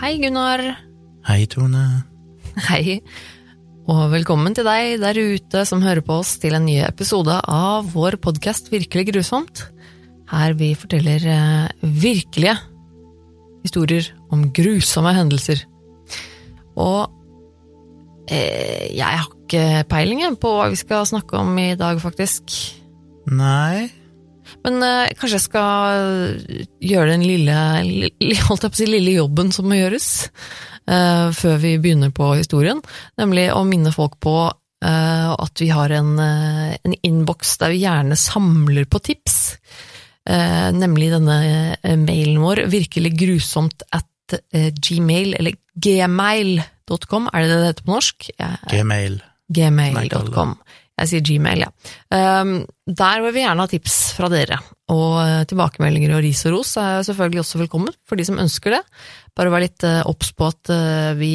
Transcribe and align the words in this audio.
Hei, 0.00 0.14
Gunnar. 0.16 0.62
Hei, 1.28 1.42
Tone. 1.44 1.82
Hei. 2.70 3.02
Og 3.84 4.06
velkommen 4.14 4.54
til 4.56 4.64
deg 4.64 4.94
der 5.02 5.18
ute 5.20 5.64
som 5.68 5.82
hører 5.84 6.00
på 6.00 6.16
oss 6.22 6.38
til 6.40 6.56
en 6.56 6.64
ny 6.64 6.78
episode 6.86 7.34
av 7.44 7.90
vår 7.92 8.16
podkast 8.24 8.70
Virkelig 8.72 9.10
grusomt. 9.10 9.60
Her 10.32 10.56
vi 10.56 10.70
forteller 10.72 11.26
eh, 11.28 11.84
virkelige 11.84 12.56
historier 13.60 14.08
om 14.32 14.46
grusomme 14.56 15.12
hendelser. 15.18 15.66
Og 16.80 17.12
eh, 18.32 18.88
jeg 18.96 19.04
har 19.04 19.28
ikke 19.28 19.84
peiling 19.92 20.24
på 20.40 20.54
hva 20.56 20.70
vi 20.72 20.80
skal 20.80 21.04
snakke 21.12 21.44
om 21.44 21.52
i 21.60 21.74
dag, 21.76 22.00
faktisk. 22.00 22.56
Nei, 23.28 23.90
Men 24.66 24.80
eh, 24.86 25.12
kanskje 25.18 25.38
jeg 25.38 25.46
skal 25.46 26.00
gjøre 26.92 27.14
den 27.14 27.26
lille, 27.26 27.58
lille, 27.86 28.40
holdt 28.48 28.66
jeg 28.66 28.74
på 28.74 28.78
å 28.78 28.82
si, 28.82 28.88
lille 28.90 29.18
jobben 29.18 29.52
som 29.54 29.68
må 29.70 29.78
gjøres 29.78 30.08
eh, 30.26 31.28
før 31.36 31.60
vi 31.62 31.76
begynner 31.82 32.14
på 32.14 32.32
historien, 32.38 32.82
nemlig 33.20 33.50
å 33.54 33.62
minne 33.68 33.94
folk 33.94 34.18
på 34.22 34.36
eh, 34.48 35.30
at 35.30 35.62
vi 35.62 35.70
har 35.74 35.92
en, 35.96 36.12
uh, 36.18 36.74
en 36.76 36.98
innboks 37.06 37.56
der 37.62 37.74
vi 37.74 37.84
gjerne 37.84 38.18
samler 38.18 38.88
på 38.90 39.02
tips, 39.10 39.40
Eh, 40.28 40.68
nemlig 40.76 41.08
denne 41.14 41.36
eh, 41.80 41.96
mailen 41.98 42.42
vår, 42.42 42.64
virkelig 42.70 43.14
grusomt 43.18 43.84
at 43.96 44.36
eh, 44.52 44.68
gmail, 44.76 45.32
eller 45.38 45.56
gmail.com, 45.80 47.30
er 47.32 47.42
det 47.42 47.48
det 47.50 47.56
det 47.56 47.70
heter 47.70 47.86
på 47.86 47.94
norsk? 47.96 48.28
Gmail. 48.70 49.16
gmail.com. 49.48 50.54
Jeg 51.00 51.08
sier 51.08 51.22
gmail, 51.24 51.62
ja. 51.64 51.70
Um, 52.12 52.50
der 52.84 53.22
vil 53.24 53.32
vi 53.32 53.40
gjerne 53.44 53.64
ha 53.64 53.70
tips 53.70 53.94
fra 54.16 54.28
dere, 54.28 54.58
og 54.92 55.14
eh, 55.22 55.44
tilbakemeldinger 55.48 56.12
og 56.16 56.20
ris 56.24 56.42
og 56.48 56.56
ros 56.58 56.72
er 56.82 57.04
selvfølgelig 57.06 57.40
også 57.44 57.60
velkommen 57.62 57.94
for 58.08 58.18
de 58.20 58.26
som 58.26 58.40
ønsker 58.42 58.74
det. 58.74 58.80
Bare 59.38 59.52
vær 59.54 59.62
litt 59.64 59.84
eh, 59.86 60.00
obs 60.10 60.32
på 60.36 60.48
at 60.50 60.72
eh, 60.74 61.12
vi, 61.16 61.30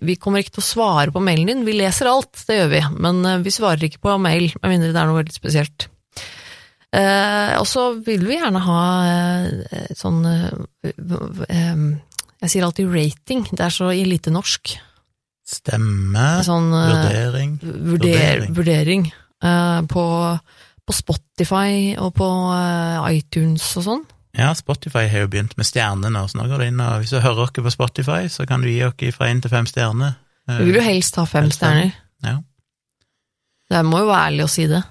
vi- 0.00 0.16
kommer 0.18 0.40
ikke 0.42 0.56
til 0.56 0.64
å 0.64 0.68
svare 0.70 1.12
på 1.14 1.22
mailen 1.22 1.52
din, 1.52 1.62
vi 1.68 1.76
leser 1.78 2.10
alt, 2.10 2.32
det 2.48 2.56
gjør 2.58 2.72
vi, 2.72 2.82
men 3.04 3.22
vi 3.44 3.52
svarer 3.54 3.84
ikke 3.86 4.00
på 4.08 4.16
mail, 4.24 4.48
med 4.62 4.74
mindre 4.74 4.90
det 4.96 5.02
er 5.04 5.10
noe 5.12 5.20
veldig 5.20 5.36
spesielt. 5.36 5.86
Og 6.98 7.66
så 7.68 7.82
vil 8.00 8.22
vi 8.24 8.38
gjerne 8.40 8.62
ha 8.64 8.82
sånn 9.92 10.22
Jeg 12.40 12.48
sier 12.48 12.64
alltid 12.64 12.88
rating, 12.94 13.44
det 13.52 13.60
er 13.66 13.74
så 13.74 13.90
i 13.92 14.06
lite 14.08 14.32
norsk. 14.32 14.72
Stemme. 15.48 16.26
Sånn 16.44 16.68
eh, 16.76 16.90
Vurdering. 16.92 17.54
vurder, 17.62 18.42
Vurdering. 18.52 19.06
eh, 19.42 19.80
på, 19.88 20.04
på 20.84 20.96
Spotify 20.96 21.94
og 21.96 22.12
på 22.18 22.28
eh, 22.52 23.06
iTunes 23.16 23.64
og 23.80 23.86
sånn. 23.86 24.04
Ja, 24.38 24.50
Spotify 24.54 25.06
har 25.08 25.24
jo 25.24 25.30
begynt 25.32 25.56
med 25.58 25.66
stjernene, 25.66 26.20
så 26.28 26.36
nå 26.38 26.44
går 26.50 26.60
det 26.62 26.66
inn 26.70 26.82
og 26.84 27.00
hvis 27.00 27.14
du 27.16 27.18
hører 27.24 27.46
oss 27.46 27.54
på 27.56 27.72
Spotify, 27.74 28.28
så 28.30 28.44
kan 28.46 28.60
du 28.62 28.68
gi 28.70 28.82
oss 28.86 29.16
fra 29.16 29.30
én 29.32 29.40
til 29.42 29.50
fem 29.50 29.66
stjerner. 29.66 30.18
Eh, 30.48 30.60
Vi 30.60 30.68
vil 30.68 30.78
jo 30.82 30.84
helst 30.84 31.16
ha 31.18 31.24
fem 31.26 31.48
helst 31.48 31.62
stjerner. 31.62 31.96
Ja. 32.28 32.36
Det 33.72 33.82
må 33.88 34.04
jo 34.04 34.10
være 34.12 34.28
ærlig 34.30 34.44
å 34.44 34.52
si 34.52 34.66
det. 34.68 34.82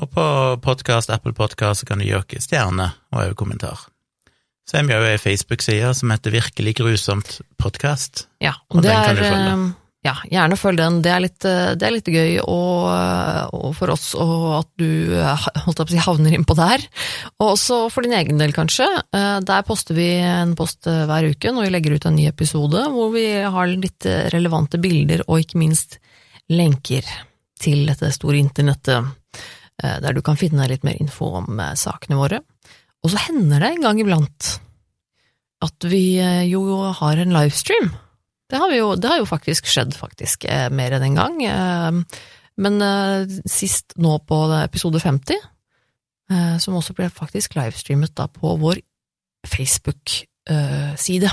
Og 0.00 0.08
på 0.14 0.24
podcast, 0.64 1.10
Apple 1.12 1.34
Podcast, 1.36 1.82
så 1.82 1.86
kan 1.90 1.98
du 2.00 2.06
gi 2.06 2.14
oss 2.16 2.46
stjerne 2.46 2.86
og 3.12 3.18
også 3.20 3.36
kommentar. 3.42 3.82
Så 4.70 4.78
er 4.78 4.86
vi 4.86 4.94
jo 4.94 5.02
ei 5.08 5.18
Facebook-side 5.18 5.90
som 5.98 6.12
heter 6.14 6.30
Virkelig 6.34 6.76
grusomt 6.78 7.40
podkast. 7.58 8.26
Ja, 8.42 8.52
Og 8.70 8.78
og 8.78 8.82
det 8.84 8.92
den 8.92 9.04
kan 9.04 9.16
er 9.16 9.18
du 9.18 9.24
følge. 9.26 9.54
eh, 9.66 9.76
Ja, 10.02 10.14
gjerne 10.30 10.56
følg 10.56 10.78
den. 10.80 11.02
Det 11.04 11.10
er 11.12 11.20
litt, 11.20 11.44
eh, 11.44 11.74
det 11.76 11.82
er 11.84 11.90
litt 11.92 12.06
gøy 12.08 12.38
og, 12.40 12.86
og 13.52 13.74
for 13.76 13.90
oss 13.92 14.14
og 14.14 14.44
at 14.60 14.68
du 14.80 15.12
eh, 15.12 15.42
holdt 15.66 15.82
jeg 15.82 15.88
på 15.88 15.90
å 15.90 15.92
si, 15.92 15.98
havner 16.06 16.36
innpå 16.38 16.54
der. 16.56 16.84
Og 17.40 17.50
også 17.56 17.80
for 17.92 18.06
din 18.06 18.14
egen 18.16 18.38
del, 18.40 18.54
kanskje. 18.56 18.86
Eh, 19.12 19.40
Der 19.44 19.66
poster 19.68 19.98
vi 19.98 20.06
en 20.24 20.54
post 20.56 20.86
hver 20.88 21.28
uke 21.34 21.52
når 21.52 21.66
vi 21.66 21.74
legger 21.74 21.96
ut 21.98 22.06
en 22.08 22.16
ny 22.16 22.28
episode, 22.30 22.86
hvor 22.94 23.10
vi 23.12 23.26
har 23.42 23.66
litt 23.74 24.06
relevante 24.32 24.78
bilder 24.80 25.26
og 25.26 25.42
ikke 25.42 25.58
minst 25.60 25.98
lenker 26.48 27.04
til 27.60 27.84
dette 27.90 28.08
store 28.14 28.38
internettet, 28.40 29.04
der 29.80 30.12
du 30.16 30.20
kan 30.24 30.36
finne 30.36 30.64
litt 30.68 30.82
mer 30.84 30.96
info 31.00 31.28
om 31.42 31.60
sakene 31.76 32.16
våre. 32.16 32.40
Og 33.04 33.12
så 33.12 33.24
hender 33.28 33.62
det 33.62 33.74
en 33.74 33.84
gang 33.86 34.00
iblant 34.02 34.52
at 35.64 35.88
vi 35.88 36.04
eh, 36.20 36.46
jo 36.48 36.62
har 36.96 37.20
en 37.20 37.34
livestream. 37.36 37.90
Det 38.50 38.58
har, 38.58 38.72
jo, 38.74 38.94
det 38.98 39.10
har 39.10 39.20
jo 39.20 39.28
faktisk 39.28 39.68
skjedd, 39.70 39.94
faktisk, 39.94 40.44
eh, 40.50 40.66
mer 40.74 40.96
enn 40.96 41.06
en 41.06 41.18
gang. 41.18 41.36
Eh, 41.46 42.22
men 42.60 42.82
sist 43.48 43.94
nå 43.96 44.16
på 44.28 44.38
episode 44.58 45.00
50, 45.00 45.38
eh, 46.32 46.56
som 46.60 46.76
også 46.76 46.96
ble 46.98 47.06
faktisk 47.14 47.54
livestreamet 47.56 48.16
da 48.18 48.26
på 48.32 48.56
vår 48.60 48.82
Facebook-side. 49.46 51.30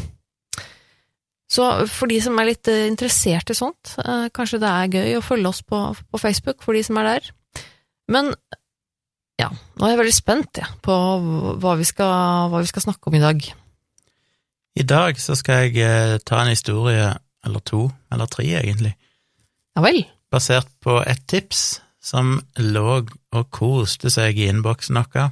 Så 1.48 1.66
for 1.90 2.12
de 2.12 2.20
som 2.22 2.38
er 2.38 2.50
litt 2.50 2.68
interessert 2.68 3.50
i 3.50 3.56
sånt, 3.56 3.94
kanskje 4.36 4.60
det 4.60 4.68
er 4.70 4.96
gøy 5.00 5.18
å 5.18 5.24
følge 5.24 5.48
oss 5.48 5.62
på, 5.64 5.80
på 5.96 6.20
Facebook, 6.20 6.60
for 6.64 6.76
de 6.76 6.82
som 6.84 7.00
er 7.00 7.08
der. 7.08 7.30
Men 8.12 8.34
ja, 9.38 9.48
nå 9.50 9.86
er 9.86 9.94
jeg 9.94 10.00
veldig 10.02 10.16
spent 10.18 10.59
ja, 10.62 10.68
på 10.81 10.94
hva 11.62 11.75
vi, 11.80 11.86
skal, 11.88 12.50
hva 12.52 12.62
vi 12.64 12.70
skal 12.70 12.88
snakke 12.88 13.09
om 13.12 13.18
i 13.18 13.24
dag. 13.24 13.48
I 14.78 14.86
dag 14.86 15.18
så 15.22 15.36
skal 15.38 15.68
jeg 15.68 15.81
eh, 15.81 16.18
ta 16.25 16.42
en 16.44 16.52
historie, 16.53 17.09
eller 17.46 17.64
to, 17.66 17.88
eller 18.14 18.30
tre 18.30 18.46
egentlig, 18.59 18.94
Ja 19.78 19.81
vel? 19.86 20.03
basert 20.34 20.68
på 20.84 21.00
et 21.08 21.22
tips 21.30 21.80
som 22.03 22.38
lå 22.59 23.02
og 23.31 23.44
koste 23.53 24.09
seg 24.12 24.38
i 24.40 24.48
innboksen 24.52 24.98
vår. 25.00 25.30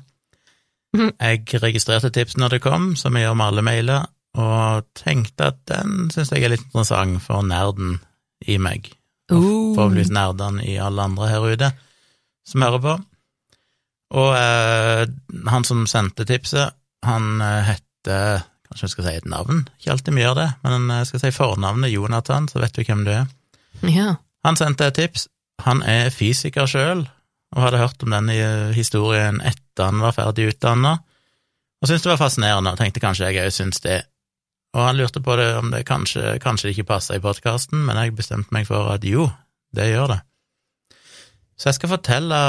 Mhm. 0.95 1.09
Jeg 1.19 1.61
registrerte 1.63 2.11
tipsen 2.16 2.39
når 2.43 2.55
det 2.55 2.61
kom, 2.63 2.93
som 2.95 3.16
jeg 3.16 3.25
gjør 3.25 3.35
med 3.35 3.45
alle 3.51 3.63
mailer, 3.66 4.05
og 4.35 4.85
tenkte 4.95 5.49
at 5.51 5.59
den 5.69 6.09
syns 6.11 6.31
jeg 6.31 6.43
er 6.43 6.53
litt 6.55 6.63
interessant 6.67 7.22
for 7.23 7.43
nerden 7.47 7.99
i 8.47 8.57
meg, 8.59 8.91
og 9.31 9.37
Uh. 9.41 9.75
forhåpentligvis 9.75 10.11
nerdene 10.13 10.66
i 10.67 10.75
alle 10.77 11.01
andre 11.01 11.27
her 11.31 11.45
ute 11.47 11.72
som 12.47 12.61
hører 12.61 12.81
på. 12.83 12.95
Og 14.15 14.31
eh, 14.37 15.05
han 15.51 15.67
som 15.67 15.85
sendte 15.89 16.27
tipset, 16.27 16.75
han 17.05 17.41
eh, 17.43 17.71
heter 17.73 18.45
Kanskje 18.65 18.87
jeg 18.87 18.93
skal 18.95 19.05
si 19.05 19.11
et 19.19 19.27
navn? 19.29 19.59
Ikke 19.77 19.91
alltid 19.93 20.15
vi 20.17 20.23
gjør 20.23 20.37
det, 20.39 20.47
men 20.65 20.87
jeg 20.89 21.09
skal 21.11 21.21
si 21.21 21.29
fornavnet 21.35 21.91
Jonathan, 21.93 22.47
så 22.49 22.57
vet 22.63 22.73
du 22.73 22.81
hvem 22.81 23.03
du 23.05 23.11
er. 23.13 23.27
Ja. 23.85 24.15
Han 24.47 24.57
sendte 24.57 24.87
et 24.89 24.97
tips. 24.97 25.27
Han 25.63 25.83
er 25.85 26.09
fysiker 26.09 26.65
sjøl, 26.67 27.05
og 27.55 27.61
hadde 27.61 27.79
hørt 27.79 28.01
om 28.03 28.15
denne 28.15 28.35
eh, 28.35 28.73
historien 28.75 29.37
etter 29.45 29.91
han 29.91 30.01
var 30.03 30.15
ferdig 30.17 30.49
utdanna, 30.51 30.95
og 30.97 31.87
syntes 31.87 32.07
det 32.07 32.11
var 32.15 32.21
fascinerende, 32.23 32.73
og 32.73 32.81
tenkte 32.81 33.03
kanskje 33.03 33.29
jeg 33.29 33.45
òg 33.45 33.53
syns 33.53 33.83
det. 33.85 34.01
Og 34.75 34.81
han 34.83 34.97
lurte 34.99 35.21
på 35.23 35.37
det 35.39 35.49
om 35.59 35.69
det 35.71 35.85
kanskje, 35.87 36.35
kanskje 36.43 36.67
det 36.67 36.75
ikke 36.75 36.89
passa 36.95 37.15
i 37.15 37.23
podkasten, 37.23 37.85
men 37.85 37.99
jeg 38.01 38.15
bestemte 38.17 38.51
meg 38.55 38.67
for 38.67 38.89
at 38.91 39.05
jo, 39.07 39.29
det 39.75 39.91
gjør 39.91 40.15
det. 40.15 40.21
Så 41.55 41.69
jeg 41.69 41.77
skal 41.77 41.93
fortelle 41.93 42.39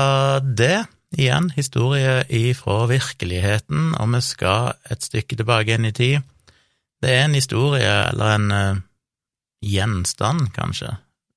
det, 0.59 0.78
igjen, 1.16 1.50
historie 1.56 2.22
ifra 2.32 2.84
virkeligheten, 2.91 3.94
og 3.99 4.12
vi 4.15 4.22
skal 4.25 4.77
et 4.91 5.04
stykke 5.04 5.38
tilbake 5.38 5.72
igjen 5.72 5.88
i 5.88 5.94
tid. 5.97 6.28
Det 7.03 7.12
er 7.12 7.27
en 7.27 7.37
historie, 7.37 7.93
eller 8.10 8.37
en 8.37 8.53
uh, 8.53 8.82
gjenstand, 9.65 10.50
kanskje, 10.56 10.97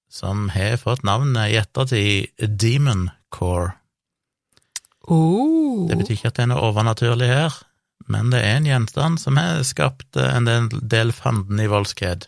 som 0.10 0.48
har 0.54 0.80
fått 0.82 1.04
navnet 1.08 1.52
i 1.52 1.60
ettertid 1.60 2.48
Demon 2.62 3.10
Core. 3.34 3.74
Oh. 5.10 5.88
Det 5.90 5.98
betyr 5.98 6.18
ikke 6.18 6.32
at 6.32 6.38
det 6.38 6.46
er 6.46 6.52
noe 6.54 6.66
overnaturlig 6.70 7.30
her, 7.30 7.56
men 8.10 8.34
det 8.34 8.42
er 8.46 8.58
en 8.58 8.68
gjenstand 8.70 9.22
som 9.22 9.38
har 9.40 9.64
skapt 9.68 10.18
eh, 10.18 10.36
en 10.38 10.46
del, 10.48 10.70
del 10.70 11.14
fanden 11.14 11.62
i 11.62 11.70
voldsked. 11.70 12.28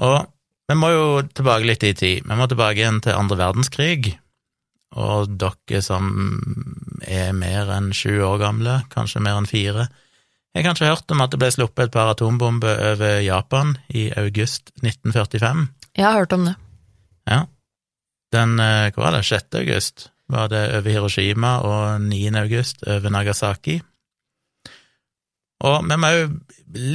Og 0.00 0.18
vi 0.70 0.76
må 0.78 0.92
jo 0.94 1.06
tilbake 1.26 1.66
litt 1.66 1.84
i 1.86 1.94
tid. 1.98 2.26
Vi 2.26 2.38
må 2.38 2.46
tilbake 2.46 2.78
igjen 2.78 3.00
til 3.02 3.18
andre 3.18 3.38
verdenskrig, 3.40 4.12
og 4.98 5.34
dere 5.38 5.82
som 5.84 6.08
er 7.06 7.32
mer 7.36 7.70
enn 7.76 7.92
sju 7.94 8.20
år 8.26 8.40
gamle, 8.42 8.80
kanskje 8.90 9.22
mer 9.22 9.38
enn 9.38 9.50
fire, 9.50 9.88
har 10.54 10.66
kanskje 10.66 10.88
hørt 10.90 11.12
om 11.14 11.22
at 11.22 11.30
det 11.30 11.38
ble 11.38 11.50
sluppet 11.54 11.88
et 11.88 11.94
par 11.94 12.10
atombomber 12.10 12.80
over 12.92 13.20
Japan 13.22 13.76
i 13.94 14.08
august 14.18 14.72
1945. 14.82 15.68
Jeg 15.94 16.06
har 16.06 16.18
hørt 16.18 16.34
om 16.34 16.48
det. 16.48 16.56
Ja. 17.30 17.44
Den, 18.34 18.58
eh, 18.58 18.90
hva 18.90 19.04
var 19.06 19.14
det, 19.14 19.26
6. 19.26 19.54
august 19.60 20.10
var 20.30 20.50
det 20.50 20.62
over 20.74 20.90
Hiroshima, 20.90 21.52
og 21.66 22.02
9. 22.02 22.34
august 22.38 22.82
over 22.86 23.10
Nagasaki. 23.10 23.80
Og 25.60 25.84
vi 25.84 25.96
må 26.00 26.10
jo 26.14 26.26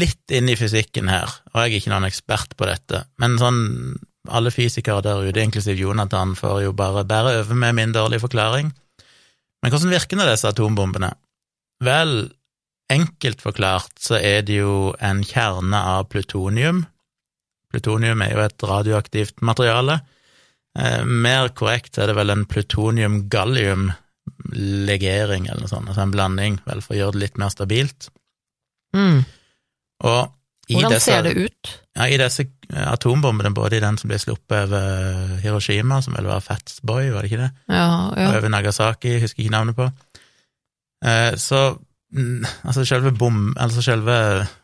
litt 0.01 0.31
inn 0.33 0.49
i 0.49 0.57
fysikken 0.57 1.11
her, 1.11 1.29
og 1.53 1.61
jeg 1.61 1.71
er 1.71 1.79
ikke 1.79 1.91
noen 1.93 2.07
ekspert 2.07 2.55
på 2.57 2.67
dette, 2.69 3.03
men 3.21 3.37
sånn 3.39 3.59
alle 4.29 4.51
fysikere 4.53 5.01
der 5.05 5.27
ute, 5.27 5.43
inklusiv 5.43 5.79
Jonathan, 5.79 6.35
får 6.37 6.63
jo 6.65 6.73
bare 6.77 7.05
bære 7.07 7.39
over 7.41 7.55
med 7.55 7.75
min 7.77 7.95
dårlige 7.95 8.25
forklaring. 8.25 8.73
Men 9.63 9.73
hvordan 9.73 9.93
virker 9.93 10.19
nå 10.19 10.23
disse 10.29 10.51
atombombene? 10.51 11.11
Vel, 11.83 12.11
enkelt 12.91 13.41
forklart 13.41 13.99
så 13.99 14.15
er 14.19 14.41
det 14.47 14.57
jo 14.61 14.93
en 15.03 15.23
kjerne 15.25 15.79
av 15.95 16.01
plutonium. 16.11 16.85
Plutonium 17.73 18.21
er 18.21 18.35
jo 18.35 18.41
et 18.45 18.63
radioaktivt 18.63 19.41
materiale. 19.41 19.99
Eh, 20.77 21.05
mer 21.05 21.49
korrekt 21.55 21.97
er 21.97 22.07
det 22.11 22.15
vel 22.17 22.29
en 22.33 22.45
plutonium-gallium-legering, 22.51 25.43
eller 25.49 25.61
noe 25.63 25.69
sånt, 25.71 25.87
altså 25.89 26.01
en 26.03 26.13
blanding, 26.13 26.53
vel, 26.67 26.79
for 26.83 26.91
å 26.95 26.99
gjøre 26.99 27.13
det 27.15 27.23
litt 27.25 27.37
mer 27.41 27.51
stabilt. 27.53 27.99
Mm. 28.95 29.19
Og 30.05 30.21
i 30.69 30.73
Hvordan 30.75 30.93
disse, 30.93 31.09
ser 31.09 31.21
det 31.27 31.33
ut? 31.37 31.63
Ja, 31.95 32.07
I 32.11 32.17
disse 32.19 32.43
atombombene, 32.75 33.53
både 33.55 33.77
i 33.77 33.79
den 33.83 33.95
som 33.97 34.09
ble 34.11 34.17
sluppet 34.19 34.65
over 34.67 35.37
Hiroshima, 35.43 36.01
som 36.03 36.13
vel 36.17 36.27
var 36.27 36.41
Fatsboy, 36.43 37.09
var 37.13 37.23
det 37.23 37.31
ikke 37.31 37.43
det? 37.45 37.51
Ja, 37.71 37.85
ja. 38.17 38.29
Og 38.31 38.39
over 38.41 38.49
Nagasaki, 38.51 39.13
husker 39.21 39.45
ikke 39.45 39.53
navnet 39.53 39.77
på. 39.77 39.87
Eh, 41.05 41.35
så 41.39 41.61
mm, 42.11 42.45
altså 42.67 42.85
selve, 42.87 43.11
bom, 43.15 43.53
altså 43.61 43.83
selve 43.85 44.17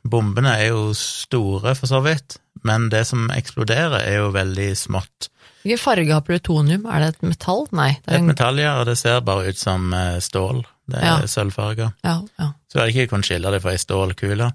bombene 0.04 0.57
er 0.60 0.72
jo 0.74 0.89
store, 0.98 1.75
for 1.80 1.88
så 1.92 2.01
vidt, 2.04 2.38
men 2.68 2.89
det 2.92 3.06
som 3.07 3.30
eksploderer, 3.34 4.01
er 4.04 4.18
jo 4.25 4.31
veldig 4.36 4.72
smått. 4.77 5.30
Hvilken 5.62 5.77
farge 5.84 6.10
har 6.16 6.24
plutonium? 6.25 6.88
Er 6.89 7.04
det 7.04 7.10
et 7.13 7.24
metall? 7.30 7.68
Nei. 7.77 7.92
Det 8.01 8.16
er 8.16 8.18
en... 8.18 8.25
et 8.25 8.31
metall, 8.34 8.60
ja, 8.63 8.75
og 8.81 8.88
det 8.89 8.98
ser 8.98 9.19
bare 9.25 9.51
ut 9.54 9.60
som 9.62 9.92
eh, 9.94 10.18
stål. 10.24 10.63
Det 10.92 10.98
er 11.00 11.06
Ja. 11.06 11.27
sølvfarga. 11.30 11.92
ja, 12.04 12.18
ja. 12.42 12.48
Så 12.72 12.80
du 12.81 12.89
ikke 12.92 13.07
kunnet 13.13 13.27
skille 13.30 13.51
det 13.54 13.62
fra 13.63 13.72
ei 13.75 13.80
stålkule. 13.80 14.48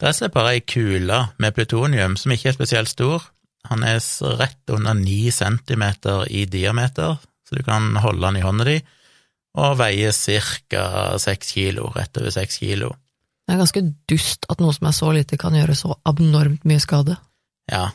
Det 0.00 0.08
er 0.08 0.30
jeg 0.32 0.48
ei 0.48 0.60
kule 0.64 1.16
med 1.36 1.52
plutonium 1.52 2.14
som 2.16 2.32
ikke 2.32 2.48
er 2.48 2.56
spesielt 2.56 2.88
stor. 2.88 3.26
Han 3.68 3.84
er 3.84 4.00
rett 4.40 4.72
under 4.72 4.96
ni 4.96 5.28
centimeter 5.30 6.24
i 6.32 6.46
diameter, 6.48 7.18
så 7.44 7.58
du 7.58 7.62
kan 7.66 7.92
holde 8.00 8.24
han 8.24 8.38
i 8.40 8.44
hånda 8.44 8.64
di, 8.64 8.78
og 9.60 9.76
veier 9.76 10.14
cirka 10.16 11.18
seks 11.20 11.52
kilo, 11.52 11.90
rett 11.92 12.16
over 12.16 12.32
seks 12.32 12.62
kilo. 12.62 12.94
Det 13.44 13.56
er 13.56 13.60
ganske 13.60 13.82
dust 14.08 14.48
at 14.48 14.62
noe 14.62 14.72
som 14.72 14.88
er 14.88 14.96
så 14.96 15.12
lite, 15.12 15.36
kan 15.36 15.58
gjøre 15.58 15.76
så 15.76 15.92
abnormt 16.08 16.64
mye 16.64 16.80
skade. 16.80 17.18
Ja, 17.68 17.90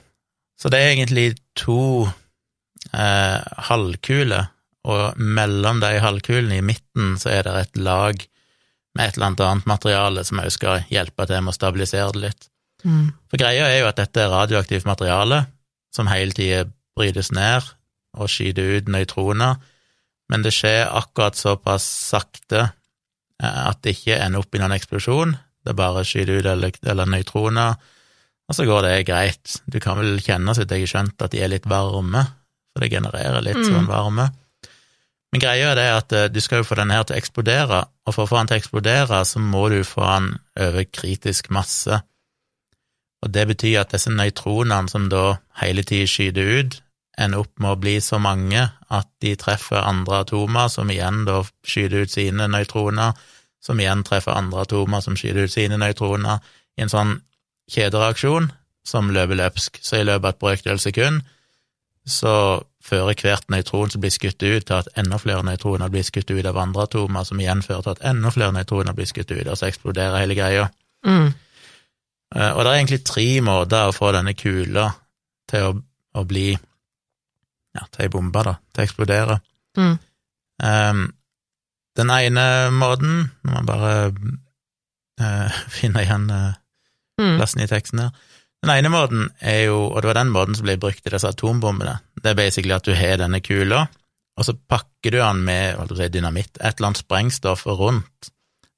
så 0.61 0.69
det 0.69 0.83
er 0.83 0.93
egentlig 0.93 1.39
to 1.57 2.05
eh, 2.05 3.39
halvkuler, 3.71 4.51
og 4.85 5.17
mellom 5.17 5.81
de 5.81 5.95
halvkulene 6.03 6.59
i 6.59 6.65
midten 6.69 7.15
så 7.17 7.33
er 7.33 7.47
det 7.47 7.57
et 7.63 7.81
lag 7.81 8.27
med 8.95 9.07
et 9.09 9.17
eller 9.17 9.27
annet 9.31 9.43
annet 9.45 9.69
materiale 9.69 10.23
som 10.27 10.39
også 10.39 10.57
skal 10.59 10.85
hjelpe 10.91 11.25
til 11.27 11.41
med 11.43 11.51
å 11.53 11.57
stabilisere 11.57 12.11
det 12.15 12.21
litt. 12.29 12.47
Mm. 12.85 13.09
For 13.31 13.41
greia 13.41 13.67
er 13.67 13.79
jo 13.81 13.89
at 13.89 13.99
dette 13.99 14.21
er 14.23 14.31
radioaktivt 14.31 14.85
materiale 14.87 15.45
som 15.95 16.07
hele 16.11 16.35
tida 16.35 16.65
brytes 16.95 17.31
ned 17.35 17.65
og 18.15 18.29
skyter 18.31 18.77
ut 18.77 18.91
nøytroner, 18.91 19.57
men 20.31 20.45
det 20.45 20.53
skjer 20.55 20.87
akkurat 20.95 21.35
såpass 21.37 21.83
sakte 21.83 22.61
eh, 22.61 23.61
at 23.67 23.81
det 23.83 23.97
ikke 23.97 24.19
ender 24.21 24.45
opp 24.45 24.55
i 24.55 24.61
noen 24.61 24.75
eksplosjon, 24.77 25.35
det 25.65 25.75
bare 25.75 26.05
skyter 26.07 26.39
ut 26.39 26.47
eller, 26.53 26.71
eller 26.85 27.09
nøytroner, 27.11 27.75
og 28.45 28.53
så 28.55 28.65
går 28.69 28.85
det 28.85 29.07
greit. 29.09 29.55
Du 29.65 29.79
kan 29.81 29.97
vel 29.97 30.19
kjenne, 30.21 30.53
så 30.53 30.61
vidt 30.63 30.75
jeg 30.75 30.85
har 30.85 30.91
skjønt, 30.93 31.21
at 31.25 31.33
de 31.33 31.41
er 31.41 31.49
litt 31.51 31.65
varme, 31.67 32.21
for 32.71 32.83
det 32.85 32.91
genererer 32.93 33.41
litt 33.41 33.57
Mm. 33.57 33.69
sånn 33.71 33.87
varme. 33.89 34.29
Men 35.35 35.41
greia 35.43 35.73
er 35.73 35.75
det 35.75 35.85
at 35.91 36.13
eh, 36.15 36.29
du 36.31 36.39
skal 36.39 36.61
jo 36.61 36.65
få 36.69 36.77
den 36.79 36.93
her 36.95 37.03
til 37.03 37.17
å 37.17 37.19
eksplodere, 37.19 37.81
og 38.07 38.13
for 38.15 38.23
å 38.23 38.29
få 38.29 38.37
den 38.39 38.47
til 38.47 38.55
å 38.55 38.61
eksplodere, 38.61 39.17
så 39.27 39.41
må 39.43 39.65
du 39.73 39.81
få 39.83 40.05
den 40.07 40.29
over 40.63 40.85
kritisk 40.87 41.49
masse. 41.51 41.97
Og 43.19 43.33
det 43.35 43.43
betyr 43.49 43.81
at 43.81 43.91
disse 43.91 44.13
nøytronene 44.13 44.87
som 44.87 45.09
da 45.11 45.41
hele 45.59 45.83
tiden 45.83 46.07
skyter 46.07 46.51
ut, 46.61 46.77
ender 47.19 47.43
opp 47.43 47.51
med 47.59 47.73
å 47.73 47.79
bli 47.79 47.97
så 48.03 48.19
mange 48.19 48.63
at 48.63 49.09
de 49.23 49.33
treffer 49.39 49.83
andre 49.83 50.21
atomer, 50.23 50.71
som 50.71 50.87
igjen 50.91 51.25
da 51.27 51.41
skyter 51.67 52.05
ut 52.05 52.15
sine 52.15 52.47
nøytroner, 52.55 53.19
som 53.59 53.79
igjen 53.81 54.05
treffer 54.07 54.37
andre 54.37 54.63
atomer 54.63 55.03
som 55.03 55.19
skyter 55.19 55.49
ut 55.49 55.51
sine 55.51 55.79
nøytroner, 55.81 56.39
i 56.79 56.85
en 56.87 56.95
sånn 56.95 57.17
kjedereaksjon 57.75 58.53
som 58.87 59.11
løper 59.11 59.41
løpsk. 59.41 59.83
Så 59.83 59.99
i 59.99 60.07
løpet 60.07 60.29
av 60.29 60.31
et 60.31 60.43
brøkdel 60.47 60.79
sekund 60.79 61.27
så 62.07 62.63
fører 62.85 63.17
hvert 63.17 63.47
nøytron 63.49 63.89
som 63.89 64.01
blir 64.03 64.13
skutt 64.13 64.43
ut, 64.45 64.65
til 64.67 64.75
at 64.77 64.89
enda 65.01 65.17
flere 65.21 65.41
nøytroner 65.47 65.89
blir 65.93 66.05
skutt 66.05 66.29
ut 66.29 66.45
av 66.45 66.59
andre 66.61 66.85
atomer, 66.85 67.25
som 67.25 67.39
igjen 67.41 67.63
fører 67.65 67.81
til 67.87 67.95
at 67.95 68.03
enda 68.11 68.29
flere 68.33 68.53
nøytroner 68.53 68.93
blir 68.97 69.09
skutt 69.09 69.31
ut, 69.33 69.47
og 69.47 69.57
så 69.57 69.69
eksploderer 69.71 70.19
hele 70.21 70.37
greia. 70.37 70.67
Mm. 71.05 71.31
Eh, 72.35 72.51
Og 72.53 72.61
det 72.63 72.69
er 72.69 72.75
egentlig 72.77 73.03
tre 73.05 73.27
måter 73.45 73.89
å 73.89 73.95
få 73.95 74.11
denne 74.13 74.35
kula 74.37 74.91
til 75.49 75.67
å, 75.69 75.73
å 76.21 76.23
bli 76.29 76.51
ja, 77.75 77.83
til 77.91 78.05
ei 78.05 78.09
bombe, 78.13 78.43
da, 78.45 78.55
til 78.73 78.83
å 78.83 78.85
eksplodere. 78.85 79.39
Mm. 79.77 79.95
Um, 80.63 81.01
den 81.97 82.11
ene 82.11 82.45
måten, 82.75 83.31
når 83.43 83.53
man 83.57 83.67
bare 83.67 83.95
uh, 85.21 85.57
finner 85.79 86.05
igjen 86.05 86.29
Mm. 87.15 87.37
plassen 87.39 87.61
i 87.63 87.67
teksten 87.71 87.99
her 88.01 88.09
Den 88.59 88.73
ene 88.73 88.89
måten 88.91 89.29
er 89.39 89.61
jo, 89.69 89.77
og 89.87 90.01
det 90.03 90.09
var 90.09 90.17
den 90.17 90.33
måten 90.33 90.57
som 90.57 90.65
ble 90.67 90.73
brukt 90.75 91.05
i 91.07 91.11
disse 91.13 91.29
atombombene, 91.31 91.93
det 92.25 92.33
er 92.33 92.39
basically 92.39 92.73
at 92.75 92.87
du 92.87 92.95
har 92.97 93.19
denne 93.21 93.39
kula, 93.45 93.85
og 94.35 94.47
så 94.47 94.55
pakker 94.67 95.13
du 95.13 95.19
den 95.21 95.43
med 95.47 95.77
si, 95.95 96.07
dynamitt, 96.11 96.57
et 96.59 96.75
eller 96.79 96.89
annet 96.91 97.03
sprengstoff 97.03 97.65
rundt. 97.69 98.31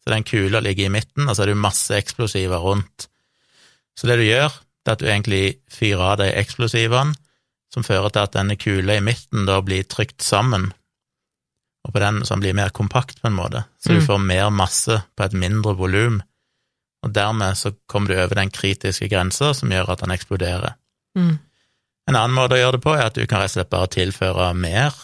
Så 0.04 0.12
den 0.14 0.24
kula 0.28 0.60
ligger 0.64 0.88
i 0.88 0.94
midten, 0.94 1.28
og 1.28 1.36
så 1.36 1.44
er 1.46 1.52
det 1.52 1.60
masse 1.60 1.96
eksplosiver 1.98 2.62
rundt. 2.64 3.08
Så 3.98 4.08
det 4.08 4.20
du 4.20 4.26
gjør, 4.28 4.52
det 4.86 4.92
er 4.92 4.98
at 4.98 5.02
du 5.02 5.08
egentlig 5.10 5.46
fyrer 5.74 6.04
av 6.14 6.20
de 6.22 6.28
eksplosivene, 6.40 7.16
som 7.74 7.84
fører 7.84 8.14
til 8.16 8.24
at 8.24 8.36
denne 8.38 8.56
kula 8.56 8.96
i 8.96 9.04
midten 9.04 9.48
da 9.48 9.58
blir 9.66 9.84
trykt 9.92 10.24
sammen, 10.24 10.70
og 11.88 11.94
på 11.96 12.00
den 12.04 12.22
som 12.28 12.40
blir 12.44 12.56
mer 12.56 12.72
kompakt 12.76 13.20
på 13.22 13.28
en 13.30 13.36
måte, 13.36 13.64
så 13.80 13.96
du 13.96 14.00
Mm. 14.00 14.06
får 14.08 14.18
mer 14.24 14.50
masse 14.52 15.02
på 15.16 15.24
et 15.24 15.34
mindre 15.34 15.76
volum, 15.76 16.22
og 17.04 17.14
dermed 17.14 17.56
så 17.58 17.74
kommer 17.88 18.08
du 18.08 18.16
over 18.16 18.36
den 18.36 18.50
kritiske 18.52 19.10
grensa 19.10 19.54
som 19.54 19.70
gjør 19.72 19.92
at 19.92 20.00
den 20.00 20.12
eksploderer. 20.12 20.76
Mm. 21.18 21.40
En 22.08 22.16
annen 22.16 22.36
måte 22.36 22.56
å 22.56 22.62
gjøre 22.62 22.78
det 22.78 22.86
på 22.86 22.96
er 22.96 23.10
at 23.10 23.18
du 23.18 23.26
kan 23.28 23.42
rett 23.44 23.52
og 23.52 23.58
slett 23.58 23.74
bare 23.74 23.92
tilføre 23.92 24.52
mer 24.56 24.96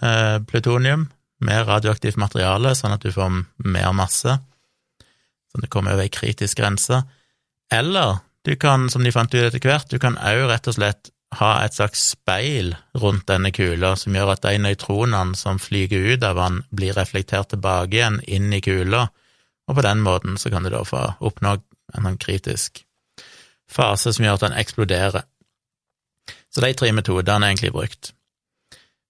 eh, 0.00 0.38
plutonium, 0.48 1.08
mer 1.44 1.66
radioaktivt 1.68 2.18
materiale, 2.20 2.72
sånn 2.74 2.94
at 2.96 3.04
du 3.04 3.12
får 3.12 3.42
mer 3.68 3.92
masse, 3.96 4.38
sånn 5.52 5.60
at 5.60 5.68
du 5.68 5.72
kommer 5.72 5.94
over 5.94 6.06
ei 6.06 6.12
kritisk 6.12 6.62
grense. 6.62 7.02
Eller 7.72 8.22
du 8.48 8.56
kan, 8.56 8.88
som 8.88 9.04
de 9.04 9.12
fant 9.12 9.34
ut 9.34 9.44
etter 9.44 9.60
hvert, 9.60 9.90
du 9.92 10.00
kan 10.00 10.16
òg 10.16 10.48
rett 10.48 10.70
og 10.70 10.78
slett 10.78 11.12
ha 11.36 11.50
et 11.60 11.76
slags 11.76 12.06
speil 12.14 12.72
rundt 12.96 13.26
denne 13.28 13.52
kula, 13.52 13.92
som 14.00 14.16
gjør 14.16 14.32
at 14.32 14.46
de 14.46 14.56
nøytronene 14.64 15.36
som 15.36 15.60
flyger 15.60 16.14
ut 16.14 16.24
av 16.24 16.40
den, 16.40 16.62
blir 16.72 16.96
reflektert 16.96 17.52
tilbake 17.52 17.98
igjen 17.98 18.22
inn 18.24 18.48
i 18.56 18.62
kula, 18.64 19.10
og 19.68 19.76
på 19.76 19.84
den 19.84 20.00
måten 20.00 20.40
så 20.40 20.48
kan 20.48 20.64
du 20.64 20.72
da 20.72 20.80
få 20.88 21.04
oppnå 21.20 21.58
en 21.92 22.08
sånn 22.08 22.20
kritisk 22.20 22.86
fase 23.68 24.14
som 24.16 24.24
gjør 24.24 24.38
at 24.38 24.46
den 24.46 24.56
eksploderer. 24.56 25.26
Så 26.58 26.64
de 26.64 26.72
tre 26.74 26.90
metodene 26.90 27.46
er 27.46 27.52
egentlig 27.54 27.70
brukt. 27.72 28.10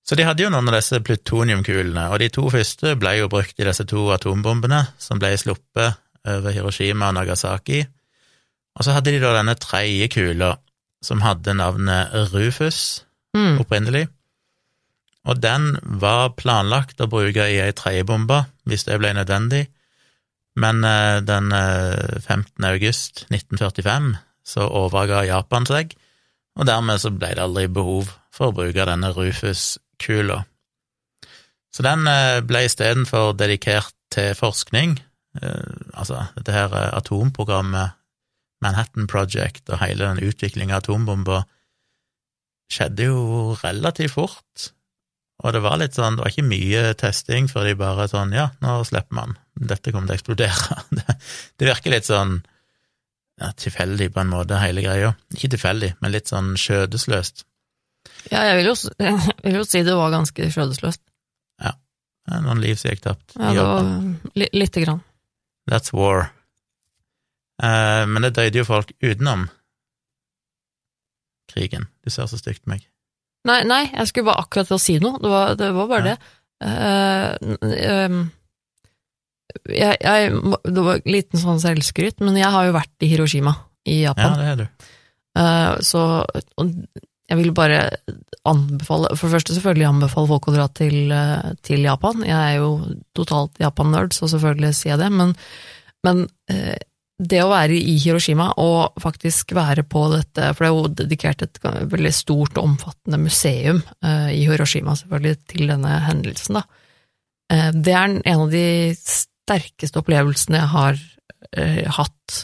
Så 0.04 0.16
de 0.16 0.24
hadde 0.24 0.44
jo 0.44 0.50
noen 0.52 0.68
av 0.68 0.74
disse 0.76 1.00
plutoniumkulene, 1.04 2.10
og 2.12 2.20
de 2.20 2.28
to 2.32 2.44
første 2.52 2.93
ble 3.00 3.14
jo 3.22 3.31
brukt 3.32 3.56
i 3.60 3.64
disse 3.64 3.84
to 3.88 4.06
atombombene 4.12 4.82
som 5.00 5.20
ble 5.20 5.32
sluppet 5.40 5.96
over 6.28 6.52
Hiroshima 6.52 7.08
og 7.08 7.17
Nagasaki. 7.17 7.82
Og 8.76 8.84
så 8.84 8.93
hadde 8.96 9.14
de 9.14 9.20
da 9.22 9.32
denne 9.38 9.56
tredje 9.60 10.08
kula, 10.12 10.55
som 11.05 11.24
hadde 11.24 11.56
navnet 11.56 12.12
Rufus 12.34 13.05
Mm. 13.36 13.58
opprinnelig, 13.60 14.06
og 15.28 15.40
den 15.44 15.76
var 16.00 16.31
planlagt 16.40 17.00
å 17.05 17.08
bruke 17.12 17.44
i 17.44 17.58
ei 17.60 17.72
tredje 17.76 18.06
bombe, 18.08 18.46
hvis 18.64 18.86
det 18.88 18.96
ble 18.98 19.10
nødvendig, 19.12 19.67
men 20.56 20.81
eh, 20.84 21.20
den 21.20 21.52
eh, 21.52 22.17
15. 22.24 22.64
august 22.64 23.26
1945 23.28 24.14
så 24.48 24.64
overga 24.64 25.26
Japan 25.28 25.69
seg, 25.69 25.93
og 26.58 26.67
dermed 26.67 27.00
så 27.00 27.12
ble 27.15 27.32
det 27.36 27.44
aldri 27.44 27.67
behov 27.70 28.10
for 28.34 28.50
å 28.50 28.56
bruke 28.56 28.86
denne 28.88 29.12
Rufus-kula. 29.15 30.43
Så 31.74 31.84
den 31.86 32.08
eh, 32.10 32.41
ble 32.46 32.65
istedenfor 32.67 33.36
dedikert 33.38 33.94
til 34.15 34.34
forskning, 34.38 34.96
eh, 35.41 35.77
altså 35.93 36.24
dette 36.36 36.55
her 36.55 36.74
eh, 36.74 36.91
atomprogrammet 36.98 37.94
Manhattan 38.65 39.06
Project 39.06 39.70
og 39.70 39.79
hele 39.84 40.08
den 40.08 40.24
utviklinga 40.27 40.74
av 40.74 40.82
atombomber 40.82 41.44
skjedde 42.72 43.06
jo 43.06 43.55
relativt 43.62 44.17
fort, 44.17 44.69
og 45.38 45.55
det 45.55 45.62
var 45.62 45.79
litt 45.79 45.94
sånn, 45.94 46.19
det 46.19 46.24
var 46.24 46.32
ikke 46.32 46.50
mye 46.50 46.82
testing 46.98 47.46
før 47.50 47.69
de 47.69 47.77
bare 47.79 48.08
sånn, 48.10 48.34
ja, 48.34 48.48
nå 48.65 48.81
slipper 48.88 49.15
man, 49.20 49.36
dette 49.55 49.94
kommer 49.94 50.10
til 50.10 50.17
å 50.17 50.19
eksplodere. 50.19 50.79
Det, 51.58 51.67
virker 51.67 51.94
litt 51.94 52.08
sånn 52.08 52.41
ja, 53.40 53.52
tilfeldig 53.56 54.10
på 54.14 54.20
en 54.22 54.30
måte, 54.32 54.58
hele 54.60 54.82
greia. 54.82 55.12
Ikke 55.34 55.50
tilfeldig, 55.54 55.92
men 56.02 56.12
litt 56.14 56.30
sånn 56.30 56.54
skjødesløst. 56.58 57.44
Ja, 58.32 58.42
jeg 58.48 58.58
vil, 58.60 58.70
jo, 58.72 58.74
jeg 59.06 59.44
vil 59.44 59.60
jo 59.60 59.66
si 59.68 59.82
det 59.86 59.94
var 59.96 60.10
ganske 60.14 60.50
skjødesløst. 60.54 61.02
Er 62.28 62.42
Noen 62.44 62.58
liv 62.60 62.76
som 62.76 62.90
gikk 62.90 63.00
tapt. 63.06 63.38
Ja, 63.40 63.54
det 63.56 63.62
var 63.64 63.86
li, 64.36 64.48
lite 64.52 64.82
grann. 64.84 64.98
That's 65.70 65.94
war. 65.96 66.26
Eh, 67.62 68.02
men 68.04 68.20
det 68.26 68.34
døde 68.36 68.60
jo 68.60 68.66
folk 68.68 68.90
utenom 69.00 69.46
krigen. 71.48 71.86
Du 72.04 72.10
ser 72.12 72.28
så 72.28 72.36
stygt 72.36 72.66
på 72.66 72.74
meg. 72.74 72.84
Nei, 73.48 73.62
nei, 73.64 73.86
jeg 73.94 74.10
skulle 74.10 74.28
bare 74.28 74.42
akkurat 74.44 74.68
til 74.68 74.76
å 74.76 74.82
si 74.82 74.98
noe. 75.00 75.16
Det 75.22 75.30
var, 75.32 75.54
det 75.56 75.70
var 75.78 75.88
bare 75.88 76.04
Ja. 76.04 76.18
det. 76.18 76.34
Eh, 76.68 77.54
n- 77.54 77.72
ehm, 77.88 78.20
jeg, 79.69 79.96
jeg, 80.02 80.31
det 80.64 80.84
var 80.84 81.00
en 81.00 81.12
liten 81.12 81.40
sånn 81.40 81.60
selvskryt, 81.62 82.20
men 82.24 82.36
jeg 82.38 82.50
har 82.52 82.69
jo 82.69 82.76
vært 82.76 83.05
i 83.05 83.10
Hiroshima 83.10 83.55
i 83.88 84.02
Japan. 84.02 84.34
Ja, 84.36 84.40
det 84.40 84.50
er 84.52 84.60
du. 84.62 84.88
Eh, 85.38 85.78
så 85.86 86.02
jeg 87.28 87.38
vil 87.43 87.52
bare 87.56 87.82
anbefale 88.48 89.10
For 89.12 89.28
det 89.28 89.36
første 89.36 89.55
selvfølgelig 89.56 89.88
anbefale 89.90 90.31
folk 90.31 90.48
å 90.48 90.55
dra 90.55 90.69
til, 90.72 91.12
eh, 91.12 91.55
til 91.64 91.84
Japan. 91.84 92.24
Jeg 92.24 92.38
er 92.38 92.55
jo 92.62 92.70
totalt 93.17 93.58
Japan-nerd, 93.60 94.14
så 94.17 94.31
selvfølgelig 94.31 94.74
sier 94.76 94.94
jeg 94.94 95.02
det, 95.02 95.10
men, 95.12 95.34
men 96.06 96.24
eh, 96.50 96.78
det 97.19 97.43
å 97.43 97.50
være 97.50 97.74
i 97.74 97.96
Hiroshima 97.98 98.52
og 98.62 99.00
faktisk 99.02 99.52
være 99.58 99.82
på 99.90 100.05
dette, 100.12 100.52
for 100.55 100.64
det 100.64 100.69
er 100.69 100.76
jo 100.76 100.90
dedikert 101.00 101.43
et 101.43 101.58
veldig 101.64 102.12
stort 102.14 102.55
og 102.60 102.69
omfattende 102.69 103.19
museum 103.19 103.81
i 104.06 104.44
Hiroshima, 104.46 104.94
selvfølgelig, 104.94 105.40
til 105.50 105.72
denne 105.72 105.96
hendelsen, 106.06 106.60
da. 106.60 107.72
Det 107.74 107.90
er 107.90 108.14
en 108.22 108.44
av 108.44 108.55
de 108.55 108.62
sterkeste 109.48 110.02
opplevelsene 110.02 110.60
jeg 110.60 110.72
har 110.74 111.00
eh, 111.56 111.86
hatt, 111.98 112.43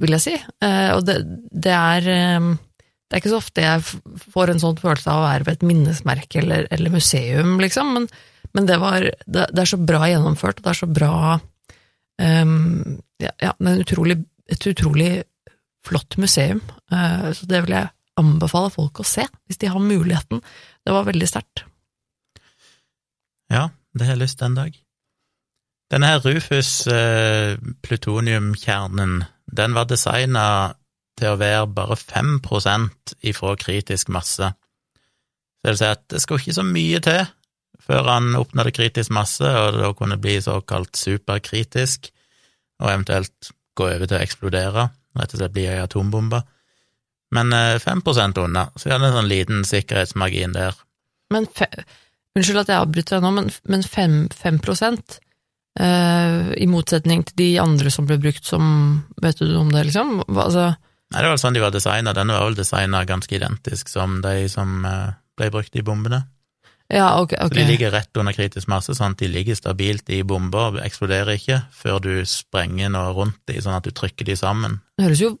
vil 0.00 0.16
jeg 0.16 0.24
si. 0.24 0.36
Eh, 0.64 0.92
og 0.94 1.02
det, 1.08 1.18
det 1.50 1.74
er 1.74 2.08
eh, 2.14 2.54
det 3.06 3.14
er 3.14 3.22
ikke 3.22 3.34
så 3.36 3.38
ofte 3.38 3.62
jeg 3.62 3.82
får 4.34 4.50
en 4.50 4.62
sånn 4.62 4.78
følelse 4.80 5.12
av 5.12 5.20
å 5.20 5.26
være 5.28 5.46
ved 5.46 5.58
et 5.58 5.66
minnesmerke 5.68 6.40
eller, 6.40 6.66
eller 6.74 6.90
museum, 6.90 7.52
liksom, 7.62 7.92
men, 7.94 8.08
men 8.56 8.66
det, 8.66 8.78
var, 8.82 9.06
det, 9.06 9.44
det, 9.52 9.60
er 9.62 9.70
så 9.70 9.78
bra 9.78 10.08
gjennomført, 10.10 10.58
og 10.58 10.66
det 10.66 10.72
er 10.72 10.80
så 10.80 10.88
bra 10.90 11.12
um, 11.38 12.96
ja, 13.22 13.30
ja, 13.44 13.52
utrolig, 13.76 14.18
et 14.50 14.66
utrolig 14.72 15.10
flott 15.86 16.18
museum, 16.18 16.64
uh, 16.90 17.30
så 17.30 17.46
det 17.46 17.62
vil 17.62 17.76
jeg 17.76 17.92
anbefale 18.18 18.72
folk 18.74 19.04
å 19.04 19.06
se, 19.06 19.28
hvis 19.46 19.62
de 19.62 19.70
har 19.70 19.82
muligheten. 19.82 20.42
Det 20.82 20.94
var 20.94 21.06
veldig 21.06 21.30
sterkt. 21.30 21.62
Ja, 23.52 23.68
det 23.94 24.08
har 24.08 24.16
jeg 24.16 24.24
lyst 24.24 24.42
en 24.42 24.58
dag. 24.58 24.74
Denne 25.92 26.10
her 26.10 26.24
Rufus 26.24 26.86
uh, 26.90 27.54
plutoniumkjernen, 27.86 29.20
den 29.56 29.76
var 29.76 29.86
designa 29.86 30.46
til 31.16 31.32
å 31.32 31.40
være 31.40 31.66
bare 31.72 31.96
5% 32.00 33.14
ifra 33.30 33.54
kritisk 33.60 34.10
masse. 34.12 34.50
Det 35.62 35.72
vil 35.72 35.78
si 35.80 35.88
at 35.88 36.02
det 36.12 36.22
skulle 36.22 36.42
ikke 36.42 36.58
så 36.58 36.66
mye 36.66 37.02
til 37.04 37.22
før 37.86 38.08
han 38.10 38.34
oppnådde 38.38 38.72
kritisk 38.74 39.12
masse, 39.14 39.46
og 39.46 39.76
det 39.76 39.84
da 39.84 39.92
kunne 39.94 40.18
bli 40.18 40.40
såkalt 40.42 40.98
superkritisk, 40.98 42.08
og 42.82 42.90
eventuelt 42.90 43.52
gå 43.78 43.86
over 43.86 44.08
til 44.08 44.18
å 44.18 44.22
eksplodere, 44.24 44.88
rett 45.16 45.34
og 45.34 45.40
slett 45.40 45.54
bli 45.54 45.68
ei 45.70 45.78
atombombe. 45.82 46.40
Men 47.36 47.52
5 47.82 48.02
eh, 48.06 48.42
unna, 48.42 48.66
så 48.74 48.88
vi 48.88 48.94
hadde 48.94 49.10
en 49.10 49.18
sånn 49.20 49.30
liten 49.30 49.62
sikkerhetsmargin 49.68 50.56
der. 50.56 50.74
Men 51.34 51.46
fe, 51.46 51.68
Unnskyld 52.36 52.64
at 52.64 52.70
jeg 52.72 52.82
avbryter 52.82 53.16
deg 53.16 53.24
nå, 53.24 53.30
men, 53.38 53.46
men 53.70 53.82
5, 53.86 54.16
5 54.36 54.58
eh, 55.80 56.52
i 56.56 56.68
motsetning 56.70 57.24
til 57.28 57.38
de 57.40 57.50
andre 57.62 57.92
som 57.92 58.08
ble 58.08 58.18
brukt 58.22 58.44
som 58.46 58.66
Vet 59.22 59.40
du 59.40 59.56
om 59.58 59.72
det, 59.72 59.86
liksom? 59.88 60.20
Altså, 60.28 60.74
Nei, 61.14 61.22
det 61.22 61.30
var 61.30 61.38
sånn 61.38 61.54
de 61.54 61.62
var 61.62 61.74
designa. 61.74 62.14
Denne 62.16 62.34
var 62.34 62.48
vel 62.48 62.56
designa 62.58 63.04
ganske 63.06 63.36
identisk 63.36 63.90
som 63.92 64.18
de 64.24 64.48
som 64.50 64.80
eh, 64.88 65.14
ble 65.38 65.52
brukt 65.54 65.78
i 65.78 65.84
bombene. 65.86 66.24
Ja, 66.92 67.16
ok, 67.18 67.34
ok. 67.42 67.50
Så 67.50 67.58
de 67.58 67.66
ligger 67.66 67.90
rett 67.90 68.18
under 68.18 68.34
kritisk 68.34 68.68
masse, 68.70 68.94
sånn 68.94 69.16
at 69.16 69.22
de 69.22 69.30
ligger 69.30 69.58
stabilt 69.58 70.10
i 70.14 70.20
bomber 70.26 70.76
og 70.76 70.84
eksploderer 70.84 71.34
ikke 71.34 71.58
før 71.74 71.98
du 72.04 72.12
sprenger 72.30 72.92
noe 72.94 73.10
rundt 73.16 73.40
dem, 73.50 73.58
sånn 73.62 73.74
at 73.78 73.86
du 73.86 73.94
trykker 73.94 74.28
dem 74.28 74.38
sammen. 74.38 74.78
Det 74.94 75.08
høres 75.08 75.22
jo 75.24 75.32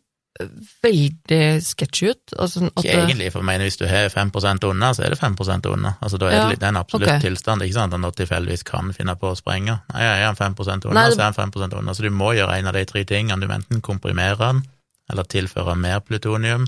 veldig 0.82 1.40
sketchy 1.64 2.10
ut. 2.12 2.34
Altså, 2.38 2.66
ikke 2.68 2.92
egentlig, 2.92 3.30
for 3.32 3.42
jeg 3.42 3.48
mener 3.48 3.68
hvis 3.68 3.78
du 3.80 3.86
har 3.88 4.08
5 4.12 4.32
unna, 4.68 4.92
så 4.94 5.06
er 5.06 5.14
det 5.14 5.18
5 5.18 5.36
unna. 5.72 5.94
Altså 6.00 6.18
Da 6.18 6.30
er 6.30 6.36
ja, 6.36 6.48
det, 6.48 6.60
det 6.60 6.68
er 6.68 6.74
en 6.74 6.80
absolutt 6.82 7.08
okay. 7.08 7.20
tilstand, 7.24 7.62
ikke 7.62 7.78
sant 7.78 7.94
at 7.94 8.00
han 8.00 8.16
tilfeldigvis 8.20 8.64
kan 8.68 8.92
finne 8.96 9.16
på 9.16 9.32
å 9.32 9.38
sprenge. 9.38 9.78
Nei, 9.92 10.02
er 10.02 10.26
han 10.26 10.38
5 10.38 10.56
unna, 10.60 10.94
Nei, 10.94 11.10
så 11.12 11.20
er 11.20 11.30
han 11.30 11.38
5 11.52 11.54
unna. 11.80 11.94
Så 11.94 12.06
du 12.06 12.10
må 12.10 12.32
gjøre 12.36 12.58
en 12.58 12.70
av 12.70 12.76
de 12.76 12.84
tre 12.88 13.04
tingene. 13.04 13.40
Du 13.40 13.48
må 13.50 13.58
enten 13.58 13.84
komprimere 13.84 14.38
den, 14.40 14.64
eller 15.12 15.28
tilføre 15.30 15.76
mer 15.78 16.00
plutonium, 16.04 16.66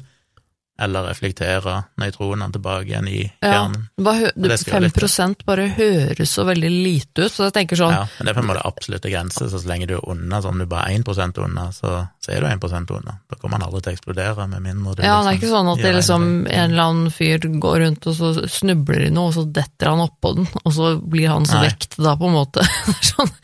eller 0.78 1.08
reflektere 1.10 1.74
nøytronene 1.98 2.52
tilbake 2.54 2.86
igjen 2.92 3.08
i 3.10 3.22
kjernen. 3.42 3.88
Ja, 3.98 4.58
5% 4.68 5.44
bare 5.48 5.66
høres 5.74 6.34
så 6.34 6.44
veldig 6.46 6.70
lite 6.70 7.26
ut, 7.26 7.32
så 7.34 7.48
jeg 7.48 7.56
tenker 7.56 7.80
sånn 7.80 7.94
Ja, 7.94 8.04
men 8.18 8.28
det 8.28 8.32
er 8.32 8.38
på 8.38 8.44
en 8.44 8.50
måte 8.52 8.62
absolutte 8.68 9.10
grense, 9.10 9.48
så 9.50 9.58
så 9.58 9.70
lenge 9.70 9.88
du 9.90 9.96
er 9.96 10.04
unna, 10.06 10.40
sånn 10.44 10.62
du 10.62 10.68
bare 10.70 10.92
er 10.92 11.00
1 11.02 11.40
unna, 11.42 11.68
så, 11.74 11.94
så 12.22 12.34
er 12.34 12.44
du 12.44 12.50
1% 12.50 12.92
unna. 12.94 13.16
Da 13.26 13.38
kommer 13.40 13.58
han 13.58 13.66
aldri 13.66 13.82
til 13.82 13.92
å 13.92 13.96
eksplodere, 13.96 14.46
med 14.52 14.64
mindre 14.68 14.94
du 14.98 15.02
Ja, 15.02 15.18
liksom, 15.26 15.26
det 15.26 15.32
er 15.32 15.34
liksom 15.34 15.40
ikke 15.40 15.52
sånn 15.54 15.72
at 15.72 15.82
det 15.82 15.94
liksom, 15.96 16.28
en 16.46 16.70
eller 16.70 16.84
annen 16.92 17.10
fyr 17.18 17.48
går 17.66 17.80
rundt, 17.84 18.08
og 18.10 18.18
så 18.20 18.32
snubler 18.58 19.08
i 19.08 19.10
noe, 19.14 19.32
og 19.32 19.36
så 19.38 19.46
detter 19.58 19.92
han 19.92 20.04
oppå 20.06 20.34
den, 20.38 20.48
og 20.62 20.76
så 20.78 20.92
blir 21.02 21.32
hans 21.32 21.54
Nei. 21.56 21.64
vekt 21.66 21.98
da, 21.98 22.14
på 22.20 22.30
en 22.30 22.38
måte. 22.38 22.66
sånn, 23.10 23.34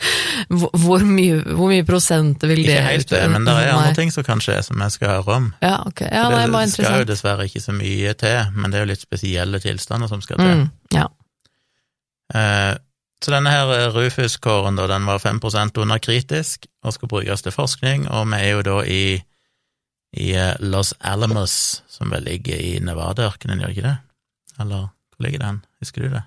hvor, 0.54 1.02
mye, 1.02 1.42
hvor 1.50 1.72
mye 1.72 1.86
prosent 1.86 2.46
vil 2.46 2.62
det 2.62 2.78
Ikke 2.78 2.86
helt 2.92 3.10
det, 3.10 3.24
men 3.32 3.46
det 3.48 3.58
er 3.58 3.74
andre 3.74 3.94
ting 3.98 4.14
som 4.14 4.26
kan 4.26 4.42
skje, 4.44 4.60
som 4.66 4.86
jeg 4.86 4.94
skal 4.94 5.16
høre 5.16 5.38
om. 5.40 5.50
Ja, 5.64 5.80
ok. 5.82 6.06
Ja, 6.06 6.28
det, 6.30 6.44
er 6.44 6.54
bare 6.54 7.02
jo 7.02 7.10
dessverre 7.24 7.46
ikke 7.48 7.62
så 7.62 7.72
mye 7.74 8.14
til, 8.20 8.50
men 8.54 8.70
det 8.70 8.78
er 8.78 8.84
jo 8.84 8.92
litt 8.92 9.04
spesielle 9.04 9.60
tilstander 9.62 10.10
som 10.10 10.22
skal 10.22 10.40
til. 10.40 10.64
Mm, 10.64 10.66
ja. 10.92 11.06
eh, 12.34 12.74
så 13.24 13.32
denne 13.32 13.52
her 13.52 13.90
Rufus-kåren, 13.94 14.76
da, 14.76 14.86
den 14.90 15.06
var 15.06 15.18
5 15.18 15.40
under 15.80 15.98
kritisk 15.98 16.66
og 16.84 16.92
skal 16.92 17.08
brukes 17.08 17.42
til 17.42 17.52
forskning, 17.52 18.08
og 18.10 18.28
vi 18.28 18.36
er 18.42 18.50
jo 18.52 18.62
da 18.62 18.82
i, 18.84 19.22
i 20.12 20.32
eh, 20.34 20.54
Los 20.60 20.94
Alamos, 21.00 21.82
som 21.88 22.10
vel 22.10 22.24
ligger 22.24 22.56
i 22.56 22.78
Nevada-ørkenen, 22.80 23.60
gjør 23.60 23.72
ikke 23.72 23.88
det? 23.88 23.96
Eller 24.60 24.88
hvor 25.16 25.24
ligger 25.24 25.38
den, 25.38 25.64
husker 25.80 26.02
du 26.02 26.12
det? 26.12 26.24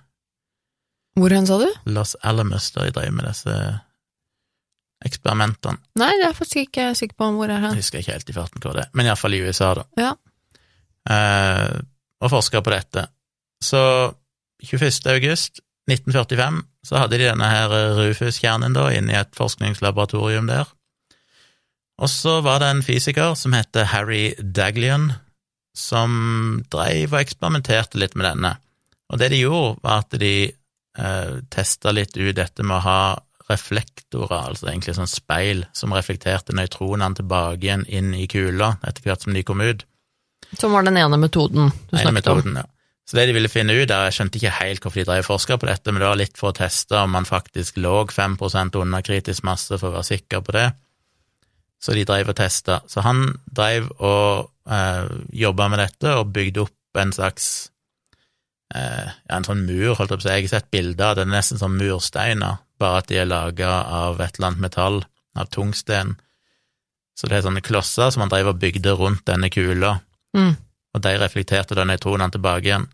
Hvor 1.18 1.34
hen, 1.34 1.48
sa 1.48 1.58
du? 1.58 1.70
Los 1.86 2.16
Alamos, 2.24 2.72
da 2.72 2.86
jeg 2.86 2.96
drev 2.96 3.14
med 3.14 3.30
disse 3.30 3.54
eksperimentene. 5.06 5.78
Nei, 6.02 6.10
det 6.18 6.24
er 6.24 6.32
jeg 6.32 6.38
faktisk 6.40 6.64
ikke 6.66 6.94
sikker 6.98 7.18
på 7.22 7.30
hvor 7.36 7.52
er 7.54 7.62
hen. 7.62 7.76
Jeg 7.78 7.86
husker 7.86 8.02
ikke 8.02 8.16
helt 8.16 8.32
i 8.32 8.34
farten 8.34 8.64
hva 8.64 8.74
det 8.74 8.88
er, 8.88 8.96
men 8.98 9.06
iallfall 9.06 9.38
i 9.38 9.44
USA, 9.46 9.76
da. 9.78 9.86
Ja 10.02 10.16
eh, 11.10 11.78
og 12.22 12.34
forska 12.34 12.62
på 12.62 12.74
dette. 12.74 13.08
Så 13.64 13.82
21. 14.64 15.06
august 15.14 15.62
1945 15.90 16.64
så 16.88 17.02
hadde 17.02 17.20
de 17.20 17.30
denne 17.30 17.48
her 17.52 17.72
Rufus-kjernen 17.98 18.76
da 18.76 18.90
inne 18.96 19.14
i 19.14 19.20
et 19.20 19.38
forskningslaboratorium 19.38 20.50
der. 20.50 20.68
Og 21.98 22.10
så 22.12 22.40
var 22.46 22.62
det 22.62 22.70
en 22.72 22.86
fysiker 22.86 23.34
som 23.40 23.56
het 23.58 23.78
Harry 23.92 24.36
Daglian, 24.38 25.12
som 25.78 26.64
dreiv 26.72 27.14
og 27.14 27.22
eksperimenterte 27.22 28.00
litt 28.02 28.16
med 28.18 28.28
denne. 28.30 28.56
Og 29.14 29.22
det 29.22 29.32
de 29.34 29.42
gjorde, 29.42 29.78
var 29.86 30.04
at 30.04 30.18
de 30.20 30.34
eh, 30.50 31.34
testa 31.54 31.94
litt 31.94 32.18
ut 32.18 32.36
dette 32.38 32.66
med 32.66 32.80
å 32.80 32.86
ha 32.86 33.02
reflektorer, 33.48 34.50
altså 34.50 34.68
egentlig 34.68 34.98
sånn 34.98 35.10
speil, 35.10 35.64
som 35.78 35.94
reflekterte 35.96 36.56
nøytronene 36.58 37.16
tilbake 37.18 37.64
igjen 37.64 37.86
inn 37.88 38.12
i 38.18 38.28
kula 38.30 38.76
etter 38.84 39.06
hvert 39.06 39.24
som 39.24 39.38
de 39.38 39.46
kom 39.48 39.64
ut. 39.64 39.86
Som 40.56 40.72
var 40.72 40.88
den 40.88 40.98
ene 41.00 41.20
metoden 41.20 41.72
du 41.90 41.96
snakket 41.98 42.14
metoden, 42.22 42.56
om? 42.56 42.64
Ja. 42.64 42.68
Så 43.08 43.16
det 43.16 43.30
de 43.30 43.36
ville 43.38 43.52
finne 43.52 43.76
ut 43.76 43.92
av, 43.92 44.08
jeg 44.08 44.18
skjønte 44.18 44.40
ikke 44.40 44.56
helt 44.58 44.84
hvorfor 44.84 45.00
de 45.00 45.08
drev 45.08 45.28
forska 45.28 45.58
på 45.60 45.70
dette, 45.70 45.92
men 45.94 46.04
det 46.04 46.10
var 46.10 46.20
litt 46.20 46.40
for 46.40 46.52
å 46.52 46.58
teste 46.58 46.98
om 47.00 47.14
man 47.16 47.28
faktisk 47.28 47.80
lå 47.80 48.02
5% 48.12 48.76
under 48.82 49.06
kritisk 49.06 49.46
masse, 49.48 49.72
for 49.80 49.90
å 49.90 49.96
være 49.96 50.10
sikker 50.10 50.44
på 50.44 50.56
det. 50.58 50.66
Så 51.80 51.96
de 51.96 52.04
drev 52.10 52.34
og 52.34 52.36
testa. 52.36 52.82
Så 52.90 53.04
han 53.06 53.30
drev 53.46 53.88
og 54.04 54.50
eh, 54.68 55.08
jobba 55.40 55.70
med 55.72 55.80
dette 55.86 56.16
og 56.20 56.34
bygde 56.36 56.66
opp 56.66 57.00
en 57.00 57.14
slags 57.16 57.70
eh, 58.76 59.08
ja, 59.08 59.38
en 59.38 59.48
sånn 59.48 59.64
mur, 59.70 59.94
holdt 59.96 60.12
jeg 60.12 60.18
på 60.18 60.24
å 60.24 60.26
si. 60.26 60.34
Jeg 60.34 60.48
har 60.50 60.56
sett 60.58 60.72
bilder 60.74 61.12
av 61.12 61.20
det, 61.20 61.28
er 61.28 61.36
nesten 61.38 61.62
som 61.62 61.78
mursteiner, 61.80 62.60
bare 62.82 63.04
at 63.04 63.12
de 63.12 63.22
er 63.22 63.30
laga 63.30 63.72
av 64.02 64.20
et 64.20 64.36
eller 64.36 64.52
annet 64.52 64.66
metall, 64.68 65.00
av 65.38 65.48
tungsten. 65.54 66.18
Så 67.18 67.30
det 67.30 67.40
er 67.40 67.48
sånne 67.48 67.64
klosser 67.66 68.12
som 68.12 68.26
han 68.26 68.34
drev 68.34 68.52
og 68.52 68.60
bygde 68.62 68.98
rundt 68.98 69.24
denne 69.30 69.52
kula, 69.54 70.00
Mm. 70.36 70.56
Og 70.96 71.04
de 71.04 71.18
reflekterte 71.22 71.78
da 71.78 71.86
nøytronene 71.88 72.34
tilbake 72.34 72.70
igjen. 72.70 72.88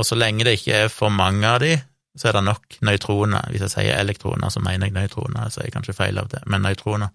Og 0.00 0.06
så 0.08 0.16
lenge 0.18 0.46
det 0.46 0.56
ikke 0.58 0.84
er 0.84 0.88
for 0.92 1.12
mange 1.14 1.46
av 1.46 1.60
de, 1.62 1.76
så 2.18 2.30
er 2.30 2.38
det 2.38 2.44
nok 2.46 2.78
nøytroner. 2.86 3.50
Hvis 3.50 3.66
jeg 3.66 3.74
sier 3.74 3.98
elektroner, 3.98 4.50
så 4.50 4.62
mener 4.62 4.88
jeg 4.88 4.96
nøytroner, 4.96 5.50
så 5.50 5.60
er 5.60 5.68
jeg 5.68 5.76
kanskje 5.76 5.96
feil 5.98 6.18
av 6.22 6.30
det, 6.32 6.42
men 6.50 6.64
nøytroner. 6.66 7.12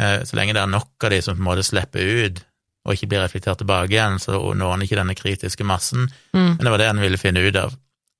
Eh, 0.00 0.22
så 0.28 0.38
lenge 0.38 0.56
det 0.56 0.62
er 0.62 0.72
nok 0.72 1.04
av 1.04 1.12
de 1.12 1.20
som 1.24 1.36
på 1.36 1.42
en 1.42 1.48
måte 1.50 1.64
slipper 1.66 2.08
ut, 2.24 2.42
og 2.82 2.96
ikke 2.96 3.08
blir 3.12 3.22
reflektert 3.22 3.60
tilbake 3.62 3.94
igjen, 3.94 4.18
så 4.20 4.36
når 4.36 4.74
han 4.74 4.84
ikke 4.84 4.98
denne 4.98 5.16
kritiske 5.16 5.66
massen. 5.68 6.08
Mm. 6.32 6.56
Men 6.56 6.64
det 6.64 6.72
var 6.74 6.82
det 6.82 6.90
han 6.90 7.02
ville 7.02 7.20
finne 7.20 7.44
ut 7.44 7.58
av. 7.60 7.76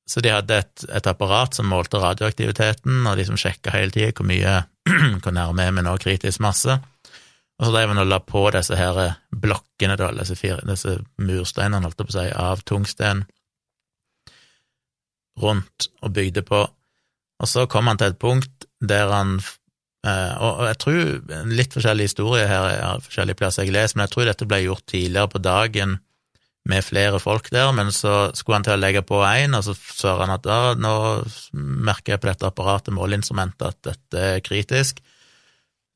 Så 0.08 0.20
de 0.22 0.32
hadde 0.34 0.58
et, 0.58 0.84
et 0.90 1.08
apparat 1.08 1.54
som 1.56 1.68
målte 1.70 2.00
radioaktiviteten, 2.02 3.04
og 3.06 3.18
de 3.18 3.26
som 3.26 3.38
sjekka 3.38 3.74
hele 3.74 3.94
tida 3.94 4.12
hvor 4.16 4.28
mye 4.28 4.62
hvor 5.22 5.34
nærme 5.34 5.66
er 5.66 5.76
vi 5.76 5.84
nå 5.86 5.96
kritisk 6.02 6.42
masse. 6.42 6.78
Og 7.62 7.68
så 7.68 7.76
drev 7.76 7.92
han 7.92 8.02
og 8.02 8.08
la 8.10 8.18
på 8.18 8.42
disse 8.50 8.74
her 8.74 8.96
blokkene, 9.30 9.94
da, 9.94 10.08
disse, 10.18 10.34
fire, 10.34 10.58
disse 10.66 10.96
mursteinene, 11.22 11.86
holdt 11.86 12.00
jeg 12.02 12.08
på 12.08 12.10
å 12.10 12.16
si, 12.16 12.28
av 12.34 12.64
tungsten 12.66 13.22
rundt 15.38 15.86
og 16.02 16.10
bygde 16.16 16.42
på. 16.42 16.64
Og 17.38 17.50
så 17.50 17.68
kom 17.70 17.86
han 17.86 18.00
til 18.00 18.10
et 18.10 18.18
punkt 18.18 18.66
der 18.82 19.10
han 19.14 19.36
eh, 19.38 20.34
Og 20.42 20.64
jeg 20.66 20.78
tror 20.82 21.46
litt 21.54 21.74
forskjellig 21.74 22.08
historie 22.10 22.48
her, 22.50 22.66
jeg 22.74 23.06
forskjellige 23.06 23.38
plasser 23.38 23.66
jeg 23.66 23.76
leser, 23.78 23.96
men 23.96 24.08
jeg 24.08 24.14
tror 24.16 24.28
dette 24.28 24.48
ble 24.50 24.64
gjort 24.64 24.88
tidligere 24.90 25.30
på 25.30 25.42
dagen 25.46 26.00
med 26.66 26.84
flere 26.86 27.18
folk 27.22 27.48
der, 27.54 27.70
men 27.74 27.94
så 27.94 28.30
skulle 28.38 28.60
han 28.60 28.66
til 28.66 28.76
å 28.76 28.82
legge 28.82 29.02
på 29.06 29.18
én, 29.26 29.54
og 29.58 29.64
så 29.66 29.74
sa 29.74 30.18
han 30.20 30.34
at 30.34 30.44
da, 30.46 30.74
nå 30.78 30.94
merker 31.54 32.14
jeg 32.14 32.22
på 32.22 32.30
dette 32.30 32.50
apparatet, 32.50 32.94
måleinstrumentet, 32.94 33.64
at 33.70 33.88
dette 33.88 34.28
er 34.36 34.44
kritisk. 34.46 35.02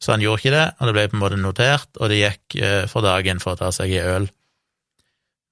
Så 0.03 0.13
han 0.13 0.21
gjorde 0.21 0.43
ikke 0.43 0.55
det, 0.55 0.67
og 0.79 0.89
det 0.89 0.95
ble 0.97 1.07
på 1.09 1.17
en 1.17 1.23
måte 1.23 1.39
notert, 1.41 1.89
og 1.97 2.11
det 2.13 2.21
gikk 2.21 2.57
eh, 2.61 2.85
for 2.91 3.07
dagen 3.07 3.41
for 3.43 3.55
å 3.55 3.61
ta 3.61 3.73
seg 3.73 3.95
en 3.97 4.11
øl. 4.17 4.29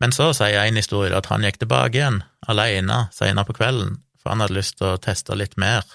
Men 0.03 0.13
så 0.13 0.33
sier 0.37 0.61
en 0.61 0.77
historie 0.77 1.15
at 1.17 1.31
han 1.31 1.47
gikk 1.47 1.63
tilbake 1.63 1.97
igjen, 1.97 2.23
alene, 2.51 3.07
senere 3.15 3.49
på 3.49 3.57
kvelden, 3.57 4.03
for 4.21 4.35
han 4.35 4.45
hadde 4.45 4.59
lyst 4.59 4.77
til 4.81 4.93
å 4.93 5.01
teste 5.01 5.37
litt 5.39 5.57
mer. 5.61 5.87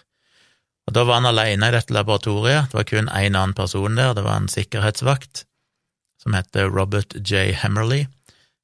Og 0.89 0.95
da 0.97 1.03
var 1.05 1.19
han 1.19 1.29
alene 1.29 1.69
i 1.69 1.75
dette 1.75 1.93
laboratoriet, 1.93 2.71
det 2.71 2.79
var 2.79 2.87
kun 2.89 3.11
én 3.13 3.37
annen 3.37 3.53
person 3.57 3.99
der, 3.99 4.15
det 4.17 4.25
var 4.25 4.39
en 4.39 4.49
sikkerhetsvakt 4.49 5.43
som 6.19 6.33
heter 6.35 6.71
Robert 6.73 7.13
J. 7.13 7.53
Hammerley, 7.61 8.07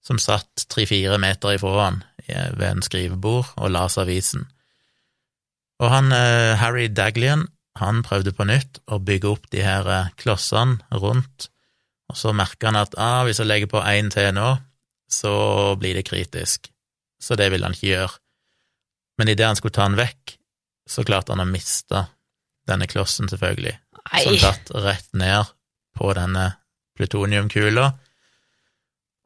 som 0.06 0.18
satt 0.20 0.66
tre-fire 0.70 1.20
meter 1.22 1.56
ifra 1.56 1.76
han 1.78 2.02
ved 2.26 2.66
en 2.68 2.84
skrivebord 2.86 3.54
og 3.56 3.72
las 3.72 4.00
avisen. 4.02 4.48
Og 5.80 5.92
han, 5.92 6.12
eh, 6.12 6.56
Harry 6.58 6.88
Daglian, 6.88 7.48
han 7.80 8.04
prøvde 8.06 8.32
på 8.36 8.48
nytt 8.48 8.80
å 8.88 9.00
bygge 9.04 9.32
opp 9.32 9.50
de 9.52 9.64
her 9.66 9.88
eh, 9.92 10.14
klossene 10.20 10.80
rundt, 10.96 11.50
og 12.12 12.20
så 12.20 12.32
merka 12.38 12.70
han 12.70 12.80
at 12.80 12.96
ah, 13.02 13.24
hvis 13.26 13.42
jeg 13.42 13.50
legger 13.50 13.72
på 13.72 13.82
én 13.84 14.12
til 14.14 14.30
nå, 14.36 14.54
så 15.12 15.34
blir 15.80 15.98
det 15.98 16.06
kritisk. 16.08 16.70
Så 17.22 17.38
det 17.40 17.50
ville 17.52 17.66
han 17.66 17.76
ikke 17.76 17.92
gjøre. 17.92 18.20
Men 19.20 19.32
idet 19.32 19.48
han 19.48 19.58
skulle 19.58 19.76
ta 19.76 19.88
den 19.88 19.98
vekk, 20.00 20.36
så 20.90 21.06
klarte 21.08 21.34
han 21.34 21.44
å 21.44 21.50
miste 21.50 22.06
denne 22.70 22.88
klossen, 22.90 23.30
selvfølgelig, 23.30 23.74
Nei. 24.12 24.24
som 24.26 24.38
datt 24.42 24.72
rett 24.86 25.12
ned 25.18 25.52
på 25.98 26.12
denne 26.18 26.50
plutoniumkula. 26.98 27.90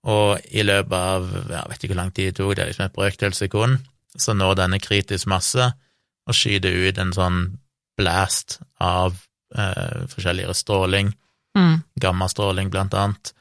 Og 0.09 0.51
i 0.55 0.63
løpet 0.63 0.95
av 0.95 1.29
jeg 1.35 1.71
vet 1.71 1.83
ikke 1.83 1.93
hvor 1.93 2.01
lang 2.01 2.13
tid 2.15 2.29
det 2.29 2.37
tok, 2.39 2.53
det 2.55 2.63
er 2.63 2.71
liksom 2.71 2.87
et 2.87 2.95
brøkdels 2.95 3.41
sekund, 3.43 3.79
så 4.15 4.35
når 4.35 4.61
denne 4.61 4.79
kritisk 4.81 5.27
masse 5.29 5.65
og 6.29 6.37
skyter 6.37 6.73
ut 6.87 7.01
en 7.01 7.11
sånn 7.15 7.41
blast 7.99 8.59
av 8.79 9.17
eh, 9.55 10.05
forskjelligere 10.13 10.55
stråling, 10.57 11.13
Mm. 11.57 11.79
gammastråling 11.99 12.69
blant 12.69 12.93
annet, 12.93 13.31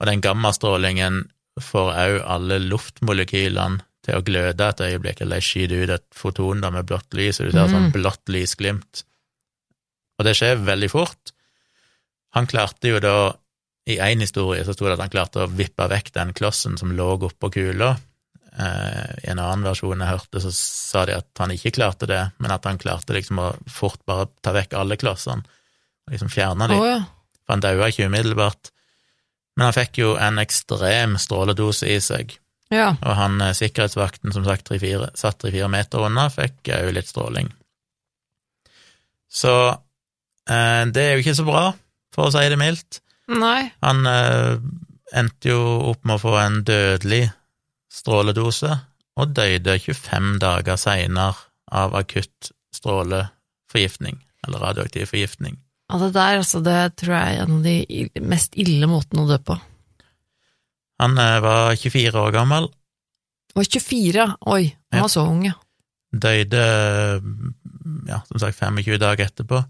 og 0.00 0.06
den 0.08 0.20
gammastrålingen 0.20 1.20
får 1.62 1.92
òg 1.94 2.16
alle 2.34 2.58
luftmolekylene 2.64 3.78
til 4.04 4.18
å 4.18 4.24
gløde 4.26 4.66
et 4.68 4.80
øyeblikk, 4.82 5.20
eller 5.22 5.38
de 5.40 5.46
skyter 5.46 5.84
ut 5.84 5.92
et 5.94 6.04
foton 6.12 6.60
da 6.60 6.70
med 6.74 6.84
blått 6.90 7.14
lys, 7.14 7.38
og 7.40 7.46
du 7.46 7.52
ser 7.54 7.68
sånn 7.70 7.86
Mm. 7.86 7.92
blått 7.94 8.26
lysglimt. 8.34 9.04
Og 10.18 10.26
det 10.26 10.34
skjer 10.36 10.58
veldig 10.66 10.90
fort. 10.90 11.32
Han 12.34 12.46
klarte 12.50 12.90
jo 12.90 12.98
da, 13.00 13.14
i 13.86 13.96
én 13.98 14.20
historie 14.20 14.64
så 14.64 14.74
sto 14.74 14.86
det 14.86 14.94
at 14.98 15.04
han 15.06 15.10
klarte 15.14 15.44
å 15.46 15.50
vippe 15.50 15.88
vekk 15.88 16.12
den 16.12 16.34
klossen 16.34 16.76
som 16.78 16.90
lå 16.96 17.14
oppå 17.16 17.52
kula. 17.54 17.94
Eh, 18.54 19.14
I 19.24 19.30
en 19.32 19.40
annen 19.42 19.64
versjon 19.66 19.98
jeg 20.04 20.12
hørte, 20.12 20.40
så 20.44 20.52
sa 20.54 21.04
de 21.08 21.16
at 21.18 21.40
han 21.42 21.50
ikke 21.54 21.72
klarte 21.74 22.06
det, 22.06 22.20
men 22.38 22.52
at 22.54 22.66
han 22.68 22.78
klarte 22.78 23.16
liksom 23.16 23.40
å 23.42 23.48
fort 23.70 23.98
bare 24.06 24.28
ta 24.46 24.52
vekk 24.54 24.76
alle 24.78 24.98
klossene, 25.00 25.42
og 26.06 26.14
liksom 26.14 26.30
fjerne 26.30 26.68
dem. 26.70 26.78
dem 26.78 26.86
ja. 26.86 27.00
for 27.42 27.56
han 27.56 27.64
daua 27.64 27.88
ikke 27.90 28.06
umiddelbart. 28.06 28.70
Men 29.56 29.68
han 29.68 29.76
fikk 29.76 29.98
jo 30.02 30.14
en 30.18 30.38
ekstrem 30.42 31.16
stråledose 31.18 31.88
i 31.90 31.98
seg, 32.02 32.36
Ja. 32.74 32.92
og 33.00 33.12
han 33.18 33.40
eh, 33.42 33.52
sikkerhetsvakten 33.58 34.32
som 34.34 34.46
sagt 34.46 34.66
tre-fire- 34.70 35.10
satt 35.18 35.38
tre-fire 35.42 35.68
meter 35.70 36.06
unna, 36.06 36.28
fikk 36.32 36.70
òg 36.74 36.92
litt 36.96 37.10
stråling. 37.10 37.50
Så 39.34 39.52
eh, 40.50 40.82
det 40.94 41.02
er 41.02 41.14
jo 41.16 41.24
ikke 41.24 41.36
så 41.38 41.46
bra, 41.46 41.64
for 42.14 42.28
å 42.28 42.34
si 42.34 42.44
det 42.50 42.58
mildt. 42.60 43.00
Nei. 43.34 43.72
Han 43.82 44.06
eh, 44.06 44.58
endte 45.16 45.50
jo 45.54 45.60
opp 45.90 46.04
med 46.06 46.18
å 46.18 46.22
få 46.22 46.34
en 46.38 46.60
dødelig 46.66 47.24
stråledose, 47.94 48.72
og 49.14 49.34
døde 49.36 49.76
25 49.78 50.38
dager 50.42 50.76
seinere 50.80 51.36
av 51.70 51.94
akutt 51.94 52.50
stråleforgiftning, 52.74 54.18
eller 54.46 54.58
radioaktiv 54.64 55.06
forgiftning. 55.12 55.60
Ja, 55.92 55.98
det 56.00 56.14
der, 56.16 56.38
altså, 56.40 56.60
det 56.64 56.78
tror 56.98 57.14
jeg 57.14 57.36
er 57.36 57.42
en 57.44 57.58
av 57.58 57.66
de 57.66 58.24
mest 58.24 58.56
ille 58.58 58.88
måtene 58.90 59.22
å 59.24 59.28
dø 59.30 59.38
på. 59.46 59.56
Han 61.02 61.18
eh, 61.20 61.38
var 61.44 61.74
24 61.76 62.18
år 62.26 62.32
gammel, 62.34 62.70
Og 63.54 63.62
24, 63.70 64.24
oi, 64.50 64.64
han 64.90 64.98
Ja. 64.98 65.02
var 65.04 65.10
så 65.12 65.22
ung, 65.30 65.44
ja. 65.46 65.52
døde 66.10 66.62
ja, 68.08 68.18
som 68.26 68.38
sagt 68.42 68.58
25 68.58 68.98
dager 68.98 69.28
etterpå. 69.28 69.60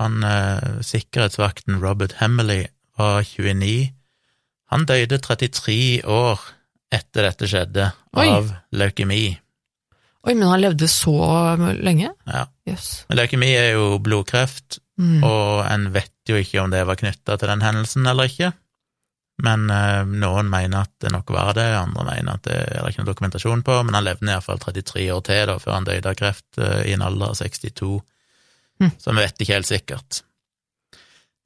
Han 0.00 0.24
eh, 0.26 0.80
sikkerhetsvakten 0.82 1.78
Robert 1.82 2.16
Hemmerley 2.20 2.66
var 2.98 3.22
29. 3.22 3.92
Han 4.72 4.86
døde 4.90 5.18
33 5.22 6.02
år 6.04 6.40
etter 6.92 7.26
dette 7.26 7.48
skjedde, 7.50 7.90
Oi. 8.16 8.28
av 8.30 8.52
leukemi. 8.72 9.24
Oi, 10.26 10.34
men 10.34 10.48
han 10.48 10.62
levde 10.62 10.88
så 10.90 11.14
lenge? 11.78 12.10
Ja. 12.26 12.46
Yes. 12.66 13.04
Men 13.08 13.20
leukemi 13.20 13.52
er 13.54 13.72
jo 13.76 13.96
blodkreft, 14.02 14.80
Mm. 14.96 15.20
og 15.28 15.66
en 15.68 15.90
vet 15.92 16.12
jo 16.24 16.38
ikke 16.40 16.62
om 16.62 16.70
det 16.72 16.86
var 16.88 16.96
knytta 16.96 17.34
til 17.36 17.50
den 17.50 17.60
hendelsen 17.60 18.06
eller 18.08 18.30
ikke. 18.30 18.52
Men 19.44 19.68
eh, 19.68 20.06
noen 20.08 20.48
mener 20.48 20.86
at 20.86 20.94
det 21.04 21.10
nok 21.12 21.28
var 21.36 21.52
det, 21.52 21.66
andre 21.76 22.06
mener 22.06 22.38
at 22.38 22.46
det 22.46 22.56
er 22.56 22.80
det 22.80 22.94
ikke 22.94 23.02
noe 23.02 23.10
dokumentasjon 23.10 23.64
på, 23.66 23.74
men 23.84 23.98
han 23.98 24.06
levde 24.06 24.30
iallfall 24.32 24.62
33 24.62 25.10
år 25.12 25.20
til 25.26 25.42
da, 25.50 25.58
før 25.60 25.74
han 25.76 25.88
døde 25.88 26.08
av 26.08 26.16
kreft 26.16 26.56
eh, 26.56 26.86
i 26.88 26.94
en 26.96 27.04
alder 27.04 27.34
av 27.34 27.36
62, 27.36 27.90
mm. 28.80 28.94
så 28.96 29.12
vi 29.12 29.20
vet 29.20 29.44
ikke 29.44 29.58
helt 29.58 29.68
sikkert. 29.68 30.22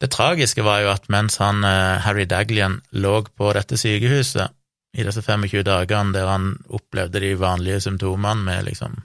Det 0.01 0.13
tragiske 0.15 0.63
var 0.65 0.85
jo 0.85 0.93
at 0.95 1.11
mens 1.11 1.41
han, 1.43 1.65
eh, 1.67 1.99
Harry 2.07 2.29
Daglian 2.31 2.79
lå 2.95 3.17
på 3.35 3.51
dette 3.59 3.81
sykehuset 3.83 4.55
i 4.95 5.05
disse 5.07 5.23
25 5.23 5.63
dagene 5.67 6.13
der 6.13 6.27
han 6.27 6.53
opplevde 6.69 7.21
de 7.23 7.35
vanlige 7.39 7.81
symptomene 7.81 8.43
med 8.43 8.65
liksom 8.67 8.97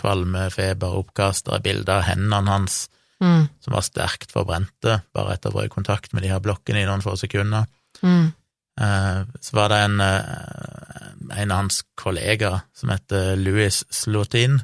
kvalme, 0.00 0.50
feber, 0.52 0.96
oppkast, 0.96 1.48
og 1.48 1.62
bilder 1.64 1.98
av 2.00 2.06
hendene 2.10 2.50
hans 2.50 2.86
Mm. 3.16 3.46
som 3.64 3.72
var 3.72 3.80
sterkt 3.80 4.28
forbrente, 4.28 4.98
bare 5.14 5.32
etter 5.32 5.48
å 5.48 5.54
ha 5.54 5.62
vært 5.62 5.70
i 5.70 5.72
kontakt 5.72 6.12
med 6.12 6.22
de 6.22 6.28
her 6.28 6.40
blokkene 6.44 6.82
i 6.82 6.84
noen 6.84 7.00
få 7.00 7.14
sekunder. 7.16 7.64
Mm. 8.02 8.34
Eh, 8.78 9.24
Så 9.40 9.52
var 9.56 9.68
det 9.68 9.78
en, 9.86 10.00
eh, 10.00 11.40
en 11.40 11.50
av 11.50 11.56
hans 11.56 11.82
kollegaer 11.96 12.60
som 12.74 12.90
heter 12.90 13.36
Louis 13.36 13.84
Slotin, 13.88 14.60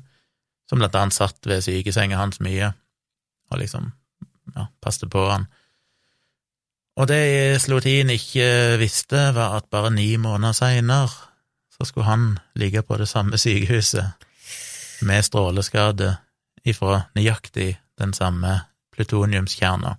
som 0.69 0.79
blant 0.79 0.95
annet 0.95 1.15
satt 1.15 1.41
ved 1.47 1.63
sykesenga 1.63 2.17
hans 2.17 2.41
mye, 2.41 2.75
og 3.51 3.59
liksom 3.59 3.93
ja, 4.55 4.67
passet 4.83 5.09
på 5.09 5.31
han. 5.31 5.47
Og 7.00 7.09
det 7.09 7.61
Slotin 7.62 8.11
ikke 8.12 8.76
visste, 8.81 9.31
var 9.33 9.57
at 9.57 9.70
bare 9.72 9.92
ni 9.94 10.16
måneder 10.20 10.57
seinere 10.57 11.09
så 11.72 11.87
skulle 11.88 12.07
han 12.07 12.26
ligge 12.55 12.83
på 12.83 12.98
det 13.00 13.09
samme 13.09 13.38
sykehuset 13.40 14.12
med 15.02 15.24
stråleskade 15.24 16.12
ifra 16.68 17.07
nøyaktig 17.16 17.72
den 17.98 18.12
samme 18.14 18.61
plutoniumskjerna. 18.92 19.96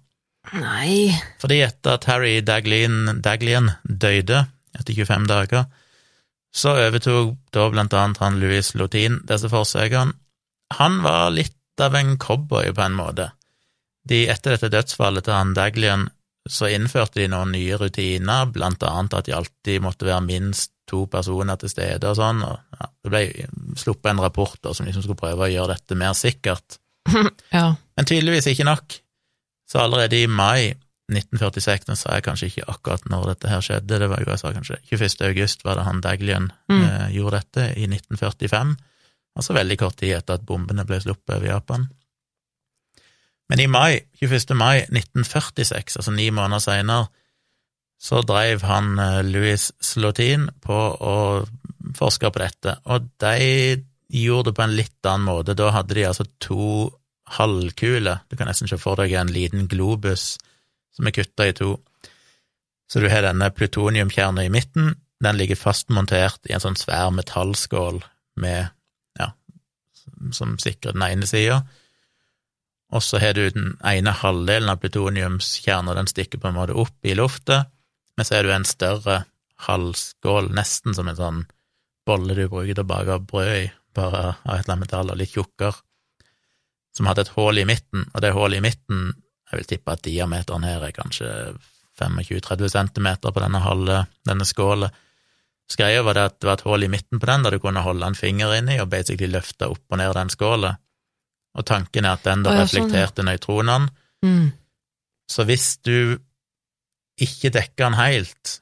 Nei. 0.54 1.10
Fordi 1.42 1.60
etter 1.66 1.98
at 1.98 2.06
Harry 2.08 2.42
Daglian, 2.46 3.22
Daglian 3.24 3.72
døde 3.84 4.46
etter 4.78 4.94
25 4.94 5.28
dager, 5.28 5.66
så 6.54 6.76
overtok 6.86 7.34
da 7.56 7.68
blant 7.74 7.94
annet 7.98 8.22
han 8.22 8.40
Louis 8.42 8.74
Lotin 8.78 9.22
disse 9.28 9.50
forsøkene. 9.50 10.14
Han 10.78 11.02
var 11.04 11.34
litt 11.34 11.82
av 11.82 11.96
en 11.98 12.18
cowboy 12.22 12.70
på 12.74 12.86
en 12.86 12.98
måte. 12.98 13.32
De, 14.08 14.28
etter 14.30 14.56
dette 14.56 14.70
dødsfallet 14.74 15.26
til 15.26 15.36
han 15.36 15.56
Daglian, 15.58 16.08
så 16.50 16.68
innførte 16.74 17.22
de 17.22 17.28
noen 17.32 17.52
nye 17.56 17.78
rutiner, 17.80 18.46
blant 18.52 18.84
annet 18.84 19.14
at 19.16 19.26
de 19.30 19.36
alltid 19.38 19.82
måtte 19.82 20.06
være 20.06 20.22
minst 20.26 20.72
to 20.90 21.06
personer 21.08 21.56
til 21.62 21.72
stede 21.72 22.10
og 22.10 22.18
sånn, 22.20 22.42
og 22.44 22.60
ja, 22.80 22.88
det 23.06 23.12
ble 23.14 23.22
sluppet 23.80 24.12
en 24.12 24.20
rapport 24.26 24.58
da, 24.62 24.74
som 24.76 24.86
liksom 24.86 25.06
skulle 25.06 25.22
prøve 25.22 25.46
å 25.48 25.52
gjøre 25.54 25.78
dette 25.78 25.96
mer 26.00 26.14
sikkert. 26.18 26.80
Ja. 27.54 27.76
Men 27.96 28.06
tydeligvis 28.10 28.48
ikke 28.52 28.66
nok. 28.68 28.98
Så 29.70 29.80
allerede 29.80 30.18
i 30.20 30.28
mai 30.28 30.74
1946, 31.12 31.88
nå 31.90 31.96
sa 32.00 32.16
jeg 32.16 32.24
kanskje 32.26 32.48
ikke 32.50 32.68
akkurat 32.72 33.04
når 33.12 33.26
dette 33.34 33.50
her 33.52 33.62
skjedde, 33.64 34.00
det 34.02 34.08
var 34.10 34.24
jo, 34.24 34.30
jeg 34.32 34.42
sa 34.42 34.52
kanskje 34.56 34.78
21. 34.92 35.26
august 35.30 35.64
var 35.68 35.78
det 35.80 35.88
han 35.88 36.02
Daglian 36.04 36.52
Mm. 36.72 36.84
eh, 36.84 37.10
gjorde 37.18 37.40
dette, 37.44 37.66
i 37.78 37.86
1945, 37.88 38.76
altså 39.38 39.54
veldig 39.54 39.78
kort 39.80 39.98
tid 40.00 40.16
etter 40.18 40.40
at 40.40 40.46
bombene 40.48 40.86
ble 40.88 41.00
sluppet 41.04 41.36
over 41.38 41.48
Japan. 41.48 41.88
Men 43.54 43.62
i 43.62 43.68
mai, 43.70 44.00
21. 44.18 44.56
mai 44.58 44.80
1946, 44.88 46.00
altså 46.00 46.12
ni 46.12 46.32
måneder 46.34 46.62
seinere, 46.64 47.12
så 48.02 48.24
dreiv 48.26 48.64
han 48.66 48.96
eh, 48.98 49.20
Louis 49.28 49.68
Slotin 49.78 50.48
på 50.64 50.78
å 50.98 51.18
forske 51.94 52.32
på 52.34 52.42
dette, 52.42 52.74
og 52.90 53.06
de 53.22 53.84
gjorde 54.10 54.48
det 54.48 54.54
på 54.58 54.64
en 54.66 54.74
litt 54.74 55.06
annen 55.06 55.28
måte. 55.28 55.54
Da 55.54 55.68
hadde 55.76 55.94
de 56.00 56.08
altså 56.10 56.26
to 56.42 56.66
halvkuler, 57.38 58.24
du 58.26 58.34
kan 58.40 58.50
nesten 58.50 58.72
se 58.72 58.80
for 58.82 58.98
deg 58.98 59.14
en 59.22 59.30
liten 59.36 59.70
globus 59.70 60.32
som 60.98 61.06
er 61.06 61.14
kutta 61.14 61.52
i 61.52 61.54
to. 61.62 61.76
Så 62.90 63.06
du 63.06 63.08
har 63.14 63.22
denne 63.28 63.52
plutoniumkjerna 63.54 64.48
i 64.48 64.52
midten, 64.54 64.96
den 65.22 65.38
ligger 65.38 65.62
fastmontert 65.62 66.42
i 66.50 66.58
en 66.58 66.66
sånn 66.66 66.82
svær 66.82 67.14
metallskål 67.14 68.02
med, 68.42 68.74
ja, 69.22 69.30
som 70.34 70.58
sikrer 70.58 70.98
den 70.98 71.06
ene 71.12 71.30
sida, 71.30 71.62
og 72.94 73.02
så 73.02 73.20
har 73.22 73.34
du 73.34 73.48
den 73.50 73.74
ene 73.90 74.14
halvdelen 74.14 74.70
av 74.70 74.82
plutoniumskjerna, 74.84 75.96
den 75.98 76.10
stikker 76.10 76.42
på 76.42 76.52
en 76.52 76.58
måte 76.60 76.76
opp 76.78 77.06
i 77.06 77.16
lufta, 77.18 77.64
men 78.18 78.28
så 78.28 78.38
har 78.38 78.46
du 78.46 78.54
en 78.54 78.68
større 78.70 79.24
halvskål, 79.66 80.52
nesten 80.54 80.94
som 80.94 81.10
en 81.10 81.18
sånn 81.18 81.42
bolle 82.06 82.36
du 82.38 82.46
bruker 82.52 82.76
til 82.76 82.84
å 82.84 82.92
bake 82.92 83.18
brød 83.32 83.54
i, 83.56 83.66
bare 83.98 84.24
av 84.44 84.58
et 84.58 84.64
eller 84.66 84.76
annet 84.76 84.86
metall 84.86 85.14
og 85.14 85.20
litt 85.20 85.34
tjukkere, 85.34 85.74
som 86.94 87.10
hadde 87.10 87.26
et 87.26 87.34
hull 87.34 87.58
i 87.58 87.66
midten, 87.66 88.06
og 88.14 88.22
det 88.22 88.34
hullet 88.36 88.60
i 88.60 88.66
midten, 88.68 89.14
jeg 89.50 89.62
vil 89.62 89.70
tippe 89.70 89.94
at 89.94 90.04
diameteren 90.06 90.66
her 90.66 90.86
er 90.86 90.94
kanskje 90.94 91.30
25-30 92.02 92.70
centimeter 92.74 93.34
på 93.34 93.42
denne 93.42 93.62
halve, 93.62 94.04
denne 94.26 94.46
skåla. 94.50 94.90
Greia 95.78 96.04
var 96.06 96.18
det 96.18 96.24
at 96.28 96.40
det 96.42 96.50
var 96.50 96.58
et 96.60 96.66
hull 96.68 96.86
i 96.86 96.90
midten 96.92 97.22
på 97.22 97.30
den, 97.30 97.46
der 97.46 97.56
du 97.56 97.62
kunne 97.62 97.82
holde 97.86 98.06
en 98.06 98.18
finger 98.18 98.54
inni 98.58 98.80
og 98.82 98.92
basically 98.92 99.32
løfte 99.32 99.70
opp 99.74 99.84
og 99.90 99.98
ned 100.02 100.14
den 100.18 100.34
skåla. 100.34 100.76
Og 101.54 101.66
tanken 101.70 102.06
er 102.06 102.18
at 102.18 102.26
den 102.26 102.44
da 102.46 102.54
sånn, 102.54 102.62
reflekterte 102.64 103.26
nøytronene. 103.26 103.92
Mm. 104.26 104.52
Så 105.30 105.46
hvis 105.48 105.78
du 105.86 106.18
ikke 107.22 107.52
dekker 107.54 107.86
den 107.86 108.00
helt, 108.00 108.56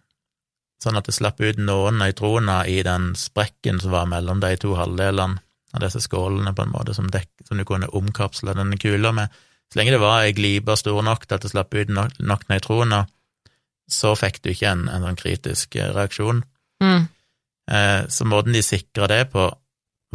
sånn 0.82 0.98
at 1.00 1.08
det 1.08 1.16
slapp 1.16 1.40
ut 1.42 1.62
noen 1.62 2.02
nøytroner 2.02 2.68
i 2.70 2.82
den 2.86 3.14
sprekken 3.20 3.80
som 3.82 3.94
var 3.94 4.10
mellom 4.12 4.42
de 4.44 4.52
to 4.60 4.74
halvdelene 4.80 5.40
av 5.72 5.86
disse 5.86 6.02
skålene, 6.04 6.52
på 6.56 6.66
en 6.66 6.74
måte, 6.74 6.96
som, 6.98 7.08
dek, 7.12 7.30
som 7.48 7.60
du 7.60 7.66
kunne 7.68 7.90
omkapsle 7.96 8.56
denne 8.58 8.80
kula 8.82 9.14
med, 9.16 9.32
så 9.72 9.80
lenge 9.80 9.94
det 9.96 10.02
var 10.04 10.26
ei 10.26 10.36
glipe 10.36 10.76
stor 10.76 11.00
nok 11.06 11.24
til 11.24 11.38
at 11.38 11.46
det 11.46 11.54
slapp 11.54 11.78
ut 11.78 11.94
nok, 11.96 12.18
nok 12.20 12.48
nøytroner, 12.52 13.08
så 13.92 14.14
fikk 14.20 14.42
du 14.44 14.52
ikke 14.52 14.72
en, 14.72 14.88
en 14.92 15.06
sånn 15.06 15.20
kritisk 15.20 15.78
eh, 15.80 15.94
reaksjon. 15.96 16.44
Mm. 16.84 17.08
Eh, 17.72 18.02
så 18.12 18.28
måten 18.28 18.56
de 18.56 18.64
sikra 18.66 19.08
det 19.12 19.24
på, 19.32 19.48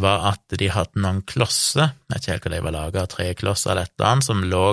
var 0.00 0.26
at 0.32 0.56
de 0.60 0.68
hadde 0.72 1.00
noen 1.00 1.22
klosser, 1.28 1.94
jeg 1.94 2.12
vet 2.12 2.22
ikke 2.22 2.34
helt 2.34 2.46
hva 2.46 2.52
de 2.52 2.64
var 2.66 2.74
laga 2.74 3.02
av, 3.04 3.10
tre 3.12 3.30
klosser 3.38 3.72
eller 3.72 3.88
et 3.88 3.94
eller 3.96 4.10
annet, 4.10 4.26
som 4.28 4.44
lå 4.44 4.66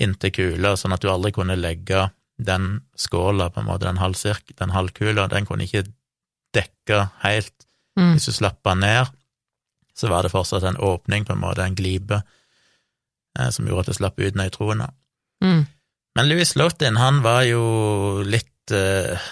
inntil 0.00 0.32
kula, 0.32 0.72
sånn 0.78 0.94
at 0.96 1.04
du 1.04 1.10
aldri 1.12 1.34
kunne 1.36 1.58
legge 1.58 2.06
den 2.38 2.80
skåla, 2.96 3.50
på 3.50 3.60
en 3.60 3.68
måte, 3.68 3.84
den, 3.84 4.00
halvsirk, 4.00 4.54
den 4.60 4.72
halvkula, 4.72 5.26
den 5.28 5.46
kunne 5.48 5.66
ikke 5.66 5.84
dekke 6.54 7.08
helt. 7.24 7.66
Mm. 7.98 8.14
Hvis 8.14 8.28
du 8.30 8.36
slapp 8.36 8.62
den 8.64 8.84
ned, 8.86 9.10
så 9.98 10.10
var 10.12 10.22
det 10.22 10.32
fortsatt 10.32 10.64
en 10.68 10.78
åpning, 10.78 11.26
på 11.26 11.34
en 11.34 11.42
måte, 11.42 11.64
en 11.64 11.76
glipe, 11.78 12.22
eh, 13.38 13.50
som 13.50 13.66
gjorde 13.66 13.88
at 13.88 13.90
det 13.92 13.98
slapp 13.98 14.22
ut 14.22 14.38
nøytroner. 14.38 14.94
Mm. 15.42 15.66
Men 16.18 16.30
Louis 16.30 16.54
Slotin, 16.54 16.98
han 16.98 17.20
var 17.26 17.44
jo 17.46 17.62
litt 18.26 18.72
eh, 18.74 19.28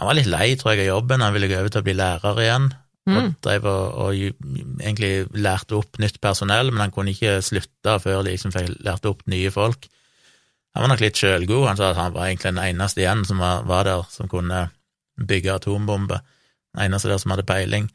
Han 0.00 0.08
var 0.08 0.16
litt 0.16 0.30
lei, 0.30 0.54
tror 0.58 0.72
jeg, 0.72 0.86
av 0.86 0.96
jobben, 0.96 1.22
han 1.22 1.34
ville 1.34 1.46
gå 1.50 1.58
over 1.60 1.70
til 1.70 1.82
å 1.82 1.86
bli 1.86 1.94
lærer 1.94 2.38
igjen, 2.42 2.70
og 3.02 3.16
Mm. 3.18 3.32
drev 3.42 3.64
og, 3.66 3.94
og 3.98 4.14
egentlig 4.14 5.26
lærte 5.34 5.74
opp 5.74 5.98
nytt 5.98 6.20
personell, 6.22 6.70
men 6.70 6.84
han 6.84 6.92
kunne 6.94 7.10
ikke 7.10 7.40
slutte 7.42 7.96
før 7.98 8.22
de 8.22 8.30
liksom 8.30 8.52
fikk 8.54 8.76
lært 8.86 9.08
opp 9.10 9.24
nye 9.26 9.50
folk. 9.50 9.88
Han 10.74 10.84
var 10.84 10.92
nok 10.92 11.02
litt 11.02 11.18
sjølgod, 11.18 11.66
han 11.66 11.76
sa 11.76 11.90
at 11.90 11.98
han 11.98 12.14
var 12.14 12.28
egentlig 12.28 12.52
den 12.54 12.62
eneste 12.62 13.02
igjen 13.02 13.24
som 13.28 13.42
var, 13.42 13.66
var 13.66 13.84
der, 13.84 14.04
som 14.08 14.30
kunne 14.30 14.70
bygge 15.18 15.56
atombomber, 15.58 16.22
den 16.72 16.86
eneste 16.86 17.10
der 17.10 17.18
som 17.18 17.34
hadde 17.34 17.44
peiling. 17.48 17.90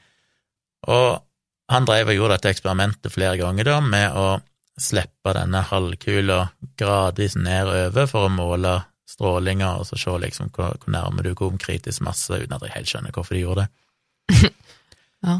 Og 0.91 1.23
han 1.71 1.87
drev 1.87 2.11
og 2.11 2.19
gjorde 2.19 2.37
dette 2.37 2.51
eksperimentet 2.53 3.11
flere 3.15 3.39
ganger 3.39 3.67
da, 3.67 3.79
med 3.81 4.11
å 4.11 4.27
slippe 4.77 5.33
denne 5.33 5.63
halvkula 5.71 6.43
gradvis 6.77 7.39
nedover 7.39 8.05
for 8.11 8.27
å 8.27 8.35
måle 8.35 8.75
strålinger, 9.09 9.79
og 9.79 9.87
så 9.87 9.97
se 9.97 10.13
liksom 10.21 10.51
hvor, 10.53 10.75
hvor 10.83 10.93
nærme 10.93 11.23
du 11.25 11.31
kom 11.35 11.57
kritisk 11.57 12.03
masse, 12.05 12.29
uten 12.29 12.53
at 12.53 12.67
jeg 12.67 12.75
helt 12.75 12.91
skjønner 12.91 13.15
hvorfor 13.15 13.39
de 13.39 13.45
gjorde 13.47 13.65
det. 13.65 14.51
Ja. 15.25 15.39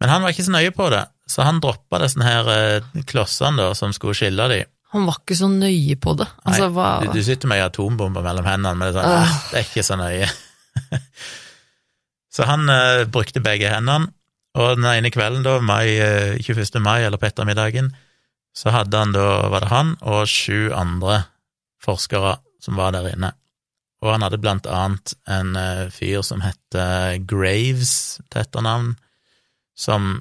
Men 0.00 0.12
han 0.12 0.24
var 0.24 0.34
ikke 0.34 0.46
så 0.46 0.54
nøye 0.54 0.72
på 0.76 0.88
det, 0.92 1.04
så 1.30 1.46
han 1.46 1.60
droppa 1.64 2.00
disse 2.02 2.22
her 2.22 2.50
eh, 2.52 3.04
klossene 3.08 3.58
da, 3.58 3.70
som 3.78 3.94
skulle 3.96 4.16
skille 4.18 4.48
de. 4.52 4.60
Han 4.94 5.06
var 5.08 5.18
ikke 5.20 5.38
så 5.38 5.48
nøye 5.50 5.96
på 6.00 6.14
det. 6.20 6.28
Altså, 6.46 6.68
hva 6.72 6.90
Du, 7.02 7.08
du 7.16 7.22
sitter 7.24 7.50
med 7.50 7.60
ei 7.60 7.66
atombombe 7.66 8.22
mellom 8.24 8.46
hendene, 8.46 8.76
men 8.78 8.88
det 8.88 8.92
er, 8.92 8.98
sånn. 9.00 9.16
«Ah, 9.24 9.38
det 9.50 9.60
er 9.60 9.66
ikke 9.66 9.86
så 9.86 9.98
nøye. 10.00 10.28
så 12.36 12.46
han 12.48 12.68
eh, 12.72 13.04
brukte 13.10 13.42
begge 13.44 13.72
hendene, 13.72 14.12
og 14.56 14.78
den 14.78 14.88
ene 14.88 15.12
kvelden, 15.12 15.44
da, 15.44 15.58
mai, 15.60 15.96
eh, 16.00 16.36
21. 16.40 16.80
mai, 16.84 17.00
eller 17.04 17.20
på 17.20 17.28
ettermiddagen, 17.28 17.90
så 18.56 18.72
hadde 18.72 19.00
han 19.02 19.12
da, 19.12 19.26
var 19.52 19.66
det 19.66 19.72
han 19.72 19.96
og 20.00 20.22
sju 20.32 20.70
andre 20.72 21.24
forskere 21.84 22.38
som 22.64 22.78
var 22.78 22.94
der 22.96 23.10
inne. 23.10 23.34
Og 24.04 24.14
han 24.14 24.24
hadde 24.24 24.40
blant 24.40 24.68
annet 24.68 25.12
en 25.28 25.56
eh, 25.60 25.88
fyr 25.92 26.22
som 26.24 26.40
heter 26.44 27.18
Graves 27.28 28.20
til 28.30 28.42
etternavn, 28.44 28.94
som 29.78 30.16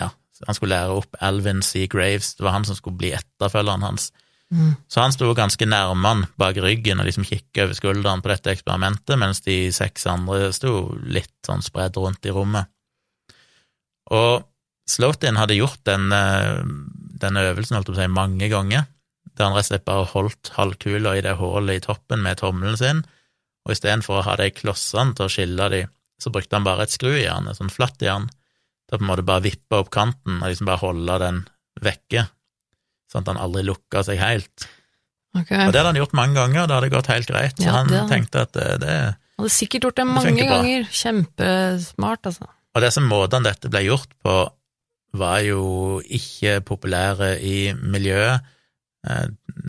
ja, 0.00 0.10
han 0.46 0.56
skulle 0.56 0.76
lære 0.76 1.00
opp 1.00 1.18
Alvin 1.24 1.62
C. 1.66 1.86
Graves, 1.90 2.34
det 2.38 2.46
var 2.46 2.56
han 2.56 2.68
som 2.68 2.78
skulle 2.78 3.00
bli 3.00 3.12
etterfølgeren 3.16 3.84
hans. 3.86 4.10
Mm. 4.54 4.76
Så 4.86 5.02
han 5.02 5.14
sto 5.14 5.32
ganske 5.34 5.66
nærme 5.66 6.06
han 6.06 6.24
bak 6.38 6.58
ryggen 6.62 7.02
og 7.02 7.08
liksom 7.08 7.26
kikka 7.26 7.64
over 7.66 7.78
skulderen 7.78 8.22
på 8.22 8.30
dette 8.30 8.52
eksperimentet, 8.54 9.18
mens 9.18 9.42
de 9.42 9.72
seks 9.74 10.06
andre 10.10 10.52
sto 10.54 10.92
litt 11.02 11.34
sånn 11.46 11.64
spredd 11.66 11.98
rundt 11.98 12.28
i 12.28 12.34
rommet. 12.34 12.70
Og 14.14 14.46
Slotin 14.86 15.38
hadde 15.38 15.58
gjort 15.58 15.82
denne, 15.88 16.20
denne 17.18 17.42
øvelsen 17.48 17.74
holdt 17.74 17.90
på 17.90 17.96
å 17.96 17.98
si, 17.98 18.06
mange 18.12 18.46
ganger, 18.52 18.86
der 19.34 19.48
han 19.48 19.56
rett 19.56 19.66
og 19.66 19.72
slett 19.72 19.88
bare 19.88 20.06
holdt 20.12 20.52
halvkula 20.54 21.16
i 21.18 21.24
det 21.26 21.34
hullet 21.40 21.80
i 21.80 21.84
toppen 21.84 22.22
med 22.22 22.38
tommelen 22.38 22.78
sin, 22.78 23.02
og 23.66 23.74
istedenfor 23.74 24.20
å 24.20 24.26
ha 24.28 24.36
de 24.38 24.52
klossene 24.54 25.16
til 25.18 25.26
å 25.26 25.32
skille 25.32 25.70
de, 25.72 25.82
så 26.22 26.30
brukte 26.32 26.54
han 26.54 26.64
bare 26.64 26.86
et 26.86 26.94
skrujern, 26.94 27.50
et 27.50 27.58
sånn 27.58 27.72
flatt 27.72 28.00
jern, 28.00 28.30
til 28.86 28.96
å 28.96 29.00
på 29.00 29.04
en 29.04 29.10
måte 29.10 29.26
bare 29.26 29.44
vippe 29.46 29.78
opp 29.80 29.90
kanten 29.94 30.40
og 30.40 30.48
liksom 30.48 30.68
bare 30.68 30.82
holde 30.82 31.18
den 31.22 31.42
vekke, 31.82 32.26
sånn 33.10 33.24
at 33.24 33.30
han 33.32 33.40
aldri 33.42 33.64
lukka 33.66 34.02
seg 34.06 34.20
helt. 34.22 34.66
Okay. 35.36 35.66
Og 35.66 35.72
det 35.74 35.80
hadde 35.82 35.90
han 35.92 36.00
gjort 36.00 36.16
mange 36.16 36.38
ganger, 36.38 36.66
det 36.68 36.76
hadde 36.78 36.92
gått 36.94 37.10
helt 37.12 37.28
greit, 37.28 37.58
så 37.60 37.66
Ja, 37.68 37.78
han 37.80 37.90
det 37.92 38.04
tenkte 38.08 38.46
at 38.46 38.54
det, 38.56 38.68
det 38.80 38.96
Hadde 39.36 39.52
sikkert 39.52 39.84
gjort 39.84 39.98
det 39.98 40.04
Det 40.06 40.12
mange 40.14 40.36
det 40.38 40.46
ganger. 40.48 40.86
Kjempesmart, 40.96 42.28
altså. 42.30 42.46
Og 42.72 42.84
disse 42.84 43.02
måtene 43.04 43.50
dette 43.50 43.68
ble 43.72 43.82
gjort 43.84 44.14
på, 44.24 44.36
var 45.16 45.42
jo 45.44 45.98
ikke 46.00 46.60
populære 46.64 47.34
i 47.44 47.58
miljøet. 47.76 48.46
Eh, 49.08 49.26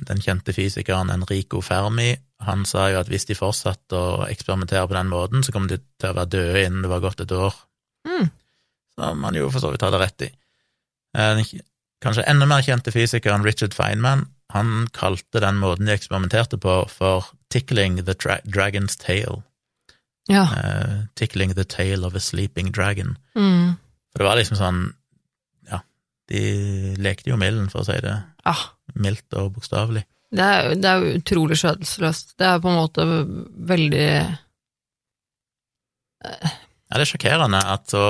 Den 0.07 0.23
kjente 0.23 0.55
fysikeren 0.55 1.11
Enrico 1.11 1.59
Fermi, 1.61 2.13
han 2.47 2.63
sa 2.69 2.87
jo 2.91 2.99
at 3.01 3.09
hvis 3.11 3.25
de 3.27 3.35
fortsatte 3.35 3.97
å 3.97 4.25
eksperimentere 4.29 4.87
på 4.87 4.95
den 4.95 5.09
måten, 5.11 5.43
så 5.43 5.51
kom 5.51 5.67
de 5.67 5.79
til 5.99 6.11
å 6.11 6.15
være 6.15 6.31
døde 6.35 6.63
innen 6.67 6.83
det 6.85 6.91
var 6.91 7.03
gått 7.03 7.23
et 7.25 7.33
år. 7.35 7.55
Mm. 8.07 8.29
Som 8.97 9.23
han 9.23 9.35
jo 9.37 9.49
for 9.53 9.61
så 9.61 9.69
vidt 9.73 9.83
hadde 9.85 9.99
rett 10.01 10.21
i. 10.25 10.31
Eh, 11.17 11.35
Den 11.37 11.45
kanskje 12.03 12.23
enda 12.29 12.45
mer 12.49 12.61
kjente 12.65 12.91
fysikeren 12.93 13.45
Richard 13.45 13.73
Feynman, 13.73 14.25
han 14.53 14.87
kalte 14.95 15.41
den 15.43 15.57
måten 15.59 15.85
de 15.89 15.93
eksperimenterte 15.95 16.57
på 16.61 16.79
for 16.89 17.25
tickling 17.53 17.97
the 18.05 18.13
dra 18.13 18.37
dragon's 18.45 18.95
tail. 19.01 19.41
Ja. 20.29 20.43
Uh, 20.43 21.05
tickling 21.15 21.53
the 21.55 21.63
tail 21.63 22.03
of 22.05 22.15
a 22.15 22.19
sleeping 22.19 22.71
dragon. 22.75 23.17
Mm. 23.35 23.77
For 24.11 24.19
det 24.19 24.27
var 24.27 24.35
liksom 24.39 24.57
sånn 24.59 24.81
Ja, 25.71 25.79
de 26.31 26.41
lekte 26.99 27.29
jo 27.31 27.37
milden, 27.39 27.69
for 27.71 27.81
å 27.81 27.87
si 27.87 27.95
det 28.03 28.15
Ah, 28.47 28.65
mildt 28.95 29.33
og 29.35 29.53
bokstavelig. 29.55 30.03
det, 30.31 30.43
er, 30.43 30.73
det 30.75 30.89
er 30.89 31.05
utrolig 31.17 31.57
skjødesløst. 31.59 32.35
Det 32.39 32.47
er 32.47 32.59
på 32.63 32.69
en 32.71 32.79
måte 32.79 33.05
veldig 33.71 34.07
Ja, 36.23 36.95
det 36.97 37.03
er 37.03 37.09
sjokkerende 37.11 37.59
at 37.67 37.91
så 37.91 38.03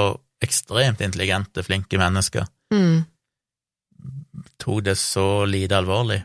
ekstremt 0.43 1.01
intelligente, 1.01 1.63
flinke 1.65 1.97
mennesker 1.97 2.45
mm. 2.73 3.03
tok 4.61 4.83
det 4.85 4.95
så 4.99 5.45
lite 5.45 5.77
alvorlig. 5.77 6.21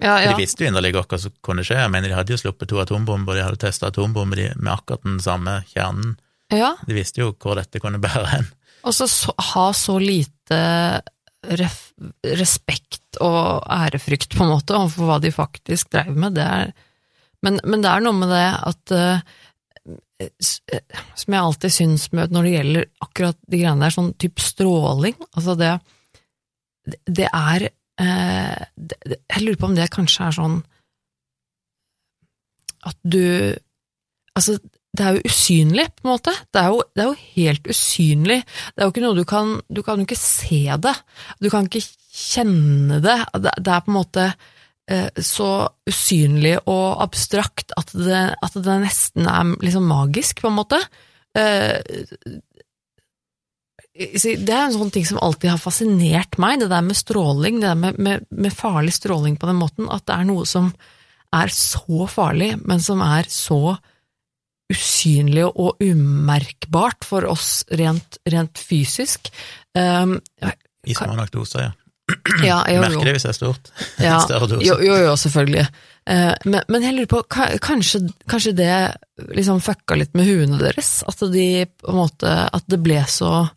Ja, 0.00 0.14
ja. 0.22 0.30
De 0.32 0.40
visste 0.40 0.64
jo 0.64 0.70
inderlig 0.70 0.94
godt 0.96 1.12
hva 1.12 1.18
som 1.20 1.32
kunne 1.44 1.64
skje, 1.66 1.82
men 1.92 2.06
de 2.06 2.14
hadde 2.16 2.32
jo 2.32 2.40
sluppet 2.40 2.70
to 2.72 2.78
atombomber, 2.80 3.36
de 3.36 3.44
hadde 3.44 3.60
testa 3.60 3.90
atombomber 3.90 4.54
med 4.56 4.72
akkurat 4.72 5.04
den 5.04 5.20
samme 5.20 5.60
kjernen. 5.74 6.16
ja. 6.52 6.72
De 6.86 6.96
visste 6.96 7.20
jo 7.20 7.34
hvor 7.36 7.60
dette 7.60 7.82
kunne 7.82 8.00
bære 8.00 8.26
hen. 8.32 8.48
Og 8.88 8.94
så 8.96 9.04
så- 9.06 9.36
ha 9.36 9.72
så 9.76 9.98
lite 10.00 11.02
respekt 12.24 13.20
og 13.20 13.64
ærefrykt, 13.68 14.36
på 14.36 14.44
en 14.44 14.54
måte, 14.54 14.76
overfor 14.76 15.08
hva 15.08 15.20
de 15.20 15.32
faktisk 15.32 15.90
drev 15.92 16.16
med. 16.16 16.34
Det 16.34 16.44
er, 16.44 16.72
men, 17.42 17.60
men 17.64 17.82
det 17.82 17.90
er 17.90 18.00
noe 18.04 18.16
med 18.16 18.28
det 18.28 18.48
at 18.70 18.92
eh, 18.96 19.20
Som 20.40 21.34
jeg 21.34 21.40
alltid 21.40 21.74
syns 21.74 22.08
når 22.12 22.42
det 22.46 22.54
gjelder 22.54 22.88
akkurat 23.06 23.38
de 23.46 23.60
greiene 23.60 23.86
der, 23.86 23.94
sånn 23.94 24.12
type 24.20 24.42
stråling 24.44 25.16
Altså, 25.30 25.56
det 25.56 25.72
Det 27.06 27.28
er 27.28 27.68
eh, 27.70 28.66
Jeg 29.06 29.44
lurer 29.44 29.60
på 29.60 29.70
om 29.70 29.78
det 29.78 29.90
kanskje 29.94 30.28
er 30.28 30.36
sånn 30.40 30.60
at 32.88 32.96
du 33.04 33.56
Altså, 34.38 34.54
det 34.96 35.04
er 35.04 35.16
jo 35.16 35.30
usynlig, 35.30 35.84
på 35.98 36.06
en 36.06 36.10
måte. 36.12 36.32
Det 36.54 36.60
er 36.62 36.68
jo, 36.72 36.78
det 36.94 37.02
er 37.02 37.08
jo 37.10 37.32
helt 37.34 37.66
usynlig. 37.70 38.38
Det 38.46 38.80
er 38.80 38.86
jo 38.86 38.92
ikke 38.94 39.02
noe 39.04 39.18
du 39.18 39.24
kan 39.28 39.52
Du 39.68 39.82
kan 39.86 40.00
jo 40.00 40.06
ikke 40.06 40.18
se 40.18 40.62
det. 40.86 40.94
Du 41.42 41.50
kan 41.52 41.68
ikke 41.68 41.82
kjenne 41.82 43.00
det. 43.04 43.18
Det, 43.34 43.52
det 43.58 43.74
er 43.74 43.84
på 43.84 43.92
en 43.92 43.98
måte 43.98 44.24
eh, 44.30 44.48
så 45.22 45.50
usynlig 45.86 46.56
og 46.64 47.02
abstrakt 47.04 47.74
at 47.78 47.92
det, 47.94 48.22
at 48.42 48.56
det 48.58 48.78
nesten 48.82 49.28
er 49.30 49.52
liksom 49.62 49.86
magisk, 49.86 50.42
på 50.42 50.50
en 50.50 50.58
måte. 50.58 50.80
Eh, 51.38 51.78
det 54.00 54.54
er 54.54 54.64
en 54.64 54.74
sånn 54.74 54.92
ting 54.94 55.04
som 55.06 55.20
alltid 55.20 55.52
har 55.52 55.60
fascinert 55.60 56.38
meg, 56.40 56.60
det 56.62 56.70
der 56.72 56.84
med 56.86 56.98
stråling, 56.98 57.60
det 57.60 57.68
der 57.68 57.78
med, 57.78 57.98
med, 58.00 58.26
med 58.30 58.54
farlig 58.54 58.94
stråling 58.96 59.36
på 59.40 59.50
den 59.50 59.58
måten, 59.60 59.90
at 59.92 60.06
det 60.08 60.16
er 60.16 60.28
noe 60.30 60.46
som 60.48 60.70
er 61.36 61.52
så 61.54 62.06
farlig, 62.10 62.54
men 62.66 62.82
som 62.82 63.02
er 63.04 63.28
så 63.30 63.76
usynlig 64.70 65.44
og 65.50 65.82
umerkbart 65.82 67.06
for 67.06 67.26
oss 67.26 67.64
rent, 67.78 68.20
rent 68.30 68.60
fysisk. 68.62 69.32
Um, 69.74 70.18
I 70.86 70.94
små 70.94 71.16
nok 71.18 71.32
doser, 71.34 71.68
ja. 71.68 71.72
Ja, 72.44 72.58
jo, 72.70 72.82
merker 72.82 73.08
det 73.08 73.14
hvis 73.16 73.26
det 73.26 73.32
er 73.32 73.38
stort. 73.38 73.70
Ja, 74.00 74.18
jo, 74.68 74.76
jo, 74.82 74.96
jo, 75.04 75.14
selvfølgelig. 75.20 75.66
Eh, 76.10 76.32
men, 76.48 76.60
men 76.72 76.84
jeg 76.86 76.96
lurer 76.96 77.10
på, 77.10 77.22
kanskje, 77.62 78.02
kanskje 78.30 78.54
det 78.56 78.74
liksom 79.36 79.60
fucka 79.64 79.98
litt 80.00 80.14
med 80.16 80.28
huene 80.28 80.60
deres? 80.60 81.00
At 81.08 81.20
de 81.32 81.66
måte 81.92 82.30
At 82.48 82.64
det 82.72 82.80
ble 82.82 83.02
så 83.10 83.50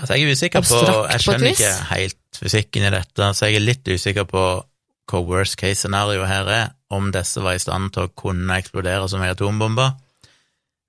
Altså, 0.00 0.16
jeg 0.16 0.22
er 0.22 0.36
usikker 0.38 0.64
på 0.64 0.82
Jeg 1.10 1.22
skjønner 1.24 1.50
ikke 1.50 1.72
helt 1.90 2.40
fysikken 2.40 2.86
i 2.86 2.92
dette, 2.94 3.32
så 3.36 3.50
jeg 3.50 3.58
er 3.58 3.66
litt 3.66 3.90
usikker 3.90 4.24
på 4.30 4.44
hva 5.10 5.20
worst 5.26 5.58
case 5.60 5.82
scenario 5.82 6.22
her 6.24 6.48
er, 6.48 6.70
om 6.94 7.10
disse 7.12 7.42
var 7.42 7.58
i 7.58 7.60
stand 7.60 7.90
til 7.92 8.06
å 8.06 8.12
kunne 8.16 8.56
eksplodere 8.56 9.08
som 9.10 9.20
ei 9.20 9.32
atombombe. 9.34 9.90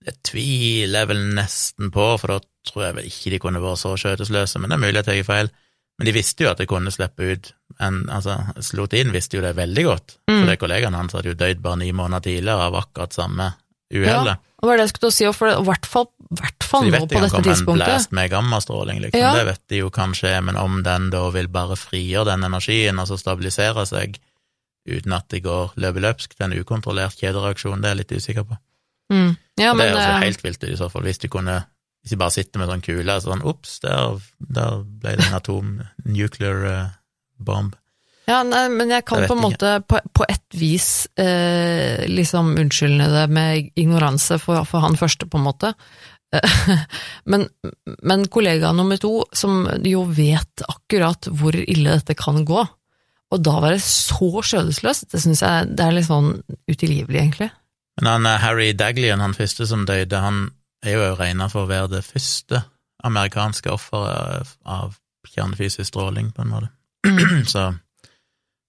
Det 0.06 0.13
tviler 0.30 1.04
jeg 1.04 1.10
vel 1.12 1.26
nesten 1.36 1.91
på, 1.93 2.06
for 2.21 2.36
da 2.36 2.69
tror 2.69 2.86
jeg 2.86 2.97
vel 3.00 3.10
ikke 3.10 3.34
de 3.34 3.41
kunne 3.41 3.63
vært 3.63 3.82
så 3.82 3.95
skjøtesløse, 4.00 4.62
men 4.62 4.71
det 4.71 4.78
er 4.78 4.84
mulig 4.86 5.02
at 5.02 5.12
jeg 5.12 5.26
tar 5.26 5.30
feil. 5.34 5.52
Men 5.99 6.06
de 6.08 6.13
visste 6.15 6.43
jo 6.45 6.49
at 6.51 6.58
de 6.58 6.65
kunne 6.69 6.91
slippe 6.93 7.21
ut 7.34 7.51
en, 7.80 8.04
altså, 8.10 8.38
Slotin 8.63 9.12
visste 9.13 9.38
jo 9.38 9.41
det 9.43 9.56
veldig 9.56 9.84
godt, 9.86 10.17
Mm. 10.30 10.45
for 10.45 10.56
kollegaen 10.63 10.93
hans 10.95 11.13
hadde 11.13 11.30
jo 11.30 11.34
dødd 11.38 11.62
bare 11.62 11.77
ni 11.77 11.91
måneder 11.91 12.21
tidligere 12.21 12.67
av 12.69 12.75
akkurat 12.75 13.13
samme 13.13 13.54
uhellet. 13.93 14.38
hva 14.62 14.73
er 14.73 14.77
det 14.77 14.86
jeg 14.88 14.93
skulle 14.95 15.12
si, 15.12 15.25
for 15.34 15.47
i 15.49 15.63
hvert 15.65 15.86
fall, 15.86 16.08
hvert 16.32 16.62
Så 16.62 16.67
fall 16.69 16.84
de 16.86 16.91
vet 16.91 17.01
ikke 17.01 17.21
det 17.21 17.32
kan 17.32 17.43
dette 17.43 17.60
en 17.60 17.77
blæst 17.77 18.12
med 18.12 18.30
gammastråling, 18.32 19.01
liksom. 19.01 19.19
Ja. 19.19 19.34
Det 19.36 19.45
vet 19.45 19.62
de 19.67 19.77
jo 19.77 19.89
kan 19.89 20.13
skje, 20.13 20.41
men 20.43 20.56
om 20.58 20.84
den 20.84 21.10
da 21.10 21.30
vil 21.30 21.47
bare 21.47 21.75
frigjøre 21.75 22.25
den 22.25 22.43
energien, 22.43 22.99
altså 22.99 23.17
stabilisere 23.19 23.86
seg, 23.86 24.17
uten 24.88 25.13
at 25.13 25.27
det 25.30 25.43
går 25.43 25.73
løpeløpsk 25.77 26.34
til 26.38 26.45
en 26.47 26.54
ukontrollert 26.63 27.17
kjedereaksjon, 27.19 27.82
det 27.82 27.89
er 27.89 27.95
jeg 27.95 27.97
litt 27.97 28.15
usikker 28.21 28.43
på. 28.47 28.58
Mm. 29.12 29.38
Ja, 29.60 29.73
men 29.73 29.86
det 29.86 29.91
er 29.91 29.97
altså 29.97 30.23
helt 30.25 30.43
vilt 30.43 30.63
i 30.63 30.75
så 30.77 30.89
fall, 30.89 31.04
hvis 31.04 31.19
de 31.19 31.27
kunne 31.27 31.65
Hvis 32.02 32.16
de 32.16 32.18
bare 32.18 32.34
sitter 32.34 32.62
med 32.62 32.72
sånn 32.72 32.84
kule, 32.86 33.20
sånn 33.22 33.44
ops, 33.46 33.78
der, 33.84 34.18
der 34.42 34.82
ble 34.82 35.16
det 35.20 35.28
en 35.28 35.38
atom 35.38 35.76
nuclear 36.08 36.66
eh, 36.70 36.96
bomb. 37.38 37.76
Ja, 38.30 38.42
nei, 38.46 38.68
men 38.72 38.92
jeg 38.94 39.06
kan 39.10 39.24
Jeg 39.24 39.32
på 39.32 39.36
en 39.36 39.44
måte 39.44 39.74
på, 39.90 40.00
på 40.14 40.26
et 40.30 40.58
vis 40.58 40.88
eh, 41.20 42.06
liksom 42.10 42.54
unnskylde 42.62 43.10
det 43.12 43.28
med 43.34 43.72
ignoranse 43.80 44.38
for, 44.42 44.64
for 44.70 44.86
han 44.86 44.98
første, 45.00 45.28
på 45.30 45.42
en 45.42 45.48
måte. 45.50 45.76
Men, 47.32 47.42
men 48.08 48.22
kollega 48.32 48.70
nummer 48.72 48.96
to, 48.96 49.26
som 49.36 49.66
jo 49.84 50.06
vet 50.08 50.64
akkurat 50.64 51.28
hvor 51.28 51.58
ille 51.60 51.98
dette 51.98 52.16
kan 52.16 52.46
gå, 52.48 52.62
og 53.32 53.44
da 53.44 53.58
være 53.64 53.82
så 53.84 54.30
skjødesløs, 54.40 55.04
det 55.12 55.20
syns 55.24 55.44
jeg 55.44 55.74
det 55.76 55.84
er 55.84 55.98
litt 55.98 56.08
sånn 56.08 56.38
utilgivelig, 56.72 57.20
egentlig. 57.20 57.50
Men 58.00 58.10
han 58.14 58.30
eh, 58.32 58.40
Harry 58.46 58.72
Daglian, 58.80 59.24
han 59.24 59.36
første 59.36 59.68
som 59.68 59.84
døde, 59.88 60.24
han 60.24 60.46
er 60.86 60.98
jo 60.98 61.15
regna 61.20 61.48
for 61.52 61.65
å 61.65 61.70
være 61.70 61.91
det 61.98 62.04
første 62.06 62.63
amerikanske 63.06 63.72
offeret 63.74 64.50
av 64.65 64.96
kjernefysisk 65.32 65.88
stråling, 65.89 66.32
på 66.36 66.44
en 66.44 66.52
måte. 66.54 66.70
Så 67.54 67.67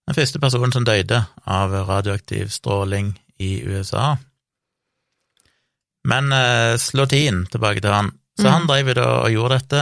den 0.09 0.17
første 0.17 0.41
personen 0.43 0.73
som 0.75 0.85
døde 0.85 1.23
av 1.47 1.73
radioaktiv 1.89 2.49
stråling 2.53 3.15
i 3.41 3.63
USA. 3.65 4.17
Men 6.09 6.33
eh, 6.35 6.75
Slotin, 6.83 7.45
tilbake 7.53 7.81
til 7.85 7.95
han. 7.95 8.13
Så 8.41 8.47
Mm. 8.49 8.53
han 8.53 8.67
drev 8.67 8.89
jo 8.89 8.95
da 8.97 9.09
og 9.23 9.31
gjorde 9.31 9.59
dette, 9.61 9.81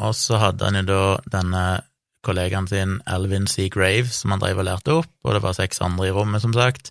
og 0.00 0.14
så 0.16 0.38
hadde 0.40 0.64
han 0.64 0.78
jo 0.80 0.84
da 0.88 1.02
denne 1.30 1.64
kollegaen 2.24 2.66
sin, 2.66 2.94
Alvin 3.06 3.46
C. 3.46 3.68
Grave, 3.68 4.08
som 4.08 4.32
han 4.32 4.40
drev 4.40 4.58
og 4.58 4.64
lærte 4.64 4.94
opp, 4.96 5.10
og 5.22 5.34
det 5.36 5.42
var 5.44 5.52
seks 5.52 5.82
andre 5.84 6.08
i 6.08 6.14
rommet, 6.16 6.40
som 6.42 6.54
sagt. 6.56 6.90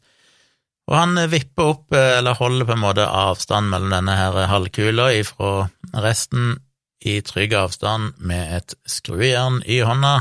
Og 0.92 0.98
han 0.98 1.18
eh, 1.18 1.32
vipper 1.32 1.72
opp, 1.76 1.96
eh, 1.96 2.18
eller 2.20 2.40
holder 2.40 2.68
på 2.68 2.76
en 2.76 2.84
måte 2.84 3.08
avstand 3.08 3.72
mellom 3.72 3.94
denne 3.94 4.18
her 4.20 4.40
halvkula 4.52 5.12
ifra 5.16 5.68
resten 6.04 6.58
i 7.04 7.20
trygg 7.26 7.56
avstand 7.60 8.16
med 8.24 8.58
et 8.58 8.76
skrujern 8.88 9.62
i 9.68 9.82
hånda, 9.84 10.16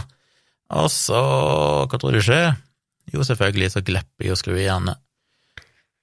og 0.72 0.88
så, 0.90 1.22
hva 1.86 1.98
tror 2.00 2.16
du 2.16 2.22
skjer? 2.24 2.54
Jo, 3.12 3.24
selvfølgelig 3.26 3.72
så 3.74 3.82
glepper 3.84 4.30
jo 4.30 4.38
skrujernet. 4.38 4.98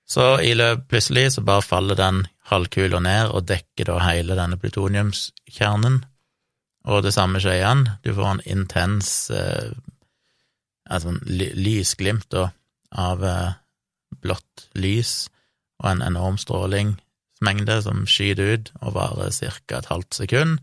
Så 0.09 0.39
i 0.41 0.53
løpet 0.55 0.87
plutselig 0.89 1.25
så 1.35 1.43
bare 1.45 1.65
faller 1.65 1.97
den 1.97 2.23
halvkula 2.49 3.01
ned 3.03 3.33
og 3.33 3.45
dekker 3.49 3.91
da 3.91 3.99
hele 4.07 4.37
denne 4.37 4.57
plutoniumskjernen, 4.61 5.99
og 6.89 7.03
det 7.05 7.13
samme 7.13 7.41
skjer 7.43 7.59
igjen, 7.59 7.83
du 8.05 8.13
får 8.15 8.29
en 8.31 8.45
intens 8.49 9.09
eh, 9.35 9.73
altså 10.89 11.13
en 11.13 11.19
lysglimt 11.59 12.29
da, 12.33 12.47
av 12.95 13.25
eh, 13.25 13.51
blått 14.23 14.67
lys 14.75 15.29
og 15.79 15.91
en 15.93 16.01
enorm 16.05 16.37
strålingsmengde 16.41 17.77
som 17.85 18.03
skyter 18.09 18.55
ut 18.55 18.71
og 18.81 18.95
varer 18.97 19.31
ca. 19.31 19.77
et 19.77 19.91
halvt 19.91 20.17
sekund. 20.23 20.59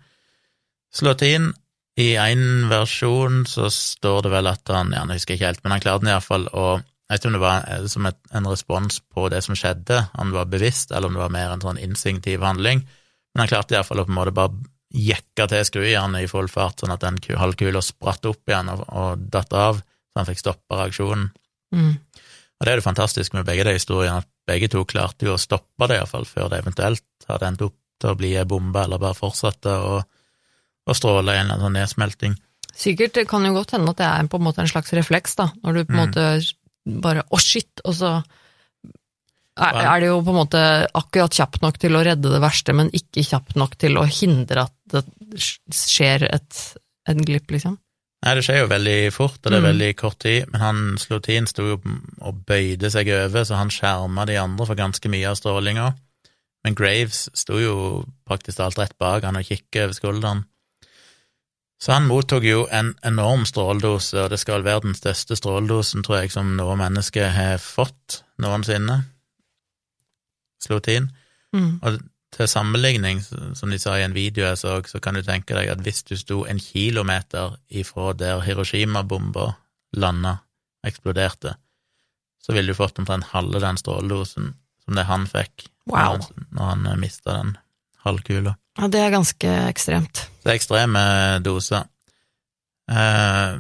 Slått 0.95 1.25
inn. 1.27 1.53
I 1.97 2.13
én 2.21 2.69
versjon 2.69 3.47
så 3.49 3.71
står 3.73 4.27
det 4.27 4.31
vel 4.35 4.51
at 4.51 4.69
han 4.69 4.91
ja, 4.93 5.07
nå 5.09 5.17
husker 5.17 5.39
ikke 5.39 5.49
helt, 5.49 5.63
men 5.65 5.73
han 5.73 5.81
klarte 5.81 6.05
den 6.05 6.13
iallfall 6.13 6.45
å 6.53 6.67
Jeg 7.07 7.15
vet 7.15 7.21
ikke 7.23 7.29
om 7.29 7.35
det 7.37 7.41
var 7.41 7.67
eh, 7.71 7.85
som 7.87 8.07
et, 8.09 8.17
en 8.35 8.47
respons 8.51 8.97
på 9.15 9.29
det 9.31 9.39
som 9.47 9.55
skjedde, 9.55 10.01
det 10.11 10.35
var 10.35 10.49
bevisst, 10.51 10.91
eller 10.91 11.07
om 11.07 11.15
det 11.15 11.21
var 11.23 11.31
mer 11.31 11.53
en 11.55 11.61
sånn 11.63 11.79
instinktiv 11.79 12.43
handling, 12.43 12.81
men 12.83 13.41
han 13.45 13.49
klarte 13.53 13.77
iallfall 13.77 14.03
å 14.03 14.07
på 14.09 14.11
en 14.11 14.17
måte 14.19 14.35
bare 14.35 14.59
jekke 14.91 15.47
til 15.53 15.63
skrujernet 15.69 16.25
i 16.25 16.31
full 16.31 16.49
fart, 16.51 16.81
sånn 16.83 16.91
at 16.91 17.05
den 17.07 17.21
ku- 17.23 17.37
halvkula 17.39 17.79
spratt 17.85 18.27
opp 18.27 18.51
igjen 18.51 18.73
og, 18.75 18.83
og 18.91 19.23
datt 19.31 19.55
av, 19.55 19.79
så 19.79 20.19
han 20.19 20.27
fikk 20.27 20.43
stoppa 20.43 20.81
reaksjonen. 20.83 21.29
Mm. 21.77 21.95
Og 22.57 22.65
det 22.67 22.73
er 22.73 22.81
det 22.81 22.87
fantastiske 22.87 23.37
med 23.37 23.47
begge 23.49 23.67
de 23.69 23.75
historiene, 23.77 24.23
at 24.25 24.29
begge 24.49 24.71
to 24.73 24.85
klarte 24.89 25.29
jo 25.29 25.35
å 25.35 25.41
stoppe 25.41 25.89
det, 25.91 25.99
iallfall, 26.01 26.25
før 26.29 26.49
det 26.53 26.63
eventuelt 26.63 27.29
hadde 27.29 27.51
endt 27.51 27.65
opp 27.67 27.77
til 28.01 28.13
å 28.13 28.19
bli 28.19 28.33
ei 28.37 28.47
bombe, 28.49 28.83
eller 28.83 29.01
bare 29.01 29.17
fortsette 29.17 29.73
å, 29.73 29.99
å 30.87 30.97
stråle 30.97 31.35
en 31.37 31.51
eller 31.51 31.61
annen 31.61 31.81
nedsmelting. 31.83 32.37
Sikkert, 32.77 33.23
kan 33.29 33.45
jo 33.45 33.55
godt 33.57 33.73
hende 33.77 33.93
at 33.93 34.01
det 34.01 34.09
er 34.09 34.31
på 34.33 34.41
en 34.41 34.47
måte 34.49 34.65
en 34.65 34.71
slags 34.71 34.93
refleks, 34.97 35.37
da, 35.39 35.51
når 35.65 35.79
du 35.79 35.85
på 35.85 35.93
en 35.93 35.97
Mm. 35.97 36.03
måte 36.05 37.03
bare 37.03 37.25
å 37.33 37.41
shit, 37.43 37.81
og 37.85 37.95
så 37.99 38.11
er, 39.57 39.79
er 39.81 40.01
det 40.01 40.11
jo 40.11 40.21
på 40.23 40.33
en 40.35 40.39
måte 40.43 40.61
akkurat 40.95 41.33
kjapt 41.33 41.63
nok 41.65 41.79
til 41.81 41.97
å 41.97 42.05
redde 42.05 42.33
det 42.33 42.43
verste, 42.45 42.75
men 42.77 42.93
ikke 42.93 43.25
kjapt 43.25 43.57
nok 43.57 43.77
til 43.81 43.97
å 43.97 44.05
hindre 44.05 44.67
at 44.69 44.75
det 44.93 45.03
skjer 45.73 46.29
et, 46.29 46.61
en 47.09 47.25
glipp, 47.25 47.51
liksom. 47.51 47.79
Nei, 48.27 48.33
det 48.35 48.43
skjer 48.43 48.65
jo 48.65 48.71
veldig 48.73 49.13
fort, 49.15 49.39
og 49.39 49.53
det 49.53 49.55
er 49.55 49.63
Mm. 49.63 49.69
veldig 49.71 49.97
kort 49.97 50.19
tid, 50.19 50.49
men 50.51 50.61
han 50.61 50.79
Slotin 50.99 51.47
sto 51.47 51.63
jo 51.63 51.77
og 52.21 52.41
bøyde 52.47 52.91
seg 52.91 53.07
over, 53.15 53.45
så 53.45 53.55
han 53.55 53.71
skjerma 53.71 54.27
de 54.27 54.35
andre 54.41 54.67
for 54.67 54.75
ganske 54.75 55.09
mye 55.09 55.29
av 55.31 55.37
strålinga. 55.39 55.95
Men 56.65 56.75
Graves 56.75 57.29
sto 57.39 57.61
jo 57.63 58.05
praktisk 58.27 58.59
talt 58.59 58.79
rett 58.79 58.99
bak 58.99 59.23
han 59.23 59.37
og 59.39 59.45
kikket 59.47 59.85
over 59.85 59.95
skulderen. 59.95 60.45
Så 61.79 61.93
han 61.93 62.09
mottok 62.09 62.43
jo 62.43 62.67
en 62.73 62.95
enorm 63.05 63.45
stråledose, 63.47 64.25
og 64.25 64.31
det 64.31 64.41
skal 64.41 64.65
være 64.65 64.81
den 64.89 64.95
største 64.95 65.37
stråledosen, 65.37 66.03
tror 66.03 66.23
jeg, 66.23 66.33
som 66.33 66.57
noe 66.57 66.75
menneske 66.77 67.29
har 67.31 67.59
fått 67.59 68.23
noensinne. 68.43 69.05
Slotin. 70.67 71.11
Mm. 71.53 71.79
Og 71.83 72.01
til 72.37 72.49
sammenligning, 72.51 73.23
som 73.57 73.73
de 73.73 73.79
sa 73.81 73.97
i 73.97 74.05
en 74.05 74.15
video 74.17 74.45
jeg 74.45 74.61
så, 74.61 74.77
så 74.85 75.01
kan 75.03 75.17
du 75.17 75.23
tenke 75.25 75.57
deg 75.57 75.71
at 75.73 75.83
hvis 75.85 76.03
du 76.09 76.17
sto 76.21 76.43
en 76.45 76.61
kilometer 76.61 77.57
ifra 77.69 78.13
der 78.17 78.43
Hiroshima-bomba 78.45 79.55
landa, 79.97 80.37
eksploderte, 80.87 81.57
så 82.45 82.55
ville 82.55 82.71
du 82.71 82.79
fått 82.79 83.01
omtrent 83.01 83.33
halve 83.33 83.63
den 83.65 83.81
stråledosen 83.81 84.53
som 84.85 84.99
det 84.99 85.09
han 85.09 85.27
fikk 85.31 85.71
Wow. 85.87 86.19
når 86.19 86.23
han, 86.27 86.47
når 86.51 86.71
han 86.91 87.01
mista 87.01 87.35
den 87.37 87.53
halvkula. 88.03 88.57
Ja, 88.81 88.89
det 88.91 89.01
er 89.01 89.13
ganske 89.15 89.51
ekstremt. 89.71 90.25
Så 90.43 90.51
ekstreme 90.51 91.03
doser. 91.45 91.87
Eh, 92.91 93.59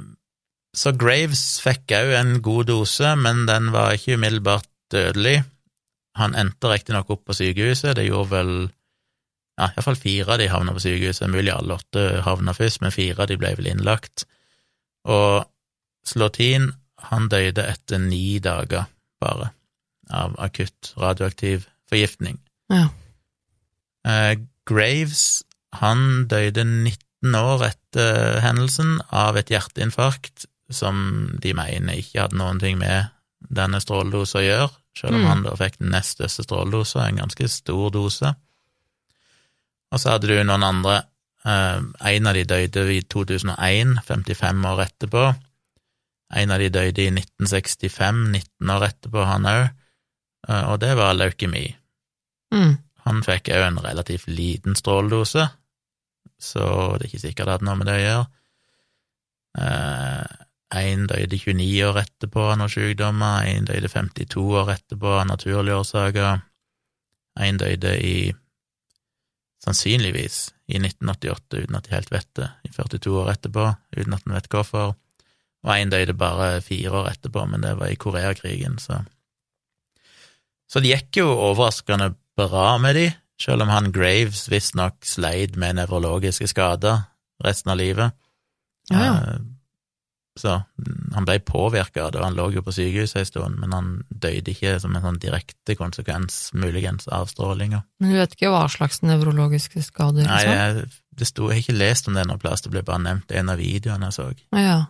så 0.76 0.92
Graves 0.98 1.44
fikk 1.62 1.94
òg 1.96 2.12
en 2.18 2.32
god 2.44 2.68
dose, 2.72 3.14
men 3.16 3.44
den 3.48 3.70
var 3.74 3.94
ikke 3.96 4.18
umiddelbart 4.18 4.66
dødelig. 4.92 5.38
Han 6.16 6.36
endte 6.38 6.70
riktignok 6.70 7.10
opp 7.12 7.26
på 7.28 7.36
sykehuset, 7.36 7.96
det 7.98 8.06
gjorde 8.08 8.32
vel 8.32 8.52
ja, 9.56 9.70
iallfall 9.70 9.98
fire 10.00 10.34
av 10.34 10.40
de 10.40 10.48
havna 10.52 10.74
på 10.76 10.84
sykehuset, 10.84 11.28
mulig 11.32 11.52
alle 11.52 11.78
åtte 11.78 12.22
havna 12.26 12.54
først, 12.56 12.82
men 12.84 12.94
fire 12.94 13.24
av 13.24 13.30
de 13.30 13.38
ble 13.40 13.52
vel 13.58 13.70
innlagt. 13.72 14.26
Og 15.08 15.46
Slotin, 16.06 16.70
han 17.10 17.28
døde 17.32 17.64
etter 17.66 18.00
ni 18.02 18.38
dager, 18.42 18.86
bare, 19.22 19.50
av 20.12 20.36
akutt 20.42 20.92
radioaktiv 21.00 21.66
forgiftning. 21.90 22.38
Ja. 22.72 22.88
Eh, 24.06 24.36
Graves, 24.68 25.44
han 25.76 26.26
døde 26.30 26.64
19 26.64 27.34
år 27.38 27.64
etter 27.70 28.40
hendelsen 28.44 29.00
av 29.10 29.38
et 29.38 29.50
hjerteinfarkt 29.50 30.46
som 30.72 30.96
de 31.42 31.52
mener 31.56 32.00
ikke 32.00 32.24
hadde 32.24 32.38
noen 32.38 32.60
ting 32.62 32.78
med 32.80 33.12
denne 33.38 33.80
stråledosen 33.82 34.40
å 34.40 34.44
gjøre, 34.44 34.70
selv 34.96 35.14
om 35.14 35.20
Mm. 35.20 35.26
han 35.28 35.42
da 35.44 35.54
fikk 35.56 35.78
den 35.78 35.90
nest 35.90 36.16
største 36.16 36.42
stråledosa, 36.46 37.06
en 37.06 37.16
ganske 37.16 37.48
stor 37.48 37.90
dose. 37.90 38.34
Og 39.92 40.00
så 40.00 40.10
hadde 40.10 40.26
du 40.28 40.44
noen 40.44 40.62
andre. 40.64 41.02
Eh, 41.44 41.80
en 42.16 42.26
av 42.26 42.34
de 42.34 42.44
døde 42.44 42.94
i 42.94 43.02
2001, 43.02 43.98
55 44.04 44.64
år 44.64 44.80
etterpå. 44.86 45.36
En 46.34 46.50
av 46.50 46.58
de 46.58 46.68
døde 46.68 47.04
i 47.04 47.10
1965, 47.10 48.32
19 48.32 48.70
år 48.70 48.88
etterpå, 48.88 49.24
han 49.24 49.44
òg, 49.46 49.68
og 50.48 50.80
det 50.80 50.96
var 50.96 51.14
leukemi. 51.14 51.76
Mm. 52.54 52.78
Han 53.06 53.22
fikk 53.22 53.48
òg 53.54 53.62
en 53.66 53.78
relativt 53.78 54.26
liten 54.26 54.74
stråledose, 54.74 55.48
så 56.40 56.98
det 56.98 57.06
er 57.06 57.08
ikke 57.10 57.20
sikkert 57.22 57.46
det 57.46 57.54
hadde 57.54 57.64
noe 57.68 57.76
med 57.76 57.86
det 57.86 57.94
å 57.94 58.04
gjøre. 58.06 58.26
En 60.74 61.06
døde 61.06 61.38
29 61.38 61.84
år 61.86 62.00
etterpå 62.02 62.42
av 62.50 62.56
noen 62.58 62.72
sykdommer, 62.72 63.46
en 63.46 63.68
døde 63.68 63.88
52 63.88 64.42
år 64.62 64.72
etterpå 64.74 65.12
av 65.20 65.28
naturlige 65.30 65.78
årsaker, 65.78 66.42
en 67.38 67.60
døde 67.60 67.92
i 68.02 68.16
sannsynligvis 69.62 70.38
i 70.66 70.80
1988, 70.80 71.62
uten 71.62 71.78
at 71.78 71.86
de 71.86 71.94
helt 71.94 72.12
vet 72.12 72.28
det, 72.38 72.48
i 72.66 72.72
42 72.74 73.14
år 73.22 73.32
etterpå, 73.36 73.66
uten 73.96 74.16
at 74.16 74.26
en 74.26 74.34
vet 74.34 74.48
hvorfor. 74.50 74.96
Og 75.66 75.72
én 75.74 75.90
døde 75.90 76.14
bare 76.18 76.62
fire 76.62 76.92
år 77.00 77.12
etterpå, 77.14 77.46
men 77.50 77.62
det 77.62 77.76
var 77.78 77.90
i 77.90 77.98
Koreakrigen, 77.98 78.78
så 78.78 79.04
Så 80.68 80.80
det 80.82 80.88
gikk 80.90 81.16
jo 81.20 81.28
overraskende 81.30 82.16
bra 82.36 82.78
med 82.82 82.96
de, 82.96 83.12
selv 83.38 83.62
om 83.62 83.68
han 83.68 83.92
Graves 83.94 84.48
visstnok 84.50 85.04
sleit 85.06 85.54
med 85.56 85.76
nevrologiske 85.78 86.48
skader 86.50 87.04
resten 87.44 87.70
av 87.70 87.78
livet. 87.78 88.16
Ja, 88.90 89.04
ja. 89.04 89.36
Eh, 90.36 90.40
Så 90.40 90.64
han 91.14 91.24
ble 91.24 91.38
påvirka 91.40 92.04
av 92.04 92.12
det, 92.12 92.20
han 92.22 92.34
lå 92.36 92.50
jo 92.52 92.62
på 92.62 92.72
sykehuset 92.76 93.16
en 93.22 93.24
stund, 93.26 93.58
men 93.58 93.72
han 93.72 94.04
døde 94.10 94.50
ikke 94.52 94.74
som 94.80 94.94
en 94.96 95.02
sånn 95.02 95.18
direkte 95.22 95.74
konsekvens, 95.76 96.50
muligens, 96.52 97.08
av 97.08 97.26
strålinga. 97.32 97.82
Men 98.00 98.10
du 98.12 98.16
vet 98.18 98.32
ikke 98.36 98.50
hva 98.52 98.66
slags 98.68 99.00
nevrologiske 99.02 99.82
skader? 99.82 100.26
Nei, 100.28 100.42
jeg, 100.44 100.84
det 101.16 101.26
sto, 101.26 101.48
jeg 101.48 101.56
har 101.56 101.62
ikke 101.64 101.78
lest 101.80 102.08
om 102.08 102.14
det 102.14 102.26
noe 102.28 102.38
plass, 102.38 102.60
det 102.62 102.70
ble 102.74 102.82
bare 102.84 103.00
nevnt 103.06 103.30
i 103.32 103.38
en 103.40 103.48
av 103.48 103.56
videoene 103.58 104.06
jeg 104.10 104.12
så. 104.18 104.30
Ja. 104.52 104.86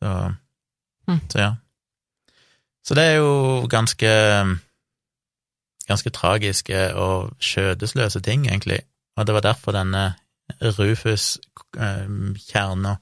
Så, 0.00 0.34
Hm. 1.08 1.20
så 1.32 1.38
ja. 1.38 1.52
Så 2.84 2.94
det 2.96 3.04
er 3.04 3.16
jo 3.20 3.66
ganske 3.68 4.08
ganske 5.88 6.10
tragiske 6.12 6.94
og 7.00 7.30
skjødesløse 7.40 8.20
ting, 8.20 8.46
egentlig. 8.46 8.80
Og 9.16 9.26
det 9.26 9.34
var 9.34 9.40
derfor 9.40 9.72
denne 9.72 10.14
Rufus-kjerna 11.76 12.92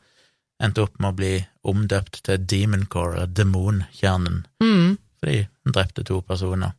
endte 0.62 0.82
opp 0.86 0.98
med 0.98 1.12
å 1.12 1.16
bli 1.18 1.34
omdøpt 1.68 2.22
til 2.24 2.46
Demon 2.48 2.86
Core, 2.86 3.26
Demonkjernen, 3.26 4.46
Mm. 4.62 4.96
fordi 5.20 5.46
den 5.64 5.72
drepte 5.72 6.04
to 6.04 6.20
personer. 6.22 6.72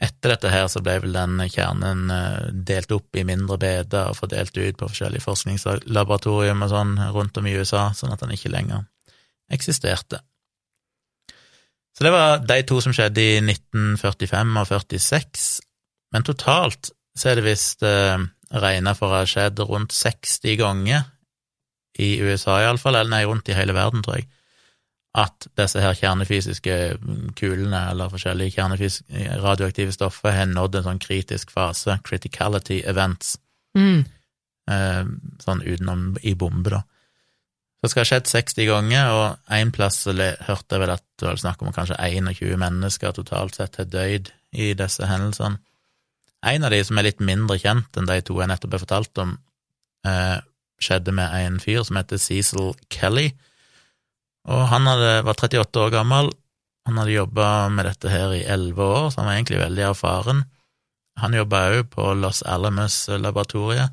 Etter 0.00 0.30
dette 0.30 0.50
her 0.50 0.68
så 0.70 0.80
ble 0.80 1.00
vel 1.02 1.12
den 1.12 1.40
kjernen 1.50 2.10
eh, 2.14 2.52
delt 2.52 2.92
opp 2.94 3.16
i 3.16 3.24
mindre 3.26 3.58
beder 3.58 4.12
og 4.12 4.16
fordelt 4.20 4.54
ut 4.56 4.76
på 4.78 4.86
forskjellige 4.86 5.24
forskningslaboratorium 5.24 6.62
og 6.62 6.70
sånn 6.70 6.94
rundt 7.14 7.36
om 7.40 7.46
i 7.46 7.56
USA, 7.58 7.88
sånn 7.94 8.12
at 8.14 8.20
den 8.22 8.30
ikke 8.36 8.52
lenger 8.52 8.84
eksisterte. 9.50 10.20
Så 11.96 12.04
det 12.06 12.12
var 12.14 12.38
de 12.46 12.62
to 12.62 12.78
som 12.84 12.94
skjedde 12.94 13.18
i 13.24 13.40
1945 13.42 14.54
og 14.60 14.68
46, 14.70 15.46
men 16.14 16.22
totalt 16.22 16.92
så 17.18 17.32
er 17.32 17.40
det 17.40 17.48
visst 17.48 17.82
eh, 17.82 18.22
regna 18.54 18.94
for 18.94 19.10
å 19.10 19.18
ha 19.18 19.26
skjedd 19.26 19.58
rundt 19.66 19.90
60 19.96 20.54
ganger 20.60 21.08
i 21.98 22.18
USA 22.22 22.60
iallfall, 22.62 22.94
eller 22.96 23.10
nei, 23.10 23.24
rundt 23.26 23.48
i 23.50 23.56
hele 23.56 23.74
verden, 23.76 24.02
tror 24.02 24.20
jeg, 24.20 24.28
at 25.18 25.48
disse 25.58 25.80
her 25.82 25.96
kjernefysiske 25.98 26.74
kulene 27.38 27.80
eller 27.90 28.10
forskjellige 28.12 28.54
kjernefysiske 28.58 29.38
radioaktive 29.42 29.94
stoffer 29.96 30.36
har 30.36 30.46
nådd 30.46 30.78
en 30.78 30.86
sånn 30.90 31.00
kritisk 31.02 31.50
fase, 31.50 31.98
criticality 32.04 32.82
events, 32.86 33.36
Mm. 33.76 34.04
eh, 34.70 35.04
sånn 35.44 35.62
utenom 35.62 36.16
i 36.22 36.34
bombe, 36.34 36.70
da. 36.70 36.82
Så 37.78 37.82
det 37.82 37.90
skal 37.90 38.00
ha 38.00 38.08
skjedd 38.10 38.26
60 38.26 38.66
ganger, 38.66 39.10
og 39.14 39.54
én 39.54 39.70
plass 39.72 40.04
hørte 40.04 40.74
jeg 40.74 40.80
vel 40.80 40.90
at 40.90 41.04
det 41.18 41.28
var 41.28 41.36
snakk 41.36 41.62
om 41.62 41.72
kanskje 41.72 41.96
21 41.98 42.56
mennesker 42.58 43.12
totalt 43.14 43.54
sett 43.54 43.76
har 43.76 43.84
dødd 43.84 44.32
i 44.52 44.72
disse 44.74 45.06
hendelsene. 45.06 45.58
En 46.42 46.64
av 46.64 46.70
de 46.70 46.82
som 46.84 46.98
er 46.98 47.02
litt 47.02 47.20
mindre 47.20 47.58
kjent 47.58 47.96
enn 47.96 48.06
de 48.06 48.20
to 48.22 48.34
jeg 48.40 48.48
nettopp 48.48 48.72
har 48.72 48.82
fortalt 48.82 49.18
om, 49.18 49.38
eh, 50.04 50.40
skjedde 50.82 51.14
med 51.14 51.34
en 51.34 51.58
fyr 51.62 51.82
som 51.86 51.98
heter 51.98 52.20
Cecil 52.22 52.72
Kelly, 52.92 53.30
og 54.48 54.68
han 54.70 54.86
hadde, 54.88 55.10
var 55.26 55.36
38 55.36 55.82
år 55.82 55.90
gammel. 55.92 56.30
Han 56.88 56.96
hadde 57.00 57.18
jobba 57.18 57.68
med 57.72 57.84
dette 57.84 58.08
her 58.08 58.32
i 58.32 58.44
11 58.48 58.80
år, 58.80 59.10
så 59.10 59.20
han 59.20 59.28
var 59.28 59.36
egentlig 59.36 59.60
veldig 59.60 59.84
erfaren. 59.90 60.44
Han 61.20 61.34
jobba 61.36 61.64
òg 61.74 61.90
på 61.92 62.12
Los 62.16 62.40
Alamos-laboratoriet. 62.46 63.92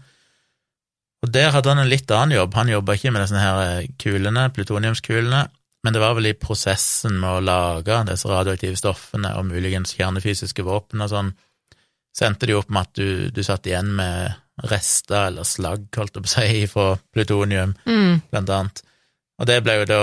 Og 1.26 1.32
der 1.34 1.52
hadde 1.52 1.74
han 1.74 1.82
en 1.82 1.90
litt 1.90 2.12
annen 2.14 2.38
jobb. 2.38 2.56
Han 2.56 2.72
jobba 2.72 2.96
ikke 2.96 3.12
med 3.12 3.26
disse 3.26 3.42
her 3.42 3.88
kulene, 4.00 4.48
plutoniumskulene, 4.56 5.42
men 5.86 5.94
det 5.94 6.02
var 6.02 6.16
vel 6.18 6.32
i 6.32 6.38
prosessen 6.38 7.18
med 7.20 7.30
å 7.30 7.44
lage 7.46 7.98
disse 8.08 8.30
radioaktive 8.30 8.78
stoffene 8.80 9.36
og 9.38 9.50
muligens 9.50 9.94
kjernefysiske 9.98 10.64
våpen 10.66 11.04
og 11.06 11.12
sånn, 11.12 11.34
så 12.16 12.30
endte 12.30 12.48
det 12.48 12.56
jo 12.56 12.62
opp 12.64 12.72
med 12.72 12.88
at 12.88 12.98
du, 12.98 13.10
du 13.36 13.42
satt 13.46 13.68
igjen 13.68 13.92
med 13.98 14.38
rester 14.64 15.28
eller 15.28 15.44
slagg, 15.44 15.88
holdt 15.96 16.16
jeg 16.16 16.24
på 16.24 16.30
å 16.30 16.34
si, 16.34 16.68
fra 16.72 16.86
plutonium 17.14 17.76
Mm. 17.86 18.22
blant 18.32 18.50
annet. 18.50 18.82
Og 19.40 19.46
det 19.48 19.64
ble 19.64 19.80
jo 19.82 19.86
da 19.86 20.02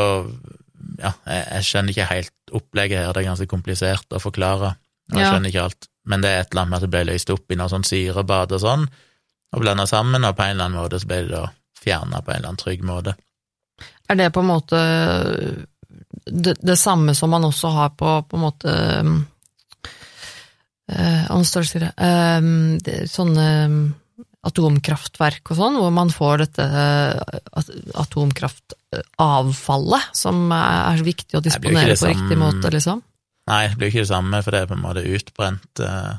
Ja, 0.99 1.13
jeg, 1.27 1.47
jeg 1.55 1.65
skjønner 1.65 1.91
ikke 1.95 2.09
helt 2.11 2.33
opplegget 2.53 2.99
her, 2.99 3.13
det 3.13 3.23
er 3.23 3.29
ganske 3.31 3.47
komplisert 3.49 4.07
å 4.13 4.19
forklare, 4.21 4.75
og 5.13 5.17
jeg 5.17 5.25
Ja. 5.25 5.31
skjønner 5.31 5.49
ikke 5.49 5.63
alt, 5.63 5.87
men 6.05 6.21
det 6.21 6.31
er 6.31 6.41
et 6.41 6.51
eller 6.51 6.63
annet 6.63 6.71
med 6.71 6.77
at 6.77 6.83
det 6.83 6.91
ble 6.91 7.05
løst 7.07 7.31
opp 7.31 7.51
i 7.51 7.55
noe 7.57 7.69
sånn 7.71 7.85
syrebad 7.87 8.53
og 8.53 8.61
sånn, 8.61 8.89
og 9.55 9.61
blanda 9.61 9.87
sammen, 9.87 10.25
og 10.25 10.37
på 10.37 10.43
en 10.43 10.51
eller 10.51 10.65
annen 10.65 10.81
måte 10.83 11.01
så 11.01 11.07
ble 11.07 11.23
det 11.23 11.31
da 11.31 11.47
fjerna 11.81 12.21
på 12.21 12.31
en 12.33 12.37
eller 12.37 12.49
annen 12.49 12.61
trygg 12.61 12.83
måte. 12.83 13.15
Er 14.11 14.15
det 14.17 14.33
på 14.35 14.41
en 14.41 14.51
måte 14.51 14.79
det, 16.27 16.57
det 16.61 16.79
samme 16.79 17.15
som 17.15 17.31
man 17.31 17.45
også 17.45 17.71
har 17.73 17.91
på, 17.97 18.23
på 18.29 18.37
en 18.37 18.43
måte 18.43 18.75
øh, 20.91 21.33
det? 21.79 21.93
Um, 21.97 22.79
sånne 23.09 23.49
atomkraftverk 24.45 25.51
og 25.53 25.57
sånn, 25.59 25.77
hvor 25.79 25.93
man 25.95 26.11
får 26.11 26.39
dette 26.47 26.65
eh, 26.67 27.21
at- 27.61 27.71
atomkraftavfallet, 28.03 30.05
som 30.17 30.53
er 30.53 30.97
så 30.99 31.05
viktig 31.07 31.39
å 31.39 31.43
disponere 31.45 31.95
på 31.99 32.07
riktig 32.11 32.39
måte, 32.41 32.71
liksom. 32.75 33.03
Nei, 33.51 33.65
det 33.69 33.77
blir 33.79 33.89
ikke 33.91 34.05
det 34.05 34.09
samme, 34.13 34.43
for 34.45 34.51
det 34.55 34.61
er 34.63 34.67
på 34.71 34.77
en 34.77 34.83
måte 34.85 35.03
utbrent 35.07 35.81
eh, 35.83 36.13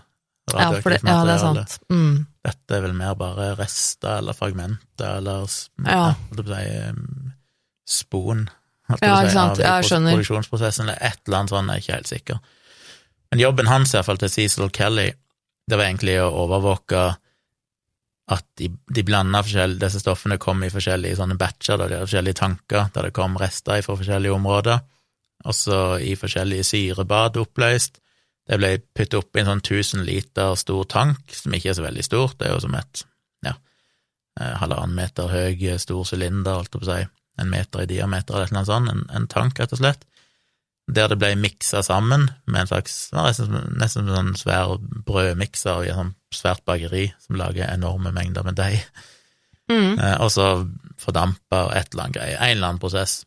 Ja, 0.54 0.72
for 0.84 0.90
det, 0.92 1.00
ja, 1.08 1.22
det 1.24 1.34
er 1.38 1.40
sant. 1.40 1.78
Mm. 1.92 2.26
Dette 2.44 2.76
er 2.76 2.82
vel 2.84 2.94
mer 2.98 3.14
bare 3.16 3.54
rester 3.56 4.18
eller 4.20 4.34
fragmenter 4.36 5.18
eller 5.22 5.48
Ja. 5.88 6.10
si, 6.20 6.34
spon 7.88 8.50
Ja, 9.00 9.22
ikke 9.24 9.32
sant. 9.32 9.58
jeg 9.64 9.84
skjønner. 9.88 10.12
produksjonsprosessen, 10.18 10.84
eller 10.90 11.00
et 11.02 11.20
eller 11.28 11.38
annet 11.40 11.50
sånt, 11.54 11.68
jeg 11.72 11.76
er 11.76 11.80
ikke 11.86 11.96
helt 11.96 12.08
sikker. 12.12 12.38
Men 13.32 13.40
jobben 13.40 13.68
hans, 13.72 13.94
iallfall 13.96 14.18
til 14.20 14.30
Cecil 14.30 14.68
Kelly, 14.70 15.14
det 15.68 15.78
var 15.80 15.86
egentlig 15.88 16.18
å 16.22 16.28
overvåke 16.44 17.16
at 18.32 18.46
de, 18.60 18.70
de 18.88 19.04
blanda 19.04 19.42
Disse 19.44 20.00
stoffene 20.00 20.38
kom 20.40 20.64
i 20.64 20.72
forskjellige 20.72 21.18
sånne 21.20 21.36
batcher, 21.40 21.78
da. 21.78 21.88
De 21.88 21.98
hadde 21.98 22.08
forskjellige 22.08 22.40
tanker, 22.40 22.88
der 22.96 23.10
det 23.10 23.16
kom 23.16 23.36
rester 23.40 23.82
fra 23.84 23.98
forskjellige 24.00 24.38
områder, 24.38 24.84
også 25.44 26.00
i 26.00 26.14
forskjellige 26.16 26.64
syrebad 26.64 27.38
oppløst. 27.42 28.00
Det 28.48 28.60
ble 28.60 28.78
puttet 28.96 29.20
oppi 29.20 29.42
en 29.42 29.50
sånn 29.52 29.64
1000 29.64 30.06
liter 30.08 30.56
stor 30.60 30.88
tank, 30.92 31.36
som 31.36 31.56
ikke 31.56 31.72
er 31.72 31.78
så 31.80 31.86
veldig 31.86 32.06
stort, 32.06 32.38
det 32.40 32.48
er 32.48 32.56
jo 32.56 32.64
som 32.64 32.76
et 32.80 33.04
ja, 33.48 33.54
eh, 34.40 34.56
halvannen 34.60 34.96
meter 34.98 35.32
høy, 35.32 35.52
eh, 35.56 35.80
stor 35.80 36.08
sylinder, 36.08 36.60
holdt 36.60 36.72
jeg 36.72 36.80
på 36.80 36.84
å 36.84 36.90
si, 36.90 37.06
en 37.44 37.52
meter 37.52 37.84
i 37.84 37.90
diameter 37.90 38.36
eller 38.40 38.56
noe 38.56 38.68
sånt, 38.68 38.92
en, 38.92 39.06
en 39.16 39.30
tank, 39.32 39.60
rett 39.60 39.76
og 39.76 39.80
slett, 39.80 40.04
der 40.92 41.08
det 41.12 41.20
ble 41.22 41.32
miksa 41.40 41.80
sammen 41.86 42.28
med 42.44 42.66
en 42.66 42.72
slags 42.74 42.98
nesten, 43.16 43.56
nesten 43.80 44.10
en 44.10 44.18
sånn 44.18 44.34
svær 44.42 44.76
brødmikser 45.08 45.88
i 45.88 45.94
en 45.94 46.02
sånt 46.02 46.20
svært 46.36 46.64
bakeri 46.68 47.08
som 47.22 47.38
lager 47.40 47.70
enorme 47.72 48.14
mengder 48.16 48.46
med 48.48 48.60
deig, 48.60 48.82
Mm. 49.72 49.94
eh, 49.98 50.18
og 50.20 50.28
så 50.28 50.46
fordampa 51.00 51.62
og 51.70 51.72
et 51.78 51.94
eller 51.94 52.04
annet 52.04 52.16
greie, 52.18 52.34
en 52.36 52.58
eller 52.58 52.68
annen 52.68 52.82
prosess. 52.84 53.22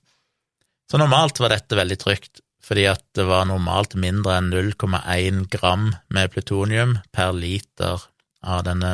Så 0.91 0.99
normalt 1.01 1.41
var 1.41 1.49
dette 1.49 1.79
veldig 1.79 1.97
trygt, 1.99 2.43
fordi 2.63 2.85
at 2.91 3.01
det 3.17 3.25
var 3.27 3.47
normalt 3.49 3.95
mindre 3.97 4.37
enn 4.37 4.51
0,1 4.53 5.47
gram 5.51 5.95
med 6.13 6.31
plutonium 6.35 6.99
per 7.11 7.33
liter 7.33 8.05
av 8.45 8.63
denne, 8.69 8.93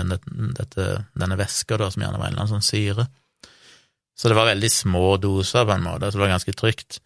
dette, 0.57 0.87
denne 1.19 1.37
væska, 1.37 1.77
da, 1.83 1.91
som 1.91 2.05
gjerne 2.05 2.21
var 2.21 2.31
en 2.31 2.33
eller 2.37 2.45
annen 2.47 2.55
sånn 2.63 2.71
syre. 2.71 3.09
Så 4.17 4.31
det 4.31 4.37
var 4.39 4.47
veldig 4.53 4.71
små 4.71 5.17
doser, 5.21 5.67
på 5.67 5.75
en 5.75 5.85
måte, 5.85 6.09
så 6.13 6.17
det 6.21 6.25
var 6.25 6.35
ganske 6.37 6.55
trygt. 6.57 7.01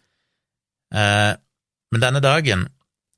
Eh, 0.93 1.33
men 1.91 2.03
denne 2.03 2.21
dagen 2.23 2.67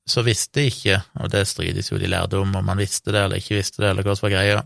så 0.10 0.24
visste 0.26 0.66
ikke, 0.70 1.00
og 1.22 1.32
det 1.34 1.46
strides 1.48 1.92
jo 1.92 2.00
de 2.02 2.10
lærde 2.10 2.40
om, 2.40 2.52
om 2.56 2.72
han 2.72 2.82
visste 2.82 3.14
det 3.14 3.24
eller 3.24 3.42
ikke 3.42 3.58
visste 3.60 3.84
det, 3.84 3.92
eller 3.92 4.06
hva 4.06 4.16
som 4.18 4.28
var 4.28 4.36
greia. 4.36 4.60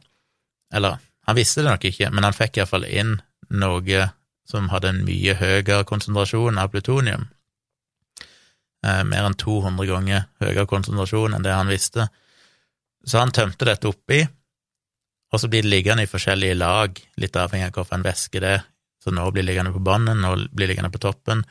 Eller, 0.74 1.00
han 1.28 1.38
visste 1.38 1.62
det 1.62 1.70
nok 1.70 1.88
ikke, 1.90 2.10
men 2.12 2.28
han 2.28 2.36
fikk 2.36 2.60
iallfall 2.60 2.88
inn 2.90 3.18
noe 3.54 4.08
som 4.50 4.70
hadde 4.74 4.92
en 4.92 5.04
mye 5.08 5.36
høyere 5.40 5.84
konsentrasjon 5.88 6.60
av 6.60 6.72
plutonium. 6.74 7.28
Eh, 8.84 9.04
mer 9.08 9.30
enn 9.30 9.38
200 9.40 9.88
ganger 9.88 10.28
høyere 10.44 10.68
konsentrasjon 10.68 11.36
enn 11.36 11.46
det 11.46 11.56
han 11.56 11.72
visste. 11.72 12.10
Så 13.08 13.20
han 13.22 13.32
tømte 13.36 13.68
dette 13.68 13.88
oppi, 13.88 14.22
og 15.34 15.42
så 15.42 15.50
blir 15.50 15.64
det 15.66 15.72
liggende 15.72 16.06
i 16.06 16.12
forskjellige 16.12 16.60
lag, 16.60 17.00
litt 17.20 17.40
avhengig 17.40 17.72
av 17.72 17.80
hvilken 17.80 18.06
væske 18.06 18.44
det 18.44 18.56
er. 18.60 18.66
Så 19.04 19.12
nå 19.12 19.26
blir 19.32 19.44
det 19.44 19.50
liggende 19.50 19.74
på 19.76 19.82
bunnen, 19.84 20.22
nå 20.24 20.36
blir 20.52 20.68
det 20.68 20.76
liggende 20.76 20.92
på 20.94 21.02
toppen. 21.04 21.42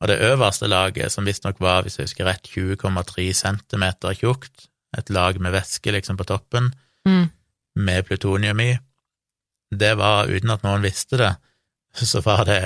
Og 0.00 0.08
det 0.10 0.18
øverste 0.20 0.68
laget, 0.68 1.12
som 1.12 1.24
visstnok 1.24 1.60
var, 1.60 1.82
hvis 1.82 1.96
jeg 1.98 2.04
husker 2.10 2.26
rett, 2.28 2.48
20,3 2.52 3.30
centimeter 3.34 4.12
tjukt, 4.18 4.66
et 4.98 5.10
lag 5.10 5.38
med 5.40 5.52
væske 5.56 5.92
liksom 5.92 6.16
på 6.20 6.24
toppen, 6.28 6.72
Mm. 7.06 7.30
med 7.76 8.02
plutonium 8.06 8.60
i, 8.60 8.78
det 9.70 9.92
var, 9.98 10.26
uten 10.26 10.50
at 10.50 10.62
noen 10.64 10.82
visste 10.82 11.16
det, 11.20 11.36
så 11.94 12.20
var 12.24 12.44
det 12.48 12.58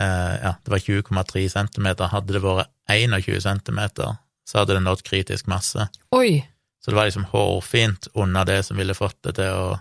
eh, 0.00 0.34
ja, 0.42 0.54
det 0.64 0.70
var 0.72 0.78
20,3 0.78 1.48
centimeter. 1.52 2.08
Hadde 2.10 2.32
det 2.34 2.42
vært 2.42 2.70
21 2.88 3.40
centimeter, 3.44 4.16
så 4.48 4.58
hadde 4.58 4.74
det 4.74 4.82
nådd 4.82 5.02
kritisk 5.06 5.46
masse. 5.46 5.88
Oi! 6.12 6.40
Så 6.82 6.90
det 6.90 6.96
var 6.96 7.04
liksom 7.06 7.26
hårfint 7.30 8.08
under 8.14 8.44
det 8.48 8.62
som 8.64 8.76
ville 8.80 8.94
fått 8.96 9.18
det 9.22 9.34
til 9.36 9.52
å 9.52 9.78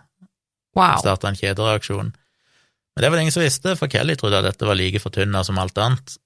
Wow. 0.75 0.97
starte 1.01 1.27
en 1.27 1.35
kjedereaksjon. 1.35 2.11
Men 2.13 3.01
det 3.01 3.09
var 3.09 3.17
det 3.17 3.21
ingen 3.23 3.31
som 3.33 3.41
visste, 3.43 3.75
for 3.79 3.87
Kelly 3.89 4.15
trodde 4.15 4.37
at 4.37 4.45
dette 4.45 4.67
var 4.67 4.75
like 4.77 4.99
fortynna 5.01 5.41
som 5.43 5.57
alt 5.57 5.77
annet. 5.81 6.17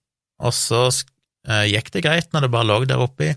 Og 0.44 0.54
så 0.56 0.86
eh, 0.90 1.66
gikk 1.72 1.92
det 1.96 2.04
greit 2.06 2.32
når 2.34 2.46
det 2.46 2.54
bare 2.54 2.70
lå 2.70 2.80
der 2.90 3.04
oppi, 3.04 3.32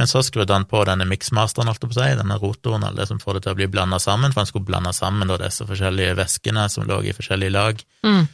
men 0.00 0.08
så 0.08 0.22
skrudde 0.24 0.54
han 0.56 0.64
på 0.66 0.80
denne 0.88 1.04
miksmasteren, 1.06 1.68
holdt 1.68 1.84
jeg 1.84 1.92
på 1.92 1.96
å 1.98 2.00
si, 2.00 2.18
denne 2.18 2.38
rotoren, 2.40 2.84
eller 2.86 3.02
det 3.02 3.08
som 3.10 3.20
får 3.20 3.38
det 3.38 3.44
til 3.44 3.54
å 3.54 3.58
bli 3.60 3.68
blanda 3.70 4.00
sammen, 4.02 4.32
for 4.32 4.42
han 4.42 4.48
skulle 4.48 4.66
blande 4.66 4.92
sammen 4.96 5.30
da, 5.30 5.36
disse 5.40 5.66
forskjellige 5.68 6.16
væskene 6.18 6.64
som 6.72 6.88
lå 6.88 7.02
i 7.04 7.14
forskjellige 7.16 7.54
lag. 7.54 7.82
Mm. 8.06 8.24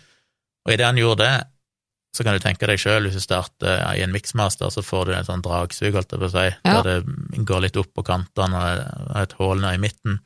Og 0.64 0.74
idet 0.74 0.86
han 0.86 1.00
gjorde 1.00 1.26
det, 1.26 1.48
så 2.16 2.24
kan 2.24 2.38
du 2.38 2.42
tenke 2.42 2.66
deg 2.70 2.80
sjøl, 2.80 3.04
hvis 3.04 3.18
du 3.18 3.22
starter 3.22 3.82
i 3.98 4.02
en 4.06 4.14
miksmaster, 4.14 4.70
så 4.72 4.82
får 4.86 5.10
du 5.10 5.12
en 5.18 5.26
sånn 5.28 5.44
dragsug, 5.44 5.92
holdt 5.98 6.14
jeg 6.14 6.22
på 6.22 6.30
å 6.30 6.32
si, 6.32 6.46
Ja. 6.64 6.78
der 6.80 7.02
det 7.02 7.44
går 7.50 7.66
litt 7.66 7.76
opp 7.76 7.92
på 7.94 8.06
kantene 8.06 8.62
og 9.10 9.18
et 9.20 9.36
hull 9.38 9.60
ned 9.60 9.76
i 9.76 9.82
midten. 9.82 10.20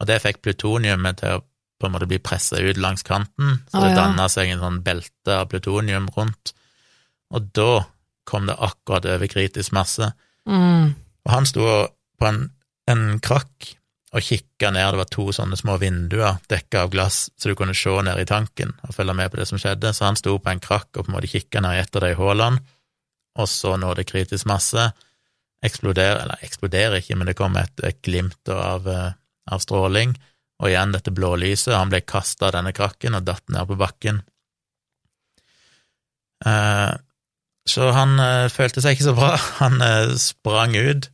Og 0.00 0.08
det 0.08 0.22
fikk 0.22 0.40
plutoniumet 0.42 1.20
til 1.20 1.38
å 1.38 1.44
på 1.80 1.88
en 1.88 1.94
måte 1.94 2.08
bli 2.08 2.18
pressa 2.20 2.60
ut 2.60 2.76
langs 2.76 3.02
kanten, 3.02 3.62
så 3.72 3.80
det 3.80 3.92
ja. 3.94 4.00
danna 4.02 4.26
seg 4.28 4.50
en 4.52 4.60
sånn 4.60 4.82
belte 4.84 5.36
av 5.36 5.48
plutonium 5.48 6.10
rundt. 6.16 6.52
Og 7.34 7.50
da 7.56 7.84
kom 8.28 8.46
det 8.46 8.58
akkurat 8.58 9.06
over 9.10 9.30
kritisk 9.30 9.74
masse. 9.74 10.12
Mm. 10.48 10.94
Og 11.26 11.30
han 11.32 11.46
sto 11.48 11.66
på 12.20 12.26
en, 12.28 12.48
en 12.90 13.04
krakk 13.22 13.74
og 14.10 14.24
kikka 14.26 14.72
ned, 14.74 14.88
det 14.90 14.98
var 14.98 15.10
to 15.12 15.28
sånne 15.34 15.56
små 15.58 15.76
vinduer 15.78 16.40
dekka 16.50 16.84
av 16.84 16.90
glass, 16.90 17.28
så 17.38 17.50
du 17.50 17.54
kunne 17.58 17.76
se 17.78 17.92
ned 18.02 18.18
i 18.18 18.26
tanken 18.26 18.72
og 18.82 18.94
følge 18.96 19.14
med 19.14 19.30
på 19.30 19.38
det 19.38 19.46
som 19.46 19.60
skjedde. 19.60 19.92
Så 19.94 20.08
han 20.08 20.18
sto 20.18 20.34
på 20.42 20.50
en 20.50 20.62
krakk 20.62 20.90
og 20.96 21.04
på 21.04 21.12
en 21.12 21.14
måte 21.14 21.30
kikka 21.30 21.62
ned 21.62 21.78
i 21.78 21.82
et 21.84 21.98
av 21.98 22.04
de 22.06 22.16
hullene, 22.18 22.64
og 23.38 23.46
så 23.46 23.76
nå 23.78 23.92
det 23.94 24.08
kritisk 24.10 24.48
masse. 24.50 24.88
Eksploderer, 25.62 26.24
eller 26.24 26.42
eksploderer 26.42 26.98
ikke, 26.98 27.18
men 27.20 27.30
det 27.30 27.36
kom 27.38 27.54
et, 27.60 27.84
et 27.86 28.00
glimt 28.02 28.50
av, 28.50 28.88
eh, 28.90 29.12
av 29.54 29.62
stråling, 29.62 30.16
og 30.60 30.68
igjen 30.68 30.96
dette 30.96 31.14
blålyset. 31.14 31.76
Han 31.76 31.92
ble 31.92 32.02
kasta 32.02 32.48
av 32.48 32.56
denne 32.58 32.74
krakken 32.76 33.14
og 33.16 33.28
datt 33.28 33.46
ned 33.52 33.68
på 33.68 33.78
bakken. 33.78 34.18
Eh, 36.48 36.90
så 37.68 37.90
han 37.94 38.16
eh, 38.22 38.48
følte 38.52 38.82
seg 38.82 38.96
ikke 38.96 39.08
så 39.10 39.16
bra. 39.16 39.32
Han 39.62 39.80
eh, 39.84 40.14
sprang 40.20 40.76
ut 40.76 41.10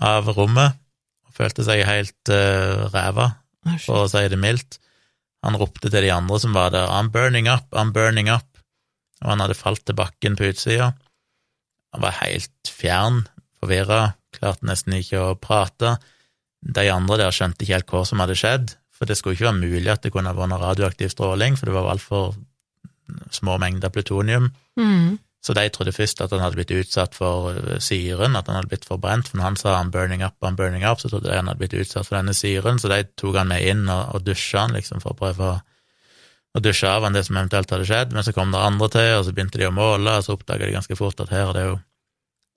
av 0.00 0.30
rommet 0.34 0.78
og 1.28 1.36
følte 1.36 1.64
seg 1.66 1.84
helt 1.86 2.32
uh, 2.32 2.88
ræva, 2.90 3.26
for 3.84 4.04
å 4.04 4.08
si 4.10 4.22
det 4.32 4.38
mildt. 4.40 4.78
Han 5.44 5.56
ropte 5.60 5.88
til 5.92 6.04
de 6.04 6.12
andre 6.12 6.38
som 6.42 6.56
var 6.56 6.72
der, 6.74 6.88
I'm 6.88 7.10
burning 7.12 7.48
up, 7.48 7.68
I'm 7.76 7.92
burning 7.96 8.28
up, 8.32 8.48
og 9.22 9.34
han 9.34 9.44
hadde 9.44 9.56
falt 9.56 9.84
til 9.88 9.96
bakken 9.96 10.36
på 10.36 10.50
utsida. 10.50 10.90
Han 11.94 12.04
var 12.04 12.18
helt 12.22 12.72
fjern, 12.72 13.22
forvirra, 13.60 14.14
klarte 14.36 14.68
nesten 14.68 14.96
ikke 14.98 15.22
å 15.22 15.38
prate. 15.38 15.94
De 16.60 16.86
andre 16.92 17.20
der 17.22 17.36
skjønte 17.36 17.64
ikke 17.64 17.78
helt 17.78 17.94
hva 17.94 18.04
som 18.08 18.24
hadde 18.24 18.36
skjedd, 18.40 18.74
for 18.92 19.08
det 19.08 19.16
skulle 19.16 19.36
ikke 19.36 19.48
være 19.48 19.62
mulig 19.62 19.92
at 19.92 20.04
det 20.04 20.12
kunne 20.12 20.34
vært 20.36 20.60
radioaktiv 20.60 21.12
stråling, 21.12 21.56
for 21.56 21.70
det 21.70 21.76
var 21.76 21.92
altfor 21.94 22.34
små 23.32 23.56
mengder 23.60 23.92
plutonium. 23.92 24.50
Mm. 24.80 25.18
Så 25.40 25.54
de 25.56 25.64
trodde 25.72 25.94
først 25.96 26.20
at 26.20 26.34
han 26.34 26.42
hadde 26.44 26.58
blitt 26.58 26.72
utsatt 26.76 27.14
for 27.16 27.54
eh, 27.56 27.80
syren, 27.80 28.36
at 28.36 28.48
han 28.50 28.58
hadde 28.58 28.68
blitt 28.72 28.84
forbrent, 28.88 29.30
for 29.30 29.40
når 29.40 29.46
han 29.46 29.58
sa 29.60 29.76
han 29.78 29.92
burning 29.92 30.24
up, 30.24 30.36
han 30.44 30.58
burning 30.58 30.84
up, 30.84 31.00
så 31.00 31.08
trodde 31.08 31.30
de 31.30 31.38
han 31.38 31.48
hadde 31.48 31.62
blitt 31.62 31.76
utsatt 31.80 32.08
for 32.08 32.18
denne 32.18 32.36
syren, 32.36 32.80
så 32.80 32.90
de 32.92 33.02
tok 33.16 33.38
han 33.40 33.48
med 33.48 33.64
inn 33.64 33.86
og, 33.88 34.16
og 34.16 34.26
dusja 34.26 34.66
han, 34.66 34.76
liksom, 34.76 35.00
for 35.00 35.14
å 35.14 35.20
prøve 35.22 35.52
å, 35.54 35.54
å 36.56 36.62
dusje 36.64 36.90
av 36.90 37.06
han 37.06 37.16
det 37.16 37.24
som 37.24 37.38
eventuelt 37.40 37.72
hadde 37.72 37.88
skjedd, 37.88 38.12
men 38.12 38.26
så 38.26 38.34
kom 38.36 38.52
det 38.52 38.60
andre 38.60 38.90
til, 38.92 39.14
og 39.16 39.24
så 39.24 39.32
begynte 39.36 39.62
de 39.62 39.70
å 39.70 39.76
måle, 39.76 40.18
og 40.18 40.26
så 40.26 40.36
oppdaga 40.36 40.68
de 40.68 40.76
ganske 40.76 40.98
fort 40.98 41.24
at 41.24 41.32
her 41.32 41.48
har 41.48 41.56
det 41.56 41.64
jo 41.70 41.78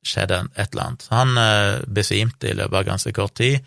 skjedd 0.04 0.36
et 0.36 0.68
eller 0.74 0.84
annet. 0.84 1.06
Så 1.06 1.16
han 1.16 1.40
eh, 1.40 1.78
besvimte 1.88 2.52
i 2.52 2.58
løpet 2.58 2.82
av 2.82 2.90
ganske 2.92 3.16
kort 3.16 3.38
tid, 3.40 3.64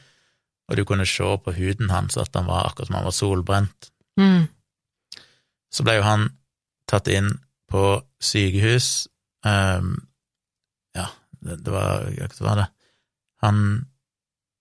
og 0.67 0.77
du 0.77 0.85
kunne 0.85 1.07
se 1.09 1.25
på 1.41 1.57
huden 1.57 1.89
hans 1.95 2.19
at 2.21 2.35
han 2.37 2.49
var 2.51 2.69
akkurat 2.69 2.91
som 2.91 2.99
han 2.99 3.09
var 3.09 3.17
solbrent. 3.17 3.91
Mm. 4.21 4.45
Så 5.73 5.87
ble 5.87 5.97
jo 5.97 6.05
han 6.05 6.29
tatt 6.91 7.09
inn 7.09 7.33
på 7.71 7.83
sykehus. 8.23 9.09
um, 9.45 10.09
ja, 10.95 11.07
det, 11.41 11.59
det 11.65 11.73
var 11.73 12.07
Hva 12.11 12.47
var 12.47 12.61
det? 12.63 12.67
Han, 13.45 13.59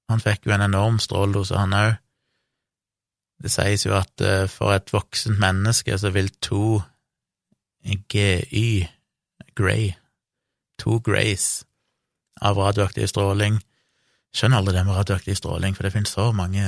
han 0.09 0.19
fikk 0.19 0.45
jo 0.45 0.51
en 0.55 0.65
enorm 0.65 0.99
stråledose, 0.99 1.55
han 1.57 1.73
òg. 1.73 1.93
Det 3.43 3.51
sies 3.51 3.85
jo 3.85 3.95
at 3.97 4.21
eh, 4.23 4.47
for 4.47 4.71
et 4.75 4.91
voksent 4.93 5.39
menneske 5.39 5.97
så 5.99 6.09
vil 6.15 6.29
to 6.41 6.81
GY, 7.85 8.87
Grey, 9.55 9.91
to 10.79 10.99
Grays 11.03 11.65
av 12.41 12.57
radioaktiv 12.57 13.07
stråling 13.11 13.59
Skjønner 14.35 14.59
aldri 14.59 14.73
det 14.75 14.81
med 14.83 14.97
radioaktiv 14.97 15.37
stråling, 15.39 15.75
for 15.77 15.85
det 15.87 15.93
finnes 15.93 16.11
så 16.11 16.25
mange 16.35 16.63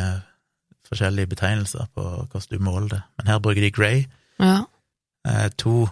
forskjellige 0.87 1.27
betegnelser 1.33 1.89
på 1.91 2.03
hvordan 2.03 2.45
du 2.47 2.61
måler 2.63 2.87
det. 2.93 2.99
Men 3.17 3.27
her 3.27 3.41
bruker 3.43 3.61
de 3.65 3.71
Grey 3.75 4.05
Ja. 4.39 4.61
eh, 5.27 5.49
to 5.59 5.89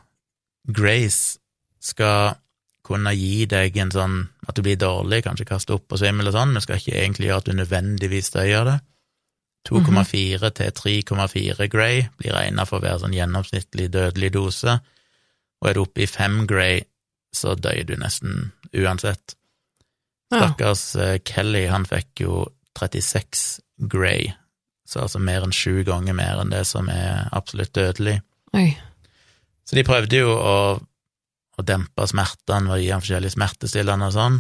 grace 0.68 1.38
skal 1.84 2.36
kunne 2.86 3.14
gi 3.18 3.46
deg 3.50 3.78
en 3.82 3.94
sånn 3.94 4.18
at 4.46 4.58
du 4.58 4.62
blir 4.66 4.78
dårlig, 4.78 5.24
kanskje 5.26 5.48
kaste 5.50 5.74
opp 5.78 5.94
og 5.94 6.02
svimmel 6.02 6.30
og 6.30 6.36
sånn, 6.36 6.54
men 6.54 6.64
skal 6.64 6.78
ikke 6.80 6.98
egentlig 7.00 7.30
gjøre 7.30 7.42
at 7.42 7.48
du 7.50 7.58
nødvendigvis 7.58 8.34
dør 8.36 8.68
det. 8.70 8.76
2,4 9.66 10.52
til 10.54 10.74
3,4 10.78 11.68
gray 11.74 12.04
blir 12.20 12.36
regna 12.36 12.68
for 12.70 12.78
å 12.78 12.86
være 12.86 13.02
sånn 13.02 13.16
gjennomsnittlig 13.18 13.88
dødelig 13.94 14.30
dose, 14.36 14.78
og 15.62 15.70
er 15.70 15.78
du 15.78 15.82
oppe 15.82 16.06
i 16.06 16.10
5 16.10 16.44
gray, 16.50 16.84
så 17.34 17.56
dør 17.58 17.82
du 17.90 17.96
nesten 17.98 18.52
uansett. 18.78 19.34
Stakkars 20.30 20.86
ja. 21.00 21.16
Kelly, 21.26 21.66
han 21.72 21.88
fikk 21.90 22.26
jo 22.26 22.44
36 22.78 23.46
gray, 23.90 24.30
så 24.86 25.06
altså 25.06 25.22
mer 25.24 25.46
enn 25.46 25.56
sju 25.56 25.82
ganger 25.88 26.18
mer 26.18 26.44
enn 26.44 26.54
det 26.54 26.66
som 26.70 26.90
er 26.92 27.26
absolutt 27.34 27.74
dødelig. 27.78 28.20
Oi. 28.54 28.70
Så 29.66 29.78
de 29.78 29.86
prøvde 29.86 30.22
jo 30.22 30.34
å, 30.36 30.58
å 31.58 31.66
dempe 31.66 32.06
smertene 32.10 32.70
ved 32.70 32.78
å 32.78 32.84
gi 32.84 32.92
ham 32.94 33.02
forskjellige 33.04 33.36
smertestillende 33.36 34.12
og 34.12 34.16
sånn, 34.16 34.38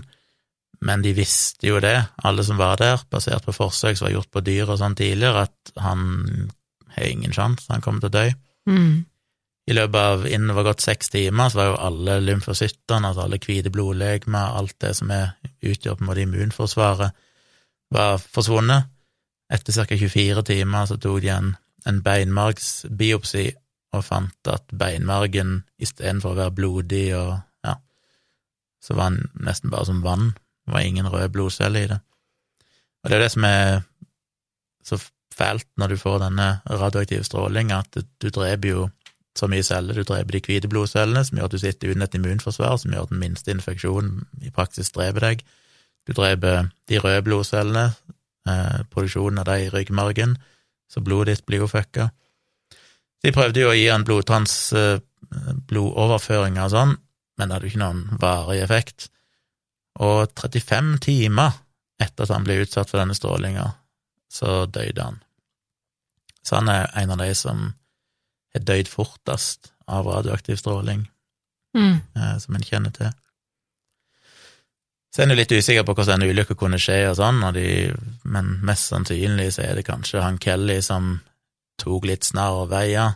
men 0.86 1.02
de 1.02 1.16
visste 1.18 1.70
jo 1.70 1.80
det, 1.82 1.96
alle 2.28 2.44
som 2.46 2.60
var 2.60 2.78
der, 2.82 3.02
basert 3.12 3.46
på 3.48 3.56
forsøk 3.56 3.98
som 3.98 4.10
var 4.10 4.16
gjort 4.18 4.32
på 4.34 4.44
dyr 4.46 4.70
og 4.70 4.80
sånn 4.82 4.98
tidligere, 4.98 5.46
at 5.48 5.76
han 5.82 6.06
har 6.96 7.10
ingen 7.10 7.34
sjanse, 7.36 7.70
han 7.72 7.84
kommer 7.84 8.04
til 8.04 8.12
å 8.12 8.16
dø. 8.18 8.26
Mm. 8.70 8.96
I 9.66 9.74
løpet 9.74 9.98
av 9.98 10.26
innen 10.30 10.52
det 10.52 10.58
var 10.60 10.68
gått 10.68 10.84
seks 10.86 11.10
timer, 11.14 11.50
så 11.50 11.62
var 11.62 11.70
jo 11.72 11.78
alle 11.88 12.20
lymfocyttene, 12.22 13.10
altså 13.10 13.26
alle 13.26 13.40
hvite 13.42 13.72
blodlegemer, 13.74 14.58
alt 14.60 14.76
det 14.84 14.94
som 15.00 15.14
er, 15.14 15.34
utgjør 15.66 15.98
på 15.98 16.06
en 16.06 16.10
måte 16.12 16.26
immunforsvaret, 16.26 17.24
var 17.96 18.22
forsvunnet. 18.22 18.92
Etter 19.54 19.74
ca. 19.74 19.98
24 19.98 20.44
timer 20.46 20.90
så 20.90 20.98
tok 21.02 21.22
de 21.24 21.32
en, 21.34 21.52
en 21.90 22.02
beinmargsbiopsi 22.06 23.48
og 23.98 24.06
fant 24.08 24.52
at 24.52 24.72
beinmargen 24.76 25.64
istedenfor 25.82 26.34
å 26.34 26.40
være 26.40 26.56
blodig 26.58 27.06
og 27.18 27.36
ja, 27.66 27.76
så 28.84 28.98
var 28.98 29.14
den 29.14 29.30
nesten 29.48 29.74
bare 29.74 29.88
som 29.90 30.04
vann. 30.06 30.34
Det 30.66 30.74
var 30.74 30.86
ingen 30.86 31.10
røde 31.10 31.32
blodceller 31.34 31.86
i 31.86 31.92
det. 31.94 32.00
Og 33.04 33.10
det 33.10 33.18
er 33.18 33.26
det 33.26 33.34
som 33.36 33.46
er 33.46 33.84
så 34.86 34.98
fælt 35.36 35.68
når 35.78 35.94
du 35.94 35.98
får 36.02 36.22
denne 36.24 36.48
radioaktive 36.70 37.26
strålinga, 37.28 37.84
at 37.84 38.00
du, 38.22 38.30
dreper 38.30 38.70
jo 38.70 38.88
så 39.38 39.50
mye 39.52 39.66
celler. 39.68 39.98
Du 39.98 40.08
dreper 40.08 40.38
de 40.38 40.42
hvite 40.48 40.72
blodcellene, 40.72 41.26
som 41.26 41.38
gjør 41.38 41.50
at 41.50 41.56
du 41.56 41.62
sitter 41.62 41.92
uten 41.92 42.06
et 42.06 42.18
immunforsvar, 42.18 42.78
som 42.82 42.94
gjør 42.94 43.08
at 43.08 43.14
den 43.14 43.22
minste 43.22 43.54
infeksjonen 43.54 44.24
i 44.42 44.54
praksis 44.56 44.94
dreper 44.96 45.28
deg. 45.28 45.46
Du 46.08 46.14
dreper 46.18 46.70
de 46.90 47.02
røde 47.02 47.24
blodcellene, 47.26 47.86
eh, 48.50 48.80
produksjonen 48.94 49.42
av 49.42 49.50
de 49.50 49.66
i 49.66 49.72
ryggmargen, 49.74 50.38
så 50.90 51.02
blodet 51.02 51.36
ditt 51.36 51.46
blir 51.46 51.66
jo 51.66 51.70
fucka. 51.70 52.10
De 53.26 53.34
prøvde 53.34 53.64
jo 53.64 53.72
å 53.72 53.76
gi 53.78 53.88
han 53.90 54.06
blodtrans, 54.06 54.54
blodoverføringer 55.70 56.68
og 56.68 56.74
sånn, 56.74 56.96
men 57.40 57.50
det 57.50 57.56
hadde 57.58 57.68
jo 57.68 57.74
ikke 57.74 57.82
noen 57.82 58.04
varig 58.22 58.62
effekt. 58.64 59.08
Og 60.04 60.30
35 60.38 61.00
timer 61.06 61.56
etter 62.04 62.26
at 62.28 62.34
han 62.36 62.46
ble 62.46 62.60
utsatt 62.66 62.92
for 62.92 63.02
denne 63.02 63.16
strålinga, 63.18 63.66
så 64.32 64.66
døde 64.68 65.02
han. 65.08 65.20
Så 66.46 66.60
han 66.60 66.70
er 66.70 66.90
en 67.02 67.16
av 67.16 67.22
de 67.24 67.30
som 67.36 67.66
har 68.54 68.64
dødd 68.68 68.92
fortest 68.92 69.72
av 69.92 70.08
radioaktiv 70.08 70.60
stråling, 70.62 71.08
Mm. 71.76 71.98
eh, 72.16 72.38
som 72.40 72.56
en 72.56 72.64
kjenner 72.64 72.94
til. 72.96 73.10
Så 75.12 75.22
er 75.22 75.28
en 75.30 75.36
litt 75.36 75.52
usikker 75.52 75.84
på 75.84 75.94
hvordan 75.96 76.22
en 76.22 76.30
ulykke 76.30 76.56
kunne 76.56 76.78
skje 76.80 77.10
og 77.10 77.18
sånn, 77.18 77.42
og 77.44 77.54
de, 77.56 77.94
men 78.24 78.60
mest 78.64 78.88
sannsynlig 78.92 79.50
så 79.56 79.64
er 79.66 79.76
det 79.76 79.86
kanskje 79.88 80.22
han 80.24 80.38
Kelly 80.40 80.82
som 80.82 81.22
tok 81.82 82.08
litt 82.08 82.28
snarere 82.28 82.70
veier 82.72 83.16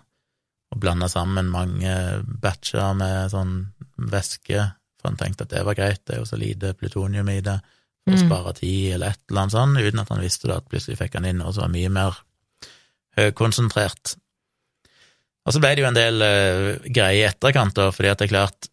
og 0.70 0.80
blanda 0.84 1.08
sammen 1.10 1.50
mange 1.50 1.94
batcher 2.42 2.94
med 2.98 3.32
sånn 3.34 3.54
væske, 3.98 4.68
for 5.00 5.10
han 5.10 5.18
tenkte 5.18 5.48
at 5.48 5.54
det 5.54 5.66
var 5.66 5.78
greit, 5.78 6.04
det 6.06 6.16
er 6.18 6.22
jo 6.22 6.30
så 6.30 6.38
lite 6.38 6.76
plutonium 6.78 7.30
i 7.32 7.40
det, 7.42 7.58
for 8.06 8.16
å 8.16 8.20
Mm. 8.20 8.26
spare 8.28 8.54
tid 8.58 8.94
eller 8.94 9.14
et 9.14 9.22
eller 9.30 9.42
annet 9.42 9.56
sånn, 9.56 9.78
uten 9.78 10.00
at 10.00 10.10
han 10.10 10.22
visste 10.22 10.48
det, 10.48 10.56
at 10.58 10.70
plutselig 10.70 10.98
fikk 10.98 11.16
han 11.18 11.26
inn 11.26 11.38
noe 11.42 11.54
som 11.54 11.66
var 11.66 11.74
mye 11.74 11.90
mer 11.90 12.20
høykonsentrert. 13.18 14.16
Og 15.46 15.56
så 15.56 15.62
ble 15.64 15.72
det 15.76 15.84
jo 15.84 15.90
en 15.90 15.98
del 15.98 16.22
uh, 16.22 16.78
greier 16.86 17.18
i 17.18 17.28
etterkant, 17.30 17.76
da, 17.78 17.90
fordi 17.96 18.12
at 18.12 18.22
det 18.22 18.28
er 18.30 18.34
klart, 18.36 18.70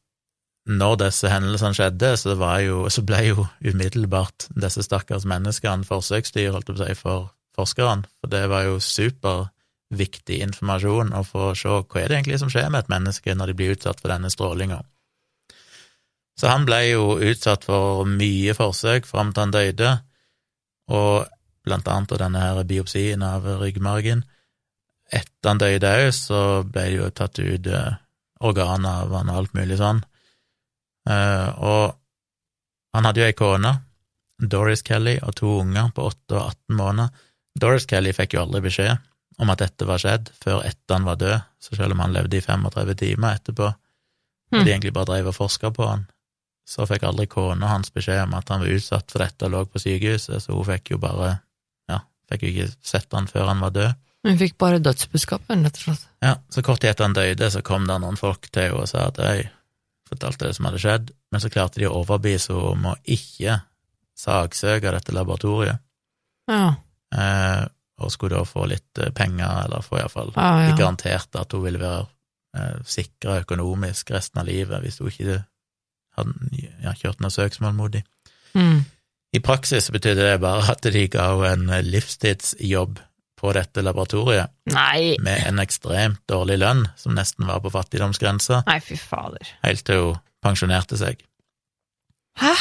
når 0.66 0.96
disse 1.04 1.30
hendelsene 1.30 1.78
skjedde, 1.78 2.12
så, 2.18 2.34
var 2.36 2.60
jo, 2.64 2.88
så 2.90 3.04
ble 3.06 3.20
jo 3.28 3.46
umiddelbart 3.64 4.48
disse 4.50 4.82
stakkars 4.82 5.24
menneskene 5.28 5.86
forsøksdyr, 5.86 6.50
holdt 6.52 6.72
jeg 6.72 6.76
på 6.76 6.82
å 6.82 6.86
si, 6.86 6.96
for 7.00 7.28
forskerne, 7.56 8.08
for 8.20 8.32
det 8.32 8.42
var 8.50 8.66
jo 8.66 8.80
super 8.82 9.46
viktig 9.94 10.40
informasjon 10.42 11.12
å 11.14 11.22
få 11.26 11.52
se 11.58 11.70
hva 11.70 12.00
er 12.00 12.10
det 12.10 12.18
egentlig 12.18 12.40
som 12.42 12.50
skjer 12.50 12.70
med 12.72 12.84
et 12.84 12.92
menneske 12.92 13.34
når 13.34 13.52
de 13.52 13.58
blir 13.58 13.74
utsatt 13.76 14.00
for 14.02 14.10
denne 14.10 14.30
strålinga. 14.32 14.80
Så 16.36 16.50
han 16.50 16.66
ble 16.68 16.82
jo 16.90 17.16
utsatt 17.22 17.64
for 17.64 18.04
mye 18.08 18.54
forsøk 18.56 19.06
fram 19.08 19.32
til 19.32 19.46
han 19.46 19.54
døde, 19.54 19.92
og 20.92 21.30
blant 21.66 21.88
annet 21.90 22.18
denne 22.20 22.42
her 22.42 22.66
biopsien 22.68 23.22
av 23.26 23.46
ryggmargen. 23.62 24.24
Etter 25.06 25.48
han 25.48 25.62
døde 25.62 25.94
òg, 26.02 26.10
så 26.14 26.42
ble 26.66 26.84
det 26.90 26.98
jo 26.98 27.08
tatt 27.14 27.40
ut 27.40 27.70
eh, 27.70 27.96
organer 28.44 29.06
av 29.06 29.16
han 29.16 29.32
og 29.32 29.40
alt 29.40 29.56
mulig 29.56 29.78
sånn. 29.80 30.02
Eh, 31.08 31.48
og 31.56 31.96
han 32.94 33.08
hadde 33.08 33.22
jo 33.22 33.30
ei 33.30 33.38
kone, 33.38 33.72
Doris 34.36 34.84
Kelly, 34.84 35.16
og 35.22 35.34
to 35.38 35.58
unger 35.62 35.88
på 35.96 36.10
8 36.10 36.36
og 36.36 36.42
18 36.42 36.76
måneder. 36.76 37.26
Doris 37.56 37.88
Kelly 37.88 38.12
fikk 38.12 38.36
jo 38.36 38.44
aldri 38.44 38.66
beskjed 38.66 38.98
om 39.38 39.50
at 39.52 39.58
dette 39.58 39.84
var 39.86 39.98
skjedd, 40.00 40.30
før 40.42 40.62
etter 40.64 40.94
han 40.96 41.04
var 41.04 41.16
død, 41.20 41.40
så 41.60 41.76
selv 41.76 41.92
om 41.92 42.00
han 42.00 42.12
levde 42.16 42.38
i 42.38 42.40
35 42.44 42.94
timer 42.96 43.34
etterpå, 43.36 43.66
og 43.66 43.74
de 44.52 44.58
Mm. 44.62 44.66
egentlig 44.68 44.92
bare 44.94 45.04
drev 45.10 45.26
og 45.28 45.34
forska 45.34 45.70
på 45.74 45.86
han, 45.88 46.06
så 46.66 46.86
fikk 46.86 47.02
aldri 47.02 47.26
kona 47.26 47.66
hans 47.68 47.90
beskjed 47.90 48.22
om 48.22 48.34
at 48.34 48.48
han 48.48 48.60
var 48.60 48.68
utsatt 48.68 49.10
for 49.10 49.18
dette 49.18 49.44
og 49.46 49.50
lå 49.52 49.64
på 49.66 49.78
sykehuset, 49.82 50.42
så 50.42 50.54
hun 50.54 50.64
fikk 50.64 50.90
jo 50.90 50.98
bare 50.98 51.40
Ja, 51.88 52.00
fikk 52.30 52.42
jo 52.42 52.48
ikke 52.48 52.74
sett 52.82 53.12
han 53.12 53.26
før 53.26 53.46
han 53.48 53.60
var 53.60 53.70
død. 53.70 53.94
Hun 54.26 54.38
fikk 54.38 54.56
bare 54.58 54.78
dødsbudskapet, 54.82 55.62
rett 55.64 55.76
og 55.76 55.82
slett. 55.84 56.06
Ja, 56.22 56.36
så 56.50 56.62
kort 56.62 56.80
tid 56.80 56.90
etter 56.90 57.04
han 57.04 57.12
døde, 57.14 57.50
så 57.50 57.62
kom 57.62 57.86
det 57.86 58.00
noen 58.00 58.16
folk 58.18 58.48
til 58.50 58.62
henne 58.62 58.80
og 58.80 58.88
sa 58.88 59.06
at 59.06 59.18
øy, 59.18 59.48
fortalte 60.08 60.46
det 60.46 60.56
som 60.56 60.64
hadde 60.66 60.78
skjedd, 60.82 61.10
men 61.32 61.40
så 61.40 61.50
klarte 61.50 61.78
de 61.78 61.86
å 61.86 61.94
overbevise 62.02 62.48
henne 62.54 62.72
om 62.72 62.84
å 62.86 62.96
ikke 63.04 63.60
saksøke 64.16 64.90
dette 64.92 65.12
laboratoriet, 65.12 65.78
Ja. 66.48 66.74
eh, 67.12 67.66
og 67.96 68.12
skulle 68.12 68.36
da 68.36 68.44
få 68.48 68.66
litt 68.70 69.00
eh, 69.00 69.12
penger, 69.16 69.64
eller 69.66 69.84
få 69.84 70.00
iallfall 70.00 70.32
de 70.34 70.42
ja. 70.42 70.74
garantert 70.76 71.38
at 71.38 71.54
hun 71.56 71.64
ville 71.64 71.80
være 71.80 72.04
eh, 72.58 72.76
sikra 72.88 73.40
økonomisk 73.44 74.12
resten 74.14 74.42
av 74.42 74.50
livet 74.50 74.84
hvis 74.84 75.00
hun 75.00 75.12
ikke 75.12 75.40
hadde 76.16 76.96
kjørt 77.00 77.24
noe 77.24 77.32
søksmål 77.32 77.74
mot 77.76 77.92
dem. 77.92 78.04
Mm. 78.56 78.84
I 79.36 79.42
praksis 79.44 79.90
betydde 79.92 80.30
det 80.30 80.38
bare 80.40 80.70
at 80.72 80.86
de 80.92 81.02
ga 81.12 81.26
henne 81.42 81.80
en 81.82 81.90
livstidsjobb 81.92 83.00
på 83.36 83.52
dette 83.52 83.82
laboratoriet, 83.84 84.52
Nei, 84.72 85.16
med 85.20 85.42
en 85.44 85.60
ekstremt 85.60 86.22
dårlig 86.30 86.56
lønn, 86.62 86.86
som 86.96 87.12
nesten 87.16 87.44
var 87.48 87.60
på 87.60 87.72
fattigdomsgrensa, 87.74 88.62
nei, 88.64 88.78
fy 88.80 88.96
fader. 88.96 89.50
helt 89.66 89.84
til 89.84 90.00
hun 90.00 90.22
pensjonerte 90.44 90.96
seg. 90.96 91.20
Hæ? 92.40 92.54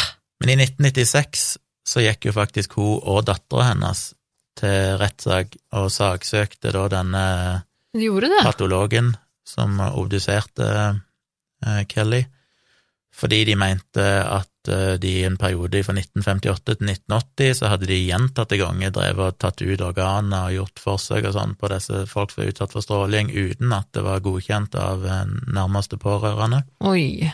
Men 0.43 0.51
i 0.51 0.57
1996 0.59 1.45
så 1.87 2.03
gikk 2.03 2.27
jo 2.27 2.35
faktisk 2.35 2.75
hun 2.79 2.99
og 2.99 3.23
dattera 3.29 3.69
hennes 3.71 4.09
til 4.59 4.97
rettssak 5.01 5.57
og 5.75 5.91
saksøkte 5.93 6.71
da 6.75 6.87
denne 6.91 7.25
De 7.95 8.07
det? 8.23 8.41
patologen 8.43 9.13
som 9.45 9.77
obduserte 9.79 10.67
eh, 11.65 11.83
Kelly, 11.87 12.23
fordi 13.15 13.43
de 13.47 13.55
mente 13.55 14.03
at 14.03 14.69
eh, 14.71 14.95
de 14.99 15.11
i 15.21 15.25
en 15.27 15.37
periode 15.39 15.83
fra 15.85 15.95
1958 15.95 16.65
til 16.65 16.89
1980 16.89 17.59
så 17.61 17.71
hadde 17.71 17.89
de 17.91 17.99
gjentatte 18.01 18.59
ganger 18.59 18.93
drevet 18.95 19.35
og 19.35 19.39
tatt 19.39 19.61
ut 19.61 19.85
organer 19.85 20.49
og 20.49 20.57
gjort 20.57 20.83
forsøk 20.83 21.29
og 21.29 21.35
sånn 21.37 21.55
på 21.59 21.71
disse 21.71 22.05
folk 22.11 22.33
som 22.33 22.43
var 22.43 22.51
utsatt 22.51 22.75
for 22.75 22.85
stråling, 22.85 23.31
uten 23.31 23.75
at 23.77 23.91
det 23.95 24.03
var 24.07 24.23
godkjent 24.25 24.75
av 24.81 25.05
eh, 25.05 25.25
nærmeste 25.55 26.01
pårørende. 26.01 26.65
Oi. 26.85 27.31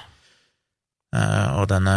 Og 1.11 1.65
denne 1.67 1.95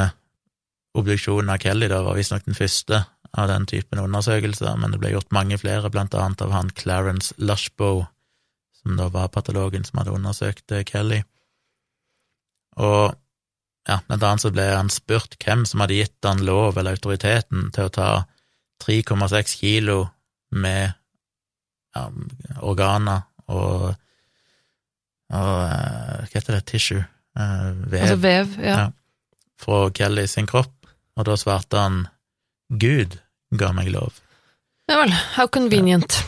obduksjonen 0.98 1.52
av 1.54 1.60
Kelly 1.62 1.86
da 1.86 2.00
var 2.02 2.16
visstnok 2.18 2.48
den 2.48 2.56
første 2.58 3.04
av 3.34 3.48
den 3.50 3.66
typen 3.66 3.98
undersøkelser, 3.98 4.76
men 4.78 4.94
det 4.94 5.00
ble 5.02 5.14
gjort 5.14 5.32
mange 5.34 5.58
flere, 5.58 5.90
blant 5.90 6.14
annet 6.14 6.42
av 6.44 6.54
han 6.54 6.70
Clarence 6.78 7.34
Lushbow, 7.38 8.04
som 8.78 8.98
da 8.98 9.08
var 9.12 9.32
patologen 9.34 9.86
som 9.86 10.00
hadde 10.00 10.14
undersøkt 10.14 10.74
eh, 10.74 10.84
Kelly. 10.86 11.22
Og 12.78 13.14
ja, 13.88 13.98
blant 14.06 14.22
annet 14.22 14.44
så 14.44 14.52
ble 14.54 14.66
han 14.70 14.92
spurt 14.92 15.36
hvem 15.42 15.64
som 15.68 15.82
hadde 15.82 15.98
gitt 15.98 16.26
han 16.26 16.44
lov 16.46 16.78
eller 16.78 16.96
autoriteten 16.96 17.68
til 17.74 17.88
å 17.88 17.94
ta 17.94 18.10
3,6 18.84 19.58
kilo 19.60 19.98
med 20.54 20.94
ja, 21.94 22.06
organer 22.62 23.26
og, 23.50 23.90
og 25.34 25.52
eh, 25.66 26.22
hva 26.22 26.30
heter 26.30 26.58
det, 26.58 26.64
tissue, 26.70 27.02
eh, 27.02 27.68
vev, 27.82 28.00
Altså 28.00 28.20
vev, 28.22 28.56
ja. 28.62 28.78
Ja. 28.78 28.88
fra 29.60 29.84
Kelly 29.94 30.26
sin 30.30 30.48
kropp, 30.50 30.74
og 31.18 31.28
da 31.28 31.36
svarte 31.38 31.82
han 31.82 32.02
Gud 32.70 33.18
ga 33.60 33.72
meg 33.76 33.90
lov. 33.94 34.20
Ja 34.90 35.00
vel, 35.00 35.12
how 35.36 35.48
convenient. 35.48 36.20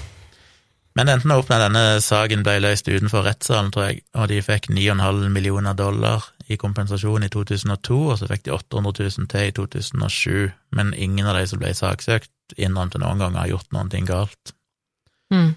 Men 0.96 1.08
det 1.08 1.16
endte 1.16 1.36
opp 1.36 1.50
med 1.50 1.58
at 1.60 1.66
denne 1.66 1.98
saken 2.00 2.44
ble 2.46 2.54
løst 2.64 2.88
utenfor 2.88 3.26
rettssalen, 3.26 3.68
tror 3.74 3.90
jeg, 3.90 4.00
og 4.16 4.30
de 4.30 4.38
fikk 4.40 4.70
9,5 4.72 5.26
millioner 5.34 5.76
dollar 5.76 6.24
i 6.48 6.56
kompensasjon 6.56 7.26
i 7.26 7.28
2002, 7.32 7.98
og 7.98 8.16
så 8.16 8.28
fikk 8.30 8.46
de 8.46 8.54
800 8.54 9.10
000 9.18 9.28
til 9.28 9.50
i 9.50 9.52
2007, 9.58 10.54
men 10.78 10.94
ingen 10.94 11.28
av 11.28 11.36
de 11.36 11.44
som 11.50 11.60
ble 11.60 11.74
saksøkt, 11.76 12.32
innrømte 12.56 13.02
noen 13.02 13.20
gang 13.20 13.36
å 13.36 13.42
ha 13.42 13.50
gjort 13.50 13.76
noe 13.76 14.02
galt. 14.08 14.54
Mm. 15.34 15.52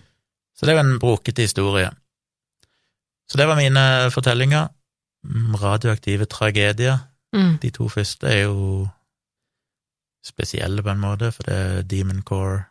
Så 0.58 0.66
det 0.66 0.74
er 0.74 0.80
jo 0.80 0.84
en 0.84 1.00
brokete 1.00 1.46
historie. 1.46 1.94
Så 3.30 3.40
det 3.40 3.48
var 3.48 3.56
mine 3.56 4.10
fortellinger. 4.12 4.74
Mm, 5.24 5.56
Radioaktive 5.62 6.26
tragedier. 6.26 6.98
Mm. 7.32 7.60
De 7.62 7.70
to 7.72 7.88
første 7.88 8.28
er 8.28 8.50
jo 8.50 8.90
spesielle 10.26 10.84
på 10.84 10.92
en 10.92 11.02
måte, 11.04 11.32
for 11.36 11.48
det 11.48 11.56
er 11.56 11.86
Demon 11.88 12.22
Core, 12.28 12.66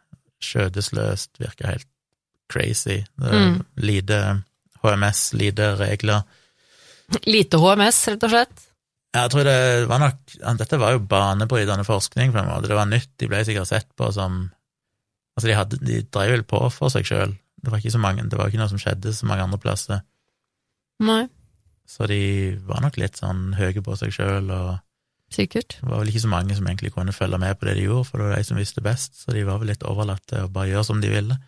skjødesløst, 0.45 1.39
virker 1.41 1.73
helt 1.73 1.89
crazy. 2.53 3.03
Mm. 3.21 3.63
lite 3.77 4.19
HMS, 4.83 5.33
lite 5.35 5.73
regler. 5.81 6.23
Lite 7.27 7.61
HMS, 7.61 8.03
rett 8.13 8.27
og 8.29 8.33
slett. 8.33 8.65
Jeg 9.17 9.33
tror 9.33 9.47
det 9.49 9.89
var 9.89 10.03
nok 10.03 10.35
Dette 10.61 10.79
var 10.79 10.93
jo 10.93 11.01
banebrytende 11.09 11.85
forskning, 11.89 12.33
på 12.33 12.41
en 12.43 12.51
måte. 12.51 12.69
Det 12.69 12.77
var 12.77 12.89
nytt. 12.89 13.11
De 13.19 13.29
ble 13.31 13.41
sikkert 13.47 13.71
sett 13.71 13.91
på 13.97 14.13
som 14.15 14.47
Altså, 15.39 15.47
de, 15.47 15.55
hadde, 15.55 15.79
de 15.87 16.01
drev 16.11 16.33
vel 16.33 16.43
på 16.51 16.59
for 16.75 16.91
seg 16.91 17.07
sjøl. 17.07 17.37
Det 17.63 17.71
var 17.71 17.79
ikke 17.79 17.93
så 17.95 18.01
mange, 18.03 18.25
det 18.27 18.35
var 18.35 18.51
ikke 18.51 18.59
noe 18.59 18.73
som 18.73 18.81
skjedde 18.83 19.13
så 19.15 19.27
mange 19.29 19.45
andre 19.45 19.61
plasser. 19.63 20.01
Nei, 21.07 21.29
Så 21.87 22.09
de 22.11 22.57
var 22.67 22.83
nok 22.83 22.99
litt 22.99 23.21
sånn 23.21 23.53
høye 23.55 23.85
på 23.87 23.95
seg 24.01 24.11
sjøl, 24.17 24.51
og 24.51 24.81
sikkert. 25.33 25.77
det 25.81 25.89
var 25.89 26.01
vel 26.01 26.11
ikke 26.13 26.25
så 26.25 26.33
mange 26.33 26.57
som 26.57 26.67
egentlig 26.67 26.93
kunne 26.95 27.13
følge 27.13 27.39
med 27.39 27.59
på 27.59 27.69
det 27.69 27.77
de 27.79 27.87
gjorde, 27.87 28.09
for 28.09 28.21
det 28.21 28.29
var 28.29 28.37
de 28.37 28.49
som 28.49 28.61
visste 28.61 28.85
best, 28.85 29.19
så 29.21 29.35
de 29.37 29.45
var 29.47 29.61
vel 29.61 29.73
litt 29.73 29.87
overlatt 29.87 30.25
til 30.31 30.45
å 30.45 30.53
bare 30.53 30.73
gjøre 30.73 30.89
som 30.89 31.03
de 31.03 31.13
ville. 31.13 31.39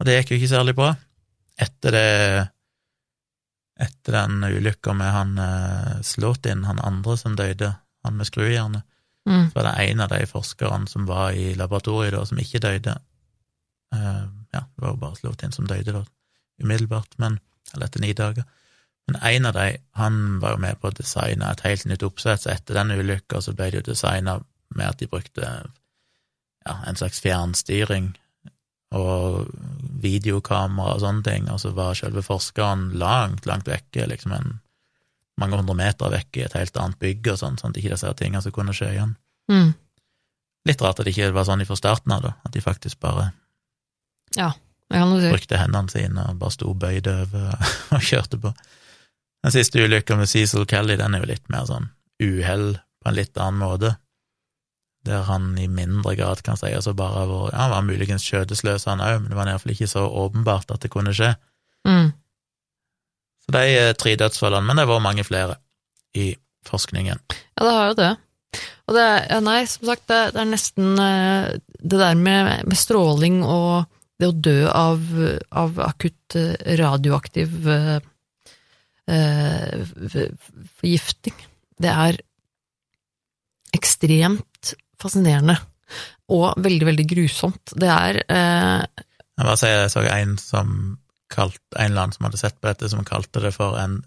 Og 0.00 0.08
det 0.08 0.18
gikk 0.18 0.32
jo 0.32 0.40
ikke 0.40 0.54
særlig 0.54 0.76
bra. 0.78 0.94
Etter 1.60 1.96
det 1.98 2.08
Etter 3.82 4.14
den 4.14 4.44
ulykka 4.44 4.92
med 4.94 5.08
han 5.10 5.30
eh, 5.40 6.50
inn 6.52 6.66
han 6.68 6.78
andre 6.78 7.16
som 7.18 7.34
døde, 7.34 7.70
han 8.04 8.18
med 8.18 8.28
skrujerne, 8.28 8.82
Mm. 9.26 9.50
så 9.50 9.54
var 9.54 9.62
det 9.62 9.90
en 9.90 10.00
av 10.00 10.08
de 10.08 10.26
forskerne 10.26 10.88
som 10.88 11.06
var 11.06 11.30
i 11.30 11.54
laboratoriet 11.54 12.14
da, 12.14 12.24
som 12.26 12.38
ikke 12.42 12.58
døde. 12.58 12.96
Uh, 13.94 14.24
ja, 14.50 14.64
det 14.64 14.82
var 14.82 14.94
jo 14.94 15.00
bare 15.02 15.18
Slåtin 15.18 15.52
som 15.52 15.68
døde 15.68 15.94
da, 15.94 16.02
umiddelbart, 16.62 17.18
men, 17.22 17.38
eller 17.74 17.86
etter 17.86 18.02
ni 18.02 18.12
dager. 18.16 18.48
Men 19.10 19.18
en 19.28 19.46
av 19.50 19.56
de, 19.56 19.66
han 19.98 20.18
var 20.40 20.54
jo 20.54 20.62
med 20.62 20.80
på 20.80 20.88
å 20.88 20.96
designe 20.96 21.50
et 21.50 21.64
helt 21.66 21.86
nytt 21.90 22.04
oppsett, 22.06 22.44
så 22.44 22.52
etter 22.54 22.78
den 22.78 22.94
ulykka 22.94 23.42
så 23.42 23.54
ble 23.56 23.70
det 23.70 23.82
jo 23.82 23.88
designa 23.90 24.38
med 24.72 24.88
at 24.88 25.00
de 25.02 25.08
brukte 25.10 25.48
ja, 25.48 26.76
en 26.86 26.98
slags 26.98 27.20
fjernstyring 27.24 28.12
og 28.92 29.48
videokamera 30.02 30.96
og 30.96 31.02
sånne 31.02 31.24
ting, 31.26 31.48
og 31.50 31.60
så 31.62 31.72
var 31.76 31.96
selve 31.98 32.22
forskeren 32.24 32.90
langt, 33.00 33.46
langt 33.48 33.68
vekke, 33.68 34.06
liksom 34.10 34.34
en 34.36 34.50
mange 35.40 35.58
hundre 35.58 35.76
meter 35.78 36.12
vekke 36.12 36.42
i 36.42 36.46
et 36.46 36.56
helt 36.58 36.76
annet 36.78 37.00
bygg 37.00 37.32
og 37.32 37.38
sånn, 37.40 37.56
sånn 37.58 37.72
at 37.72 37.80
ikke 37.80 37.94
disse 37.94 38.12
tingene 38.18 38.42
som 38.44 38.54
kunne 38.54 38.74
skje 38.76 38.90
igjen. 38.92 39.14
Mm. 39.50 39.72
Litt 40.68 40.84
rart 40.84 41.00
at 41.00 41.08
det 41.08 41.14
ikke 41.14 41.32
var 41.34 41.48
sånn 41.48 41.64
fra 41.66 41.78
starten 41.78 42.14
av, 42.14 42.26
da, 42.26 42.34
at 42.44 42.54
de 42.54 42.62
faktisk 42.62 43.00
bare 43.02 43.30
si. 45.24 45.32
brukte 45.32 45.58
hendene 45.58 45.88
sine 45.88 46.28
og 46.28 46.38
bare 46.42 46.54
sto 46.54 46.74
bøyd 46.76 47.08
over 47.08 47.56
og 47.96 48.04
kjørte 48.04 48.38
på. 48.44 48.52
Den 49.42 49.52
siste 49.54 49.82
ulykka 49.82 50.16
med 50.16 50.30
Cecil 50.30 50.66
Kelly, 50.70 50.96
den 51.00 51.16
er 51.16 51.24
jo 51.24 51.30
litt 51.32 51.48
mer 51.50 51.66
sånn 51.66 51.90
uhell 52.22 52.76
på 53.02 53.10
en 53.10 53.16
litt 53.18 53.38
annen 53.38 53.58
måte, 53.58 53.96
der 55.02 55.24
han 55.26 55.56
i 55.58 55.66
mindre 55.66 56.14
grad 56.14 56.44
kan 56.46 56.58
sies 56.58 56.86
å 56.86 56.94
bare 56.94 57.24
ha 57.24 57.26
vært 57.26 57.54
Ja, 57.54 57.64
han 57.64 57.72
var 57.74 57.86
muligens 57.88 58.26
skjødesløs, 58.26 58.86
han 58.86 59.02
òg, 59.02 59.22
men 59.22 59.32
det 59.32 59.38
var 59.38 59.50
iallfall 59.50 59.74
ikke 59.74 59.90
så 59.90 60.04
åpenbart 60.06 60.70
at 60.70 60.84
det 60.84 60.92
kunne 60.94 61.14
skje. 61.16 61.32
Mm. 61.88 62.12
Så 63.42 63.54
de 63.56 63.62
er 63.80 63.96
tre 63.98 64.14
dødsfallene, 64.20 64.66
men 64.68 64.78
det 64.78 64.86
var 64.86 65.02
mange 65.02 65.24
flere 65.26 65.58
i 66.14 66.30
forskningen. 66.68 67.18
Ja, 67.58 67.64
det 67.64 67.72
har 67.74 67.88
jo 67.90 67.98
det. 67.98 68.12
Og 68.86 68.94
det 68.94 69.02
er, 69.08 69.18
ja, 69.26 69.40
nei, 69.42 69.58
som 69.66 69.88
sagt, 69.88 70.06
det, 70.10 70.20
det 70.36 70.42
er 70.42 70.52
nesten 70.52 71.02
eh, 71.02 71.50
det 71.82 71.98
der 71.98 72.14
med, 72.18 72.68
med 72.68 72.78
stråling 72.78 73.42
og 73.42 73.88
det 74.20 74.28
å 74.30 74.38
dø 74.46 74.56
av, 74.70 75.02
av 75.50 75.78
akutt 75.82 76.36
eh, 76.38 76.54
radioaktiv 76.78 77.66
eh, 77.66 77.94
eh, 77.96 78.08
forgifting. 80.78 81.38
Det 81.82 81.90
er 81.92 82.18
ekstremt 83.76 84.74
fascinerende. 85.00 85.56
Og 86.32 86.54
veldig, 86.62 86.86
veldig 86.88 87.06
grusomt. 87.10 87.74
Det 87.76 87.88
er 87.92 88.20
eh, 88.22 88.84
Jeg 89.36 89.44
bare 89.48 89.58
sier, 89.60 89.82
jeg 89.82 89.92
så 89.92 90.04
en 90.08 90.36
som 90.40 90.70
kalt, 91.32 91.60
en 91.76 91.90
eller 91.90 92.06
annen 92.06 92.16
som 92.16 92.26
hadde 92.28 92.40
sett 92.40 92.58
på 92.60 92.68
dette, 92.70 92.88
som 92.92 93.04
kalte 93.08 93.40
det 93.44 93.52
for 93.56 93.76
en 93.80 93.98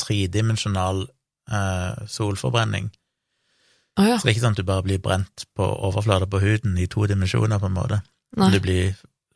tredimensjonal 0.00 1.02
eh, 1.52 2.06
solforbrenning. 2.08 2.90
Ah, 3.98 4.06
ja. 4.12 4.16
Så 4.18 4.24
det 4.24 4.30
er 4.30 4.36
ikke 4.36 4.44
sånn 4.46 4.56
at 4.56 4.62
du 4.62 4.68
bare 4.68 4.86
blir 4.86 5.00
brent 5.02 5.44
på 5.56 5.66
overflata 5.88 6.28
på 6.30 6.40
huden 6.40 6.76
i 6.80 6.86
to 6.88 7.04
dimensjoner, 7.10 7.60
på 7.60 7.68
en 7.68 7.76
måte. 7.76 8.00
Du 8.36 8.60
blir, 8.62 8.94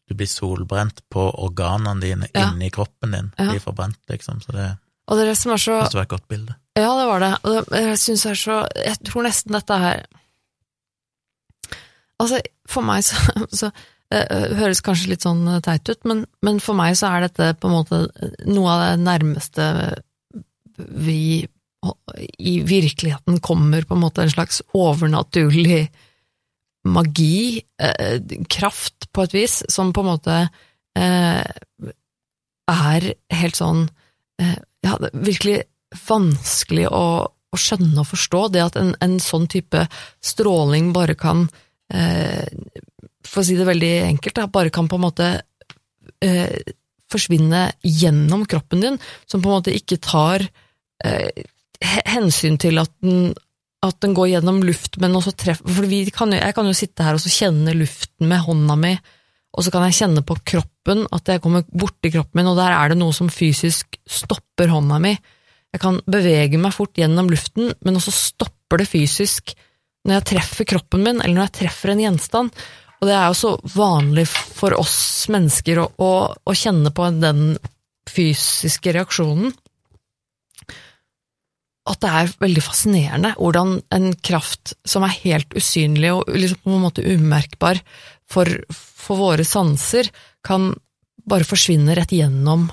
du 0.09 0.15
blir 0.15 0.31
solbrent 0.31 1.03
på 1.13 1.25
organene 1.43 2.01
dine 2.01 2.29
Ja. 2.33 2.47
inni 2.53 2.71
kroppen 2.73 3.13
din. 3.17 3.33
Ja. 3.37 3.51
De 3.51 3.59
er 3.59 3.65
forbrent, 3.65 3.99
liksom. 4.09 4.41
Så 4.45 4.53
det, 4.57 4.71
Og 5.05 5.17
det 5.17 5.25
er 5.25 5.33
det 5.33 5.39
som 5.41 5.53
er 5.53 5.61
så 5.61 5.79
det 5.85 5.99
var 5.99 6.07
et 6.07 6.15
godt 6.15 6.29
bilde. 6.33 6.55
Ja, 6.75 6.91
det 6.99 7.09
var 7.11 7.23
det. 7.23 7.33
Og 7.45 7.51
det, 7.55 7.81
jeg 7.85 7.99
syns 8.03 8.23
det 8.25 8.31
er 8.33 8.39
så 8.41 8.55
Jeg 8.83 9.01
tror 9.07 9.27
nesten 9.27 9.55
dette 9.55 9.81
her 9.83 10.07
Altså, 12.23 12.39
for 12.71 12.87
meg 12.87 13.03
så, 13.05 13.19
så 13.61 13.69
eh, 14.15 14.23
eh, 14.23 14.55
høres 14.61 14.81
kanskje 14.87 15.11
litt 15.13 15.27
sånn 15.27 15.43
eh, 15.51 15.61
teit 15.67 15.91
ut, 15.91 16.01
men, 16.09 16.23
men 16.47 16.61
for 16.63 16.79
meg 16.79 16.95
så 16.97 17.11
er 17.11 17.27
dette 17.27 17.51
på 17.59 17.69
en 17.69 17.75
måte 17.75 18.01
noe 18.47 18.71
av 18.71 18.85
det 18.85 19.03
nærmeste 19.03 19.67
vi 20.79 21.45
i 22.39 22.55
virkeligheten 22.65 23.43
kommer 23.45 23.85
på 23.85 23.97
en 23.97 24.05
måte 24.07 24.23
en 24.25 24.33
slags 24.33 24.63
overnaturlig 24.73 25.89
magi, 26.85 27.63
eh, 27.81 28.21
kraft 28.49 29.09
på 29.13 29.25
et 29.25 29.35
vis, 29.35 29.63
som 29.69 29.93
på 29.93 30.05
en 30.05 30.11
måte 30.13 30.39
eh, 30.97 31.45
er 32.71 33.09
helt 33.33 33.59
sånn 33.59 33.87
eh, 34.41 34.59
Ja, 34.85 34.99
det 35.01 35.11
er 35.11 35.25
virkelig 35.27 35.59
vanskelig 36.09 36.89
å, 36.91 37.07
å 37.25 37.61
skjønne 37.61 38.03
og 38.03 38.11
forstå 38.11 38.47
det 38.55 38.65
at 38.65 38.79
en, 38.81 38.95
en 39.05 39.19
sånn 39.23 39.47
type 39.51 39.87
stråling 40.25 40.93
bare 40.95 41.17
kan 41.19 41.47
eh, 41.93 42.45
For 43.25 43.43
å 43.43 43.47
si 43.47 43.57
det 43.59 43.69
veldig 43.69 43.95
enkelt, 44.11 44.37
da, 44.37 44.49
bare 44.51 44.73
kan 44.75 44.91
på 44.91 44.99
en 44.99 45.07
måte 45.07 45.31
eh, 46.25 46.75
forsvinne 47.15 47.67
gjennom 47.85 48.45
kroppen 48.51 48.83
din, 48.83 49.01
som 49.31 49.43
på 49.43 49.51
en 49.51 49.59
måte 49.61 49.75
ikke 49.77 50.01
tar 50.03 50.45
eh, 51.05 51.45
hensyn 52.11 52.59
til 52.61 52.81
at 52.83 52.93
den, 53.05 53.33
at 53.85 54.01
den 54.03 54.15
går 54.17 54.33
gjennom 54.35 54.63
luft, 54.65 54.99
men 55.03 55.17
også 55.17 55.35
treffer 55.37 55.77
For 55.77 55.89
kan 56.17 56.33
jo, 56.33 56.41
jeg 56.41 56.57
kan 56.57 56.69
jo 56.69 56.77
sitte 56.77 57.07
her 57.07 57.19
og 57.19 57.37
kjenne 57.37 57.77
luften 57.77 58.31
med 58.31 58.45
hånda 58.47 58.77
mi, 58.81 58.95
og 59.55 59.63
så 59.63 59.71
kan 59.71 59.87
jeg 59.87 59.99
kjenne 60.01 60.25
på 60.27 60.37
kroppen 60.43 61.05
at 61.15 61.31
jeg 61.31 61.43
kommer 61.45 61.63
borti 61.71 62.11
kroppen 62.11 62.41
min, 62.41 62.51
og 62.51 62.59
der 62.59 62.75
er 62.75 62.91
det 62.91 62.99
noe 62.99 63.15
som 63.15 63.31
fysisk 63.31 63.99
stopper 64.03 64.73
hånda 64.73 64.99
mi. 65.03 65.15
Jeg 65.75 65.83
kan 65.83 66.01
bevege 66.11 66.59
meg 66.61 66.75
fort 66.75 66.99
gjennom 66.99 67.31
luften, 67.31 67.71
men 67.87 67.99
også 67.99 68.15
stopper 68.15 68.83
det 68.83 68.91
fysisk 68.91 69.55
når 70.05 70.19
jeg 70.19 70.27
treffer 70.35 70.69
kroppen 70.75 71.05
min, 71.07 71.21
eller 71.23 71.39
når 71.39 71.49
jeg 71.49 71.57
treffer 71.63 71.95
en 71.95 72.03
gjenstand. 72.03 72.65
Og 73.01 73.09
det 73.09 73.15
er 73.17 73.29
jo 73.31 73.39
så 73.39 73.53
vanlig 73.75 74.27
for 74.31 74.77
oss 74.77 74.99
mennesker 75.33 75.81
å, 75.83 75.87
å, 76.01 76.11
å 76.35 76.57
kjenne 76.57 76.93
på 76.95 77.09
den 77.23 77.55
fysiske 78.11 78.95
reaksjonen. 78.97 79.55
At 81.85 82.01
det 82.01 82.11
er 82.17 82.35
veldig 82.41 82.63
fascinerende 82.65 83.35
hvordan 83.37 83.75
en 83.93 84.13
kraft 84.25 84.73
som 84.89 85.05
er 85.05 85.19
helt 85.25 85.53
usynlig 85.57 86.15
og 86.15 86.31
liksom 86.33 86.63
på 86.65 86.77
en 86.79 86.85
måte 86.87 87.05
umerkbar 87.05 87.83
for, 88.31 88.49
for 89.05 89.21
våre 89.21 89.45
sanser, 89.47 90.09
kan 90.45 90.73
bare 91.29 91.47
forsvinne 91.49 91.95
rett 91.97 92.13
gjennom 92.13 92.67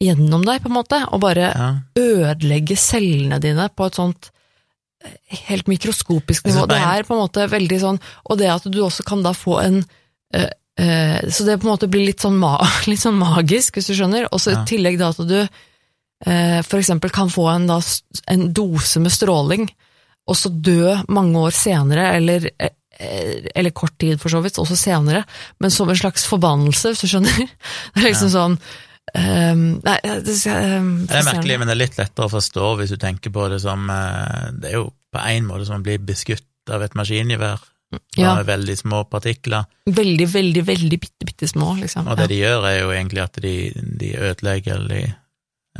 gjennom 0.00 0.44
deg, 0.48 0.62
på 0.64 0.70
en 0.70 0.78
måte, 0.78 0.98
og 1.12 1.20
bare 1.20 1.50
Ja. 1.52 1.66
ødelegge 2.00 2.76
cellene 2.76 3.38
dine 3.40 3.66
på 3.68 3.86
et 3.86 3.98
sånt 3.98 4.30
eh, 5.04 5.36
helt 5.50 5.68
mikroskopisk 5.68 6.46
nivå. 6.48 6.66
Det 6.68 6.78
er 6.80 7.04
på 7.04 7.12
en 7.16 7.20
måte 7.20 7.44
veldig 7.52 7.80
sånn 7.80 8.00
Og 8.28 8.38
det 8.40 8.48
at 8.52 8.64
du 8.64 8.80
også 8.80 9.04
kan 9.04 9.22
da 9.22 9.32
få 9.36 9.58
en 9.60 9.84
øh, 10.34 10.48
øh, 10.80 11.20
Så 11.28 11.44
det 11.44 11.58
på 11.60 11.68
en 11.68 11.72
måte 11.74 11.88
blir 11.88 12.06
litt 12.06 12.20
sånn, 12.24 12.38
ma 12.40 12.58
litt 12.88 13.00
sånn 13.00 13.18
magisk, 13.20 13.76
hvis 13.76 13.88
du 13.92 13.94
skjønner. 13.94 14.28
Og 14.32 14.40
så 14.40 14.52
Ja. 14.54 14.62
i 14.62 14.66
tillegg 14.72 14.98
da 14.98 15.10
at 15.12 15.20
du 15.20 15.36
øh, 16.26 16.60
eksempel 16.80 17.10
kan 17.12 17.28
få 17.28 17.48
en, 17.54 17.66
da, 17.66 17.80
en 18.28 18.52
dose 18.52 19.00
med 19.00 19.12
stråling, 19.12 19.68
og 20.28 20.36
så 20.36 20.48
dø 20.48 20.96
mange 21.08 21.36
år 21.36 21.50
senere, 21.52 22.14
eller 22.16 22.50
eller 23.00 23.72
kort 23.76 23.96
tid 24.00 24.20
for 24.20 24.32
så 24.32 24.42
vidt, 24.44 24.58
også 24.60 24.76
senere, 24.78 25.24
men 25.60 25.72
som 25.72 25.88
en 25.88 25.98
slags 25.98 26.26
forbannelse, 26.28 26.92
hvis 26.92 27.04
du 27.04 27.10
skjønner. 27.10 27.42
Det 27.94 28.02
er 28.02 28.08
liksom 28.10 28.32
sånn 28.32 28.56
um, 29.16 29.64
Nei, 29.86 29.96
det, 30.04 30.36
um, 30.52 30.92
Det 31.08 31.18
er 31.18 31.26
merkelig, 31.26 31.58
men 31.60 31.70
det 31.70 31.74
er 31.74 31.80
litt 31.82 31.98
lettere 31.98 32.28
å 32.28 32.32
forstå 32.32 32.70
hvis 32.80 32.94
du 32.94 32.98
tenker 33.00 33.32
på 33.34 33.48
det 33.52 33.58
som 33.62 33.88
eh, 33.90 34.50
Det 34.54 34.70
er 34.70 34.76
jo 34.76 34.86
på 35.10 35.22
en 35.26 35.48
måte 35.48 35.66
som 35.66 35.80
å 35.80 35.84
bli 35.84 35.96
beskutt 35.98 36.70
av 36.70 36.84
et 36.86 36.96
maskingevær, 36.98 37.64
Ja. 38.14 38.36
Med 38.38 38.46
veldig 38.46 38.76
små 38.78 39.00
partikler. 39.10 39.64
Veldig, 39.90 40.26
veldig, 40.30 40.62
veldig 40.62 40.98
bitte, 41.02 41.26
bitte 41.26 41.48
små, 41.50 41.72
liksom. 41.80 42.06
Og 42.06 42.20
det 42.20 42.28
de 42.30 42.36
gjør, 42.38 42.66
er 42.68 42.76
jo 42.84 42.92
egentlig 42.94 43.22
at 43.24 43.40
de, 43.42 43.54
de 43.98 44.12
ødelegger 44.14 44.76
eller 44.76 44.92
de, 44.94 45.00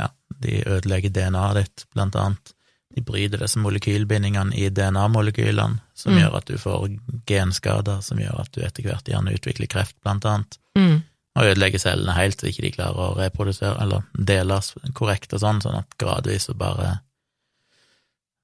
ja, 0.01 0.09
de 0.43 0.57
ødelegger 0.65 1.13
DNA-et 1.15 1.61
ditt, 1.61 1.85
blant 1.95 2.17
annet. 2.19 2.51
De 2.95 3.01
bryter 3.01 3.39
disse 3.39 3.59
molekylbindingene 3.59 4.55
i 4.57 4.69
DNA-molekylene, 4.69 5.79
som 5.95 6.13
Mm. 6.13 6.19
gjør 6.21 6.35
at 6.37 6.45
du 6.45 6.57
får 6.57 6.87
genskader, 7.29 8.01
som 8.01 8.17
gjør 8.19 8.39
at 8.41 8.51
du 8.51 8.61
etter 8.61 8.83
hvert 8.83 9.05
gjerne 9.07 9.31
utvikler 9.35 9.67
kreft, 9.71 9.95
blant 10.03 10.25
annet. 10.25 10.57
Mm. 10.77 11.03
Og 11.35 11.45
ødelegger 11.45 11.79
cellene 11.79 12.11
helt 12.17 12.41
så 12.41 12.47
ikke 12.49 12.61
de 12.65 12.71
klarer 12.75 12.99
å 12.99 13.15
reprodusere, 13.17 13.77
eller 13.81 14.03
deles 14.17 14.73
korrekt 14.93 15.31
og 15.33 15.39
sånn, 15.39 15.61
sånn 15.63 15.77
at 15.79 15.97
gradvis 15.97 16.49
så 16.49 16.53
bare 16.57 16.99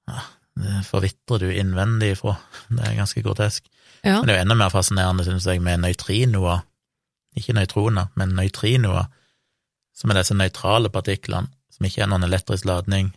ja, 0.08 0.22
det 0.58 0.86
forvitrer 0.88 1.39
du 1.43 1.52
innvendig 1.52 2.14
ifra. 2.16 2.38
Det 2.70 2.84
er 2.88 2.95
ganske 2.95 3.22
grotesk. 3.26 3.64
ja. 4.04 4.20
Men 4.22 4.28
det 4.28 4.34
er 4.36 4.39
jo 4.39 4.45
enda 4.45 4.56
mer 4.56 4.70
fascinerende, 4.74 5.24
synes 5.28 5.45
jeg, 5.45 5.62
med 5.62 5.80
nøytrinoer, 5.84 6.64
ikke 7.38 7.54
nøytroner, 7.54 8.08
men 8.16 8.30
nøytrinoer, 8.38 9.08
som 9.93 10.12
er 10.12 10.22
disse 10.22 10.34
nøytrale 10.38 10.89
partiklene, 10.93 11.50
som 11.74 11.86
ikke 11.86 12.04
er 12.04 12.08
noen 12.08 12.24
elektrisk 12.24 12.66
ladning, 12.66 13.12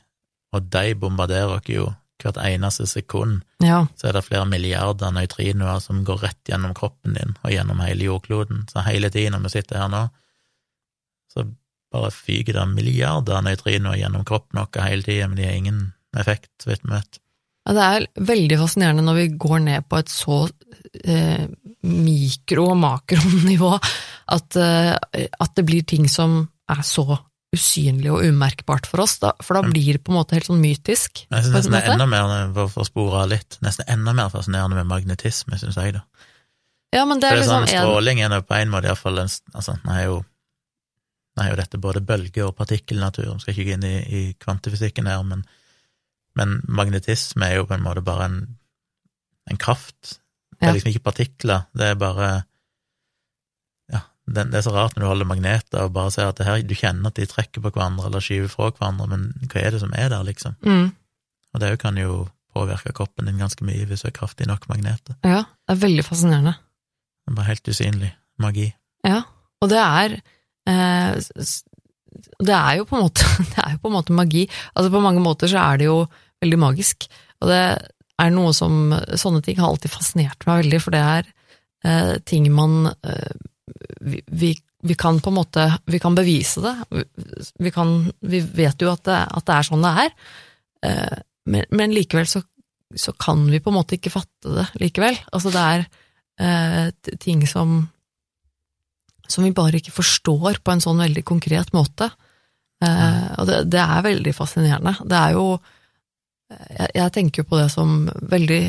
og 0.54 0.70
de 0.74 0.94
bombarderer 0.98 1.56
oss 1.56 1.70
jo 1.70 1.90
hvert 2.20 2.40
eneste 2.42 2.84
sekund, 2.88 3.40
ja. 3.64 3.86
så 3.96 4.10
er 4.10 4.18
det 4.18 4.26
flere 4.26 4.48
milliarder 4.48 5.12
nøytrinoer 5.14 5.80
som 5.80 6.02
går 6.04 6.20
rett 6.26 6.50
gjennom 6.50 6.74
kroppen 6.76 7.16
din 7.16 7.32
og 7.40 7.54
gjennom 7.54 7.80
hele 7.80 8.10
jordkloden, 8.10 8.66
så 8.68 8.84
hele 8.84 9.08
tiden 9.12 9.36
når 9.36 9.46
vi 9.46 9.54
sitter 9.54 9.80
her 9.80 9.88
nå, 9.92 10.02
så 11.32 11.46
bare 11.90 12.12
fyker 12.14 12.58
det 12.58 12.66
milliarder 12.74 13.40
nøytrinoer 13.46 14.02
gjennom 14.02 14.26
kroppen 14.28 14.60
vår 14.60 14.84
hele 14.84 15.06
tiden, 15.06 15.32
men 15.32 15.40
de 15.40 15.48
har 15.48 15.56
ingen 15.56 15.80
effekt, 16.18 16.52
så 16.62 16.72
vidt 16.72 16.84
vi 16.84 16.92
vet. 16.92 17.20
Ja, 17.68 17.74
Det 17.76 17.86
er 17.86 18.06
veldig 18.26 18.58
fascinerende 18.58 19.04
når 19.06 19.18
vi 19.18 19.26
går 19.40 19.58
ned 19.64 19.88
på 19.88 20.00
et 20.00 20.12
så 20.12 20.38
eh, 21.04 21.46
mikro- 21.86 22.70
og 22.72 22.78
makronivå 22.80 23.74
at, 24.36 24.56
eh, 24.56 24.94
at 25.30 25.56
det 25.56 25.66
blir 25.68 25.84
ting 25.86 26.08
som 26.08 26.42
er 26.70 26.82
så 26.86 27.18
usynlig 27.54 28.10
og 28.12 28.22
umerkbart 28.22 28.86
for 28.86 29.02
oss, 29.02 29.18
da, 29.18 29.32
for 29.42 29.58
da 29.58 29.62
Mm. 29.62 29.72
blir 29.72 29.92
det 29.96 30.04
på 30.04 30.12
en 30.12 30.18
måte 30.20 30.36
helt 30.36 30.46
sånn 30.46 30.60
mytisk. 30.62 31.26
Jeg 31.30 31.44
synes 31.44 31.54
nesten 31.54 31.72
det 31.72 31.82
er 31.84 31.92
enda 31.92 32.06
mer, 32.06 32.52
for 32.54 32.68
for 32.68 32.82
å 32.82 32.86
spore 32.86 33.22
av 33.24 33.28
litt, 33.28 33.58
nesten 33.60 33.88
enda 33.88 34.12
mer 34.14 34.30
fascinerende 34.30 34.76
med 34.78 34.86
magnetisme, 34.86 35.58
synes 35.58 35.74
jeg 35.76 35.94
da. 35.94 36.04
Ja, 36.92 37.04
men 37.04 37.20
det 37.20 37.28
For 37.28 37.36
er 37.36 37.40
det 37.40 37.48
er 37.48 37.48
liksom 37.48 37.66
sånn, 37.66 37.86
stråling 37.86 38.20
er 38.22 38.40
på 38.42 38.54
en 38.54 38.70
måte 38.70 38.86
iallfall 38.86 39.18
en 39.18 39.28
Altså, 39.54 39.78
nå 39.84 39.92
er 39.94 40.04
jo 40.04 40.24
er 41.40 41.50
jo 41.50 41.56
dette 41.56 41.78
både 41.80 42.00
bølge- 42.04 42.44
og 42.46 42.56
partikkelnatur, 42.56 43.32
vi 43.32 43.40
skal 43.40 43.54
ikke 43.54 43.64
gå 43.64 43.72
inn 43.78 43.84
i, 43.84 43.96
i 44.02 44.34
kvantefysikken 44.34 45.06
her, 45.06 45.22
men, 45.24 45.44
men 46.36 46.60
magnetisme 46.68 47.46
er 47.46 47.56
jo 47.56 47.66
på 47.66 47.74
en 47.74 47.82
måte 47.82 48.02
bare 48.04 48.24
en, 48.24 48.56
en 49.48 49.56
kraft. 49.56 50.18
Det 50.60 50.68
er 50.68 50.74
liksom 50.76 50.90
ikke 50.92 51.06
partikler, 51.06 51.62
det 51.72 51.86
er 51.86 51.94
bare 51.94 52.44
det, 54.30 54.44
det 54.52 54.58
er 54.60 54.64
så 54.66 54.72
rart 54.74 54.94
når 54.96 55.02
du 55.04 55.08
holder 55.10 55.28
magneter 55.30 55.84
og 55.84 55.92
bare 55.96 56.12
ser 56.14 56.28
at 56.30 56.38
det 56.38 56.46
her, 56.46 56.60
du 56.62 56.74
kjenner 56.78 57.10
at 57.10 57.18
de 57.18 57.26
trekker 57.28 57.62
på 57.64 57.72
hverandre 57.74 58.06
eller 58.08 58.22
skyver 58.24 58.50
fra 58.52 58.70
hverandre, 58.70 59.08
men 59.10 59.24
hva 59.50 59.62
er 59.64 59.74
det 59.74 59.80
som 59.82 59.94
er 59.96 60.10
der, 60.12 60.22
liksom? 60.26 60.56
mm, 60.62 60.88
Og 61.54 61.62
det 61.64 61.70
kan 61.82 61.98
jo 61.98 62.20
påvirke 62.54 62.92
kroppen 62.94 63.28
din 63.30 63.38
ganske 63.42 63.62
mye 63.66 63.86
hvis 63.86 64.02
du 64.02 64.08
er 64.10 64.14
kraftig 64.16 64.46
nok 64.50 64.64
magneter. 64.70 65.14
Ja, 65.26 65.44
det 65.66 65.74
er 65.76 65.82
veldig 65.84 66.04
fascinerende. 66.06 66.56
Det 66.58 67.32
er 67.32 67.38
bare 67.38 67.50
helt 67.52 67.70
usynlig 67.70 68.10
magi. 68.42 68.68
Ja, 69.06 69.20
og 69.62 69.70
det 69.70 69.78
er 69.80 70.14
eh, 70.70 71.18
Det 72.40 72.54
er 72.56 72.78
jo 72.80 72.86
på 72.88 72.96
en 72.98 73.04
måte 73.06 73.26
Det 73.54 73.60
er 73.62 73.74
jo 73.76 73.82
på 73.82 73.90
en 73.90 73.96
måte 73.98 74.16
magi. 74.16 74.46
Altså 74.74 74.90
På 74.92 75.02
mange 75.04 75.22
måter 75.24 75.50
så 75.50 75.62
er 75.62 75.80
det 75.80 75.86
jo 75.90 76.00
veldig 76.42 76.58
magisk. 76.58 77.06
Og 77.40 77.48
det 77.52 77.60
er 78.20 78.32
noe 78.34 78.52
som 78.56 78.92
Sånne 79.20 79.42
ting 79.44 79.60
har 79.60 79.70
alltid 79.70 79.92
fascinert 79.94 80.44
meg 80.48 80.64
veldig, 80.64 80.80
for 80.84 80.96
det 80.96 81.00
er 81.04 81.30
eh, 81.86 82.14
ting 82.28 82.48
man 82.52 82.90
eh, 82.90 83.30
vi, 84.00 84.22
vi, 84.26 84.52
vi 84.82 84.96
kan 84.98 85.20
på 85.20 85.30
en 85.30 85.36
måte 85.36 85.66
Vi 85.86 86.00
kan 86.02 86.14
bevise 86.14 86.62
det. 86.64 87.02
Vi, 87.58 87.70
kan 87.74 88.12
Vi 88.20 88.40
vet 88.40 88.82
jo 88.82 88.92
at 88.92 89.04
det, 89.08 89.18
at 89.28 89.46
det 89.46 89.56
er 89.56 89.68
sånn 89.68 89.84
det 89.84 89.92
er. 90.04 90.14
Eh, 90.86 91.18
men, 91.50 91.66
men 91.74 91.94
likevel 91.94 92.28
så, 92.28 92.42
så 92.96 93.14
kan 93.18 93.46
vi 93.50 93.62
på 93.62 93.72
en 93.72 93.78
måte 93.80 93.98
ikke 93.98 94.12
fatte 94.14 94.56
det 94.58 94.66
likevel. 94.82 95.18
Altså 95.32 95.52
det 95.54 95.64
er 95.74 95.86
eh, 96.40 97.16
ting 97.22 97.46
som 97.48 97.82
som 99.30 99.44
vi 99.46 99.52
bare 99.54 99.78
ikke 99.78 99.94
forstår 99.94 100.58
på 100.58 100.72
en 100.72 100.80
sånn 100.82 100.98
veldig 100.98 101.22
konkret 101.22 101.68
måte. 101.70 102.08
Eh, 102.82 103.26
og 103.38 103.46
det, 103.46 103.60
det 103.70 103.82
er 103.82 104.06
veldig 104.08 104.32
fascinerende. 104.34 104.96
Det 105.06 105.18
er 105.18 105.36
jo 105.36 105.44
jeg, 106.50 106.88
jeg 106.96 107.12
tenker 107.14 107.44
jo 107.44 107.50
på 107.52 107.60
det 107.60 107.68
som 107.70 108.08
veldig 108.10 108.62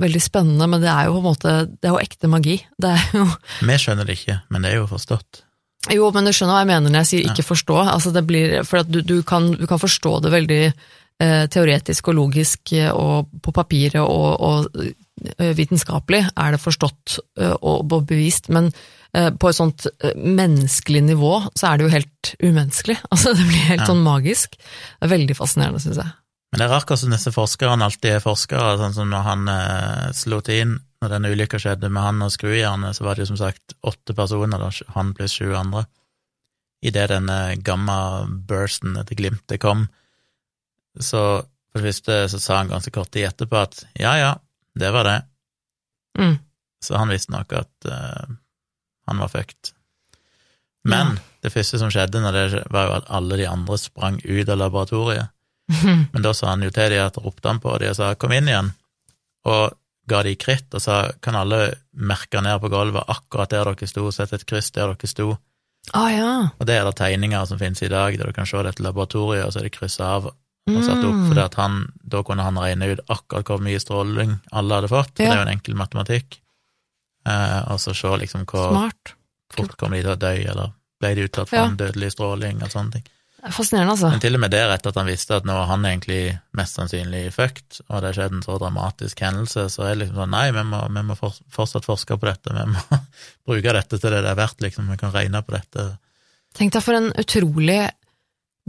veldig 0.00 0.22
spennende, 0.22 0.66
men 0.68 0.80
det 0.80 0.88
er 0.90 1.06
jo 1.06 1.12
på 1.14 1.20
en 1.20 1.26
måte 1.28 1.52
Det 1.68 1.88
er 1.88 1.92
jo 1.92 2.00
ekte 2.02 2.28
magi. 2.32 2.56
Det 2.80 2.90
er 2.90 3.04
jo 3.18 3.26
Vi 3.60 3.76
skjønner 3.78 4.06
det 4.08 4.16
ikke, 4.18 4.40
men 4.50 4.62
det 4.64 4.70
er 4.72 4.80
jo 4.80 4.86
forstått. 4.90 5.42
Jo, 5.92 6.08
men 6.14 6.24
du 6.24 6.30
skjønner 6.32 6.54
hva 6.54 6.62
jeg 6.62 6.70
mener 6.70 6.90
når 6.94 7.00
jeg 7.02 7.10
sier 7.10 7.28
ikke 7.32 7.42
forstå. 7.50 7.76
Altså 7.90 8.12
det 8.14 8.22
blir, 8.26 8.62
for 8.64 8.80
at 8.84 8.90
du, 8.90 9.00
du, 9.02 9.16
kan, 9.26 9.50
du 9.58 9.66
kan 9.66 9.78
forstå 9.82 10.12
det 10.22 10.30
veldig 10.32 10.60
eh, 10.70 11.44
teoretisk 11.50 12.08
og 12.12 12.14
logisk 12.20 12.72
eh, 12.78 12.90
og 12.94 13.28
på 13.42 13.50
papiret 13.56 13.98
og, 14.00 14.40
og 14.40 14.80
eh, 14.80 15.52
vitenskapelig 15.58 16.22
er 16.36 16.54
det 16.54 16.62
forstått 16.62 17.18
eh, 17.40 17.54
og, 17.60 17.90
og 17.92 18.06
bevist, 18.06 18.46
men 18.54 18.70
eh, 19.14 19.30
på 19.34 19.50
et 19.50 19.58
sånt 19.58 19.86
menneskelig 20.16 21.02
nivå 21.10 21.34
så 21.58 21.72
er 21.72 21.78
det 21.82 21.88
jo 21.88 21.94
helt 21.98 22.32
umenneskelig. 22.42 22.98
Altså 23.10 23.34
det 23.34 23.46
blir 23.50 23.66
helt 23.74 23.82
Ja. 23.82 23.90
sånn 23.90 24.02
magisk. 24.06 24.54
Det 24.58 25.08
er 25.08 25.14
veldig 25.16 25.36
fascinerende, 25.38 25.82
syns 25.82 25.98
jeg. 25.98 26.14
Men 26.52 26.60
det 26.60 26.66
er 26.66 26.72
rart 26.74 26.90
hvordan 26.90 27.14
disse 27.14 27.32
forskerne 27.32 27.86
alltid 27.88 28.18
er 28.18 28.24
forskere, 28.24 28.76
sånn 28.80 28.96
som 28.96 29.08
når 29.08 29.22
han 29.24 29.48
eh, 29.48 30.08
slo 30.16 30.42
til 30.44 30.60
inn, 30.64 30.74
når 31.02 31.14
denne 31.14 31.30
ulykka 31.32 31.58
skjedde 31.58 31.88
med 31.88 32.04
han 32.04 32.20
og 32.26 32.34
skrujernet, 32.34 32.94
så 32.94 33.06
var 33.06 33.16
det 33.16 33.24
jo 33.24 33.30
som 33.32 33.40
sagt 33.40 33.74
åtte 33.88 34.14
personer, 34.14 34.60
da, 34.60 34.68
han 34.94 35.14
pluss 35.16 35.38
sju 35.40 35.54
andre. 35.56 35.86
Idet 36.84 37.08
denne 37.14 37.38
gamma-bursten 37.64 39.00
etter 39.00 39.18
glimtet 39.18 39.62
kom, 39.62 39.86
så 41.00 41.22
for 41.72 41.80
det 41.80 41.88
første 41.88 42.16
så 42.28 42.38
sa 42.42 42.60
han 42.60 42.70
ganske 42.70 42.92
kort 42.92 43.10
tid 43.14 43.30
etterpå 43.30 43.56
at 43.56 43.84
ja, 43.96 44.12
ja, 44.20 44.32
det 44.76 44.90
var 44.92 45.08
det. 45.08 45.18
Mm. 46.20 46.34
Så 46.84 46.98
han 47.00 47.12
visste 47.12 47.32
nok 47.32 47.54
at 47.56 47.88
uh, 47.88 48.34
han 49.08 49.22
var 49.22 49.30
fucked. 49.32 49.72
Men 50.84 51.16
det 51.40 51.52
første 51.54 51.80
som 51.80 51.90
skjedde, 51.94 52.20
når 52.20 52.36
det, 52.36 52.64
var 52.74 52.88
jo 52.88 52.96
at 52.98 53.08
alle 53.08 53.38
de 53.40 53.48
andre 53.48 53.78
sprang 53.80 54.18
ut 54.20 54.50
av 54.50 54.58
laboratoriet. 54.58 55.32
Men 56.12 56.22
da 56.22 56.32
sa 56.34 56.50
han 56.52 56.62
jo 56.62 56.70
til 56.70 56.90
de 56.90 56.98
at 57.02 57.16
ropte 57.22 57.48
han 57.48 57.60
på 57.62 57.78
de 57.80 57.88
og 57.90 57.96
sa 57.96 58.14
kom 58.14 58.32
inn 58.32 58.48
igjen, 58.48 58.72
og 59.44 59.72
ga 60.08 60.22
de 60.26 60.34
kritt 60.36 60.74
og 60.74 60.80
sa 60.82 61.12
kan 61.22 61.34
alle 61.38 61.74
merke 61.94 62.40
ned 62.42 62.60
på 62.60 62.68
gulvet 62.72 63.04
akkurat 63.08 63.50
der 63.50 63.64
dere 63.70 63.86
sto, 63.88 64.08
sette 64.12 64.34
et 64.40 64.46
kryss 64.46 64.70
der 64.74 64.92
dere 64.92 65.08
sto. 65.10 65.38
Ah 65.94 66.10
ja. 66.14 66.32
Og 66.60 66.66
det 66.66 66.76
er 66.78 66.84
det 66.84 66.94
tegninger 66.98 67.44
som 67.46 67.58
finnes 67.58 67.82
i 67.82 67.88
dag, 67.90 68.16
der 68.18 68.26
du 68.30 68.32
kan 68.32 68.46
se 68.46 68.60
dette 68.62 68.82
laboratoriet, 68.82 69.44
og 69.46 69.52
så 69.52 69.58
er 69.62 69.68
det 69.68 69.72
kryssa 69.78 70.04
av 70.18 70.26
og 70.30 70.84
satt 70.86 71.02
opp, 71.02 71.16
Mm. 71.26 71.38
at 71.42 71.54
han, 71.58 71.92
da 72.06 72.22
kunne 72.22 72.42
han 72.46 72.54
regne 72.58 72.92
ut 72.92 73.00
akkurat 73.10 73.44
hvor 73.50 73.58
mye 73.58 73.80
stråling 73.82 74.36
alle 74.52 74.74
hadde 74.78 74.88
fått, 74.92 75.16
for 75.16 75.24
Ja. 75.24 75.30
det 75.30 75.38
er 75.38 75.42
jo 75.42 75.48
en 75.48 75.56
enkel 75.58 75.74
matematikk. 75.74 76.38
Eh, 77.26 77.60
og 77.72 77.80
så 77.80 77.94
se 77.94 78.08
liksom 78.18 78.44
hvor 78.46 78.70
Smart. 78.70 79.14
fort 79.52 79.76
kom 79.76 79.90
de 79.90 80.02
til 80.02 80.12
å 80.12 80.18
dø, 80.18 80.30
eller 80.50 80.72
ble 81.00 81.14
de 81.14 81.24
utsatt 81.28 81.48
for 81.48 81.56
Ja. 81.58 81.64
en 81.66 81.76
dødelig 81.76 82.12
stråling, 82.12 82.62
og 82.62 82.70
sånne 82.70 82.92
ting. 82.92 83.04
Det 83.42 83.50
er 83.50 83.54
Fascinerende, 83.56 83.94
altså. 83.96 84.10
Men 84.12 84.20
til 84.22 84.36
og 84.38 84.40
med 84.44 84.52
det, 84.54 84.60
etter 84.70 84.92
at 84.92 84.98
han 85.00 85.08
visste 85.10 85.34
at 85.34 85.46
nå 85.48 85.54
var 85.56 85.66
han 85.66 85.86
egentlig 85.88 86.18
mest 86.54 86.76
sannsynlig 86.78 87.24
fucked, 87.34 87.80
og 87.88 88.04
det 88.04 88.12
skjedde 88.14 88.36
en 88.38 88.44
så 88.46 88.58
dramatisk 88.62 89.22
hendelse, 89.24 89.64
så 89.74 89.82
er 89.82 89.96
det 89.96 90.04
liksom 90.04 90.20
sånn 90.20 90.30
nei, 90.36 90.44
vi 90.54 90.62
må, 90.68 90.82
vi 90.94 91.02
må 91.08 91.16
for, 91.18 91.34
fortsatt 91.50 91.88
forske 91.88 92.14
på 92.22 92.28
dette, 92.28 92.54
vi 92.54 92.66
må 92.70 93.00
bruke 93.50 93.74
dette 93.74 93.98
til 93.98 94.14
det 94.14 94.20
det 94.22 94.30
er 94.30 94.38
verdt, 94.38 94.62
liksom, 94.62 94.86
vi 94.94 94.98
kan 95.00 95.10
regne 95.16 95.42
på 95.42 95.56
dette. 95.56 95.88
Tenk 96.54 96.76
deg 96.76 96.84
for 96.86 97.00
en 97.00 97.10
utrolig 97.18 97.80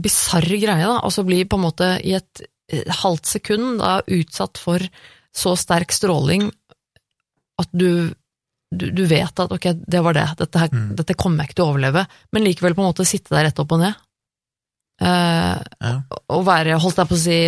bisarr 0.02 0.48
greie, 0.58 0.88
da. 0.90 0.98
Og 1.06 1.12
så 1.14 1.22
bli 1.26 1.44
på 1.46 1.60
en 1.60 1.66
måte 1.68 1.92
i 2.02 2.16
et 2.18 2.42
eh, 2.72 2.88
halvt 3.04 3.30
sekund 3.36 3.78
da 3.78 4.00
utsatt 4.10 4.58
for 4.58 4.82
så 5.34 5.54
sterk 5.58 5.94
stråling 5.94 6.48
at 7.62 7.70
du, 7.70 8.10
du, 8.74 8.88
du 8.90 9.04
vet 9.06 9.38
at 9.38 9.54
ok, 9.54 9.68
det 9.86 10.02
var 10.02 10.18
det, 10.18 10.26
dette, 10.42 10.58
her, 10.64 10.74
Mm. 10.74 10.96
dette 10.98 11.14
kommer 11.14 11.44
jeg 11.44 11.52
ikke 11.52 11.60
til 11.60 11.66
å 11.68 11.70
overleve, 11.76 12.02
men 12.34 12.42
likevel 12.48 12.74
på 12.74 12.82
en 12.82 12.90
måte 12.90 13.06
sitte 13.06 13.30
der 13.36 13.46
rett 13.46 13.62
opp 13.62 13.76
og 13.76 13.84
ned. 13.84 14.00
Eh, 15.00 15.58
Ja. 15.80 16.02
og 16.30 16.44
være, 16.46 16.76
holdt 16.78 16.96
jeg 17.00 17.08
på 17.10 17.16
å 17.16 17.18
si, 17.18 17.38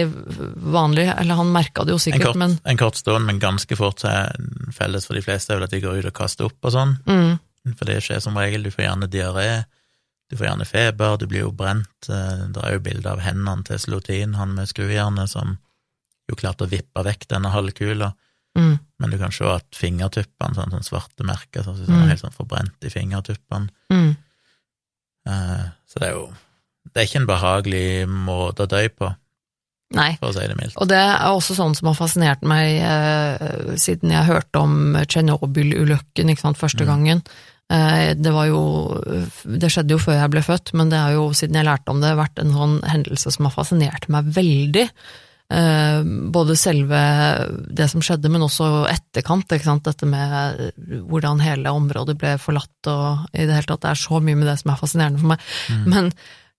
vanlig, 0.74 1.06
eller 1.16 1.38
han 1.38 1.52
merka 1.54 1.84
det 1.86 1.92
jo 1.94 2.00
En 2.00 2.02
sikkert, 2.02 2.24
kort, 2.32 2.36
men 2.42 2.56
en 2.64 2.76
kort 2.80 2.96
stund, 2.98 3.24
men 3.24 3.38
ganske 3.38 3.76
fort 3.78 4.00
så 4.02 4.08
er 4.10 4.36
felles 4.74 5.06
for 5.06 5.14
de 5.14 5.22
fleste 5.22 5.52
er 5.52 5.60
vel 5.60 5.64
at 5.68 5.70
de 5.70 5.80
går 5.80 6.00
ut 6.00 6.08
og 6.10 6.12
kaster 6.16 6.44
opp 6.48 6.58
og 6.66 6.72
sånn, 6.74 6.96
mm, 7.06 7.38
for 7.78 7.84
det 7.86 8.00
skjer 8.02 8.20
som 8.20 8.36
regel, 8.36 8.64
du 8.66 8.70
får 8.74 8.84
gjerne 8.88 9.08
diaré, 9.08 9.64
du 10.28 10.34
får 10.36 10.48
gjerne 10.48 10.66
feber, 10.66 11.16
du 11.22 11.26
blir 11.30 11.44
jo 11.44 11.52
brent, 11.52 12.08
eh, 12.10 12.46
det 12.50 12.64
er 12.64 12.72
jo 12.74 12.80
bilder 12.82 13.12
av 13.12 13.20
hendene 13.22 13.62
til 13.64 13.78
Slotin, 13.78 14.34
han 14.34 14.54
med 14.58 14.66
skrujernet, 14.66 15.28
som 15.30 15.56
jo 16.28 16.34
klarte 16.34 16.66
å 16.66 16.68
vippe 16.68 17.04
vekk 17.06 17.28
denne 17.30 17.52
halvkula, 17.54 18.10
mm, 18.58 18.78
men 18.98 19.10
du 19.10 19.18
kan 19.22 19.30
se 19.30 19.44
at 19.46 19.70
fingertuppene, 19.70 20.54
sånn, 20.58 20.74
sånn 20.74 20.82
svarte 20.90 21.22
merker, 21.22 21.62
sånn, 21.62 21.78
sånn, 21.78 21.94
Mm. 21.94 22.08
helt 22.10 22.20
sånn 22.26 22.34
forbrent 22.34 22.74
i 22.82 22.90
fingertuppene, 22.90 23.70
mm. 23.92 24.16
Eh, 25.28 25.64
så 25.90 25.98
det 25.98 26.08
er 26.08 26.12
jo, 26.14 26.26
det 26.92 27.02
er 27.02 27.08
ikke 27.08 27.22
en 27.22 27.30
behagelig 27.30 27.86
måte 28.08 28.66
å 28.66 28.70
dø 28.70 28.82
på, 28.88 29.10
Nei. 29.96 30.12
for 30.20 30.30
å 30.30 30.34
si 30.36 30.46
det 30.46 30.56
mildt. 30.58 30.76
Og 30.82 30.88
det 30.90 30.98
er 30.98 31.26
også 31.30 31.54
sånn 31.58 31.74
som 31.78 31.90
har 31.92 31.98
fascinert 31.98 32.42
meg 32.42 32.80
eh, 32.82 33.74
siden 33.78 34.10
jeg 34.14 34.26
hørte 34.30 34.62
om 34.62 34.96
Tsjernobyl-ulykken 35.06 36.32
første 36.56 36.82
Mm. 36.84 36.88
gangen. 36.90 37.22
Eh, 37.70 38.14
det 38.14 38.32
var 38.32 38.46
jo 38.46 38.60
Det 39.44 39.70
skjedde 39.70 39.90
jo 39.90 39.98
før 39.98 40.20
jeg 40.20 40.30
ble 40.30 40.42
født, 40.42 40.72
men 40.74 40.88
det 40.90 40.98
har 40.98 41.12
jo, 41.12 41.30
siden 41.32 41.54
jeg 41.54 41.66
lærte 41.66 41.90
om 41.90 42.00
det, 42.00 42.16
vært 42.16 42.38
en 42.38 42.52
sånn 42.52 42.80
hendelse 42.82 43.32
som 43.32 43.44
har 43.46 43.52
fascinert 43.54 44.08
meg 44.08 44.24
veldig. 44.24 44.88
Eh, 45.48 46.02
både 46.34 46.56
selve 46.58 46.98
det 47.70 47.88
som 47.90 48.00
skjedde, 48.02 48.28
men 48.30 48.42
også 48.42 48.86
etterkant. 48.90 49.46
Ikke 49.54 49.64
sant? 49.68 49.84
Dette 49.86 50.06
med 50.06 50.72
hvordan 51.06 51.38
hele 51.40 51.70
området 51.70 52.16
ble 52.18 52.32
forlatt, 52.38 52.90
og 52.90 53.28
i 53.32 53.46
det 53.46 53.54
hele 53.54 53.70
tatt, 53.70 53.82
det 53.82 53.90
er 53.90 54.02
så 54.02 54.18
mye 54.22 54.34
med 54.36 54.48
det 54.50 54.58
som 54.58 54.72
er 54.72 54.80
fascinerende 54.80 55.22
for 55.22 55.30
meg. 55.34 55.46
Mm. 55.70 55.84
Men, 55.86 56.12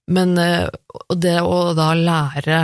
men 0.07 0.37
eh, 0.39 0.67
og 1.09 1.15
det 1.21 1.37
å 1.43 1.73
da 1.77 1.89
lære 1.97 2.59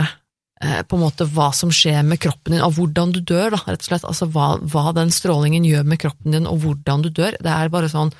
eh, 0.62 0.82
på 0.88 0.96
en 0.96 1.02
måte 1.04 1.26
hva 1.28 1.50
som 1.56 1.72
skjer 1.74 2.02
med 2.06 2.20
kroppen 2.24 2.54
din, 2.56 2.62
og 2.64 2.72
hvordan 2.78 3.12
du 3.12 3.20
dør, 3.20 3.50
da, 3.56 3.60
rett 3.66 3.82
og 3.84 3.88
slett. 3.90 4.06
Altså 4.08 4.28
hva, 4.32 4.54
hva 4.60 4.92
den 4.96 5.10
strålingen 5.12 5.64
gjør 5.68 5.84
med 5.84 6.00
kroppen 6.00 6.32
din, 6.36 6.46
og 6.50 6.62
hvordan 6.64 7.04
du 7.04 7.10
dør. 7.14 7.36
Det 7.40 7.52
er 7.52 7.72
bare 7.74 7.90
sånn 7.92 8.12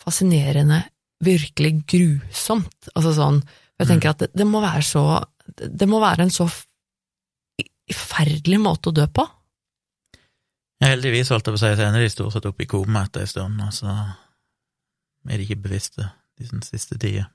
fascinerende, 0.00 0.82
virkelig 1.22 1.74
grusomt. 1.90 2.90
Altså 2.94 3.12
sånn 3.18 3.42
Jeg 3.80 3.86
Mm. 3.86 3.90
tenker 3.94 4.10
at 4.10 4.18
det, 4.18 4.30
det 4.36 4.44
må 4.46 4.60
være 4.60 4.82
så 4.84 5.02
Det 5.56 5.86
må 5.88 6.00
være 6.00 6.22
en 6.26 6.30
så 6.30 6.44
forferdelig 7.88 8.58
måte 8.60 8.90
å 8.90 8.94
dø 8.94 9.06
på. 9.08 9.24
Ja, 10.80 10.90
heldigvis, 10.94 11.28
holdt 11.32 11.46
jeg 11.48 11.54
på 11.54 11.58
å 11.58 11.62
si, 11.62 11.70
så 11.76 11.86
ender 11.88 12.00
de 12.04 12.10
stort 12.12 12.32
sett 12.32 12.46
opp 12.48 12.60
i 12.60 12.66
koma 12.70 13.02
etter 13.04 13.20
en 13.24 13.30
stund, 13.30 13.60
og 13.60 13.72
så 13.74 13.90
er 15.28 15.36
de 15.36 15.44
ikke 15.44 15.62
bevisste 15.66 16.06
de 16.38 16.46
sånn 16.48 16.62
siste 16.64 16.96
tida. 17.00 17.26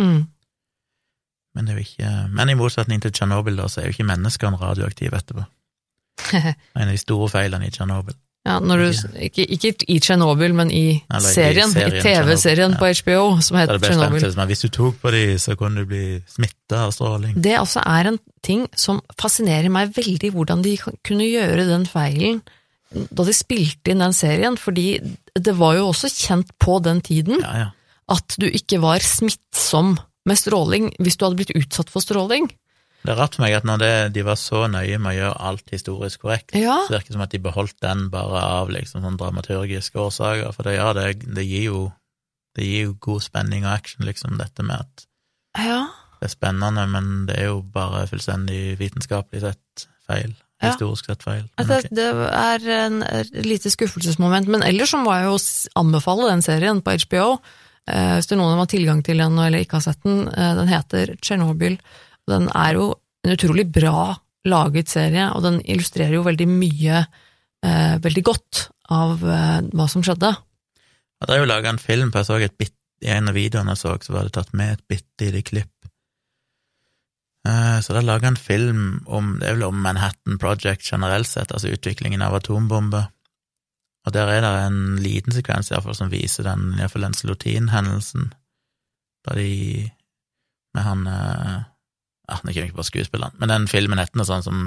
Mm. 0.00 0.22
Men 1.54 1.68
det 1.68 1.74
er 1.76 1.84
ikke 1.84 2.12
Men 2.34 2.50
i 2.50 2.58
motsetning 2.58 3.02
til 3.02 3.12
Tsjernobyl, 3.14 3.62
så 3.70 3.80
er 3.80 3.88
jo 3.88 3.94
ikke 3.96 4.08
menneskene 4.10 4.60
radioaktive 4.60 5.20
etterpå. 5.20 5.46
En 6.76 6.88
av 6.88 6.92
de 6.92 7.00
store 7.00 7.30
feilene 7.32 7.68
i 7.68 7.74
Tsjernobyl. 7.74 8.16
Ja, 8.44 8.58
du, 8.60 8.82
ikke, 9.24 9.46
ikke 9.48 9.70
i 9.88 9.96
Tsjernobyl, 10.04 10.52
men 10.52 10.68
i 10.68 11.00
Eller 11.08 11.32
serien, 11.32 11.70
i 11.70 11.78
serien 11.78 12.02
TV-serien 12.04 12.74
Chernobyl, 12.74 12.98
på 13.00 13.14
HBO 13.14 13.40
som 13.40 13.56
heter 13.56 13.78
det 13.80 13.88
Tsjernobyl. 13.88 14.26
hvis 14.50 14.64
du 14.66 14.68
tok 14.68 14.98
på 15.00 15.12
de, 15.14 15.22
så 15.40 15.56
kunne 15.56 15.80
du 15.80 15.88
bli 15.88 16.02
smitta 16.28 16.82
av 16.84 16.92
stråling. 16.92 17.38
Det 17.40 17.54
også 17.56 17.80
er 17.88 18.10
en 18.10 18.18
ting 18.44 18.66
som 18.76 19.00
fascinerer 19.16 19.72
meg 19.72 19.94
veldig, 19.96 20.34
hvordan 20.36 20.66
de 20.66 20.76
kunne 20.76 21.24
gjøre 21.24 21.64
den 21.70 21.88
feilen 21.88 22.42
da 22.94 23.24
de 23.26 23.34
spilte 23.34 23.90
inn 23.90 24.02
den 24.04 24.14
serien, 24.14 24.58
fordi 24.60 24.98
det 25.34 25.54
var 25.58 25.78
jo 25.78 25.88
også 25.90 26.10
kjent 26.12 26.52
på 26.62 26.78
den 26.84 27.00
tiden 27.04 27.40
Ja, 27.40 27.54
ja. 27.64 27.68
at 28.14 28.36
du 28.38 28.46
ikke 28.46 28.78
var 28.84 29.02
smittsom 29.02 29.96
med 30.28 30.40
stråling 30.40 30.92
hvis 31.02 31.18
du 31.18 31.26
hadde 31.26 31.40
blitt 31.40 31.56
utsatt 31.56 31.92
for 31.92 32.04
stråling. 32.04 32.50
Det 33.04 33.12
er 33.12 33.18
rart 33.20 33.36
for 33.36 33.44
meg 33.44 33.52
at 33.58 33.66
når 33.68 33.80
det, 33.82 33.94
de 34.14 34.22
var 34.24 34.38
så 34.40 34.62
nøye 34.72 34.96
med 34.96 35.10
å 35.10 35.18
gjøre 35.18 35.40
alt 35.50 35.74
historisk 35.74 36.22
korrekt, 36.24 36.54
Ja, 36.56 36.78
så 36.86 36.94
virker 36.94 37.12
det 37.12 37.18
som 37.18 37.24
at 37.26 37.34
de 37.34 37.42
beholdt 37.44 37.76
den 37.84 38.06
bare 38.12 38.40
av 38.62 38.72
liksom 38.72 39.04
sånn 39.04 39.18
dramaturgiske 39.20 40.00
årsaker, 40.00 40.54
for 40.56 40.64
det, 40.64 40.78
ja, 40.78 40.94
det, 40.96 41.10
det 41.36 41.44
gir 41.44 41.68
jo 41.68 41.82
det 42.54 42.68
gir 42.68 42.88
jo 42.88 42.94
god 43.02 43.24
spenning 43.26 43.66
og 43.66 43.74
action, 43.74 44.06
liksom, 44.06 44.38
dette 44.38 44.64
med 44.64 44.86
at 44.86 45.06
ja, 45.58 45.82
det 46.20 46.30
er 46.30 46.32
spennende, 46.32 46.86
men 46.88 47.26
det 47.28 47.36
er 47.42 47.50
jo 47.50 47.60
bare 47.74 48.06
fullstendig 48.10 48.78
vitenskapelig 48.80 49.42
sett 49.44 49.86
feil. 50.08 50.32
Ja. 50.62 50.70
Historisk 50.70 51.10
sett 51.10 51.24
feil. 51.26 51.44
det, 51.68 51.80
det 51.92 52.06
er 52.08 52.64
en 52.78 53.02
lite 53.44 53.68
skuffelsesmoment, 53.74 54.48
men 54.48 54.64
ellers 54.64 54.94
så 54.94 55.02
må 55.02 55.12
jeg 55.18 55.28
jo 55.28 55.36
anbefale 55.82 56.30
den 56.30 56.44
serien 56.46 56.80
på 56.80 56.94
HBO. 57.04 57.26
Eh, 57.90 58.14
hvis 58.16 58.28
det 58.28 58.36
er 58.36 58.40
noen 58.40 58.54
som 58.54 58.62
har 58.62 58.70
tilgang 58.72 59.00
til 59.04 59.20
den 59.20 59.36
eller 59.36 59.64
ikke 59.64 59.78
har 59.78 59.86
sett 59.86 60.00
den. 60.06 60.24
Eh, 60.28 60.52
den 60.58 60.70
heter 60.70 61.14
Tsjernobyl. 61.20 61.76
Den 62.30 62.48
er 62.56 62.78
jo 62.78 62.86
en 63.24 63.34
utrolig 63.34 63.66
bra 63.72 64.14
laget 64.48 64.92
serie, 64.92 65.30
og 65.32 65.44
den 65.44 65.60
illustrerer 65.64 66.16
jo 66.18 66.24
veldig 66.24 66.46
mye 66.48 67.02
eh, 67.04 67.96
veldig 68.04 68.24
godt 68.24 68.66
av 68.92 69.22
hva 69.24 69.84
som 69.88 70.02
skjedde. 70.04 70.28
Jeg 71.22 71.28
drev 71.30 71.40
jo 71.40 71.48
laga 71.48 71.70
en 71.72 71.80
film, 71.80 72.10
for 72.12 72.20
jeg 72.20 72.28
så 72.28 72.36
et 72.44 72.58
bit, 72.60 72.74
i 73.00 73.08
en 73.14 73.30
av 73.30 73.36
videoene 73.36 73.72
jeg 73.72 73.80
så, 73.80 73.94
så 74.04 74.12
var 74.12 74.28
det 74.28 74.34
tatt 74.36 74.52
med 74.52 74.74
et 74.74 74.82
bitte 74.92 75.30
lite 75.30 75.40
klipp. 75.48 75.70
Så 77.44 77.96
da 77.96 78.00
laga 78.04 78.28
en 78.28 78.38
film 78.40 78.84
om 79.04 79.34
det 79.40 79.48
er 79.48 79.56
vel 79.56 79.66
om 79.66 79.80
Manhattan 79.84 80.36
Project 80.40 80.84
generelt 80.84 81.28
sett, 81.28 81.52
altså 81.52 81.72
utviklingen 81.72 82.22
av 82.24 82.36
atombomber. 82.36 83.08
Og 84.04 84.12
der 84.12 84.28
er 84.28 84.40
det 84.44 84.52
en 84.66 84.80
liten 85.00 85.32
sekvens 85.32 85.70
i 85.70 85.74
hvert 85.74 85.86
fall 85.86 85.96
som 85.96 86.10
viser 86.12 86.44
den, 86.44 86.74
i 86.74 86.82
hvert 86.82 86.92
fall 86.92 87.06
den 87.06 87.16
Slotin-hendelsen, 87.16 88.32
da 89.24 89.36
de 89.38 89.90
med 90.74 90.82
han 90.84 91.06
eh, 91.06 91.62
ja, 92.28 92.34
Nå 92.34 92.40
kommer 92.40 92.54
jeg 92.56 92.68
ikke 92.70 92.80
på 92.80 92.86
skuespilleren, 92.88 93.36
men 93.40 93.50
den 93.52 93.66
filmen 93.68 94.00
heter 94.00 94.16
noe 94.16 94.28
sånn 94.28 94.44
som 94.44 94.60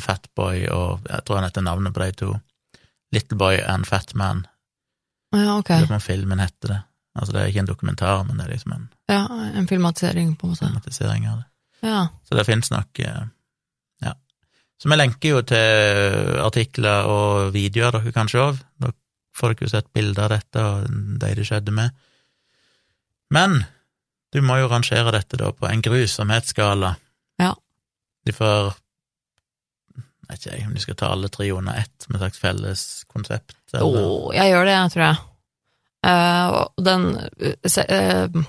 Fatboy, 0.00 0.66
og 0.72 1.04
jeg 1.08 1.24
tror 1.24 1.38
han 1.40 1.44
heter 1.48 1.64
navnet 1.64 1.92
på 1.92 2.00
de 2.00 2.12
to. 2.16 2.30
Little 3.12 3.36
Boy 3.36 3.58
and 3.68 3.84
Fatman. 3.84 4.46
Ja, 5.36 5.58
ok. 5.58 5.68
På 5.68 5.94
om 5.94 6.00
filmen 6.00 6.40
heter 6.40 6.72
det. 6.72 6.78
Altså, 7.18 7.34
det 7.34 7.42
er 7.42 7.50
ikke 7.52 7.60
en 7.66 7.68
dokumentar, 7.68 8.22
men 8.24 8.40
det 8.40 8.46
er 8.46 8.54
liksom 8.54 8.72
en 8.72 8.88
Ja, 9.12 9.26
en 9.52 9.68
filmatisering, 9.68 10.36
på 10.36 10.46
en 10.46 10.54
måte. 10.54 10.64
filmatisering 10.64 11.28
av 11.28 11.42
det. 11.42 11.44
Ja. 11.88 12.08
Så 12.24 12.34
det 12.38 12.46
fins 12.48 12.70
nok 12.72 12.98
eh, 12.98 13.06
Ja. 13.06 13.26
Så 14.82 14.90
vi 14.90 14.96
lenker 14.98 15.36
jo 15.36 15.40
til 15.46 16.38
artikler 16.42 17.06
og 17.06 17.52
videoer 17.54 17.94
dere 17.94 18.12
kan 18.14 18.30
se. 18.30 18.48
Da 18.82 18.88
får 19.38 19.52
dere 19.52 19.68
jo 19.68 19.70
sett 19.70 19.92
bilder 19.94 20.24
av 20.24 20.32
dette 20.34 20.64
og 20.66 20.88
de 21.22 21.28
det 21.38 21.44
skjedde 21.46 21.74
med. 21.76 21.92
Men 23.32 23.60
du 24.34 24.40
må 24.42 24.56
jo 24.58 24.70
rangere 24.72 25.12
dette 25.14 25.38
da 25.38 25.52
på 25.54 25.68
en 25.70 25.84
grusomhetsskala. 25.86 26.96
Ja. 27.38 27.52
De 28.26 28.34
får 28.34 28.72
Jeg 29.94 30.38
vet 30.38 30.46
ikke 30.48 30.66
om 30.66 30.74
de 30.74 30.82
skal 30.82 30.96
ta 30.98 31.12
alle 31.12 31.28
tre 31.28 31.46
under 31.52 31.78
ett 31.78 32.08
med 32.08 32.16
et 32.16 32.22
slags 32.24 32.40
felles 32.40 32.82
konsept. 33.12 33.56
Jo, 33.76 34.32
jeg 34.32 34.50
gjør 34.50 34.64
det, 34.66 34.76
tror 34.94 35.04
jeg. 35.04 35.18
Uh, 36.02 36.58
den 36.82 37.04
uh, 37.20 38.42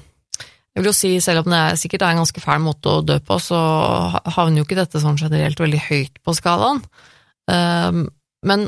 Jeg 0.74 0.82
vil 0.82 0.90
jo 0.90 0.96
si, 0.98 1.12
selv 1.22 1.44
om 1.44 1.52
det 1.54 1.58
er, 1.60 1.76
sikkert 1.78 2.02
er 2.02 2.16
en 2.16 2.24
ganske 2.24 2.42
fæl 2.42 2.62
måte 2.64 2.90
å 2.90 3.04
dø 3.06 3.20
på, 3.22 3.38
så 3.38 3.58
havner 4.36 4.62
jo 4.62 4.66
ikke 4.66 4.80
dette 4.80 5.02
sånn 5.04 5.20
generelt 5.22 5.60
veldig 5.62 5.82
høyt 5.86 6.18
på 6.26 6.34
skalaen. 6.34 6.82
Um, 7.46 8.08
men 8.48 8.66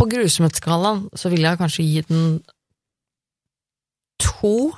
på 0.00 0.08
grusomhetsskalaen 0.12 1.06
så 1.16 1.32
vil 1.32 1.44
jeg 1.44 1.60
kanskje 1.60 1.86
gi 1.86 2.04
den 2.08 2.26
to, 4.20 4.70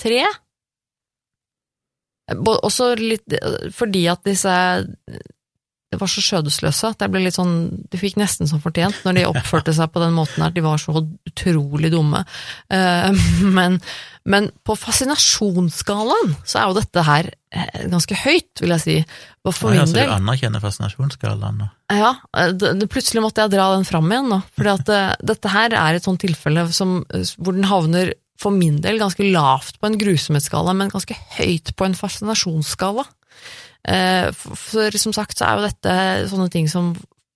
tre. 0.00 0.24
Også 2.32 2.94
litt 3.00 3.36
eh, 3.36 3.68
fordi 3.72 4.06
at 4.12 4.24
disse 4.24 4.52
det 5.94 6.00
var 6.00 6.10
så 6.10 6.22
skjødesløse 6.24 6.90
at 6.90 7.04
jeg 7.04 7.12
ble 7.14 7.22
litt 7.22 7.36
sånn 7.38 7.54
De 7.92 8.00
fikk 8.00 8.18
nesten 8.18 8.50
som 8.50 8.62
fortjent 8.62 9.04
når 9.06 9.18
de 9.20 9.26
oppførte 9.30 9.74
seg 9.76 9.92
på 9.94 10.02
den 10.02 10.16
måten 10.16 10.42
her. 10.42 10.50
De 10.54 10.64
var 10.64 10.82
så 10.82 10.96
utrolig 10.98 11.92
dumme. 11.94 12.24
Eh, 12.74 13.22
Men, 13.54 13.78
men 14.24 14.48
på 14.64 14.74
fascinasjonsskalaen 14.78 16.34
så 16.48 16.58
er 16.60 16.70
jo 16.70 16.76
dette 16.78 17.04
her 17.06 17.28
eh, 17.52 17.84
ganske 17.92 18.16
høyt, 18.24 18.62
vil 18.62 18.74
jeg 18.74 18.82
si. 18.82 18.96
Og 19.44 19.52
for 19.54 19.70
Oi, 19.70 19.76
min 19.76 19.84
altså, 19.84 20.00
du 20.00 20.14
anerkjenner 20.16 20.64
fascinasjonsskalaen 20.64 21.62
nå? 21.62 21.70
ja, 21.94 22.14
det, 22.56 22.74
det, 22.80 22.88
plutselig 22.90 23.22
måtte 23.22 23.44
jeg 23.44 23.52
dra 23.52 23.68
den 23.74 23.84
fram 23.86 24.08
igjen 24.10 24.30
nå, 24.32 24.40
det, 24.88 25.00
dette 25.20 25.52
her 25.52 25.76
er 25.76 25.98
et 25.98 26.06
sånt 26.06 26.22
tilfelle 26.24 26.64
som, 26.74 27.02
hvor 27.36 27.54
den 27.54 27.68
havner 27.68 28.14
for 28.40 28.54
min 28.54 28.80
del 28.82 28.98
ganske 28.98 29.26
lavt 29.28 29.78
på 29.78 29.90
en 29.90 29.98
grusomhetsskala, 30.00 30.74
men 30.76 30.90
ganske 30.92 31.16
høyt 31.36 31.74
på 31.76 31.86
en 31.86 31.94
fascinasjonsskala. 31.98 33.04
Eh, 33.84 34.30
for, 34.32 34.96
som 34.96 35.12
sagt 35.12 35.38
så 35.38 35.48
er 35.48 35.58
jo 35.58 35.66
dette 35.66 35.96
sånne 36.30 36.48
ting 36.52 36.70
som 36.72 36.94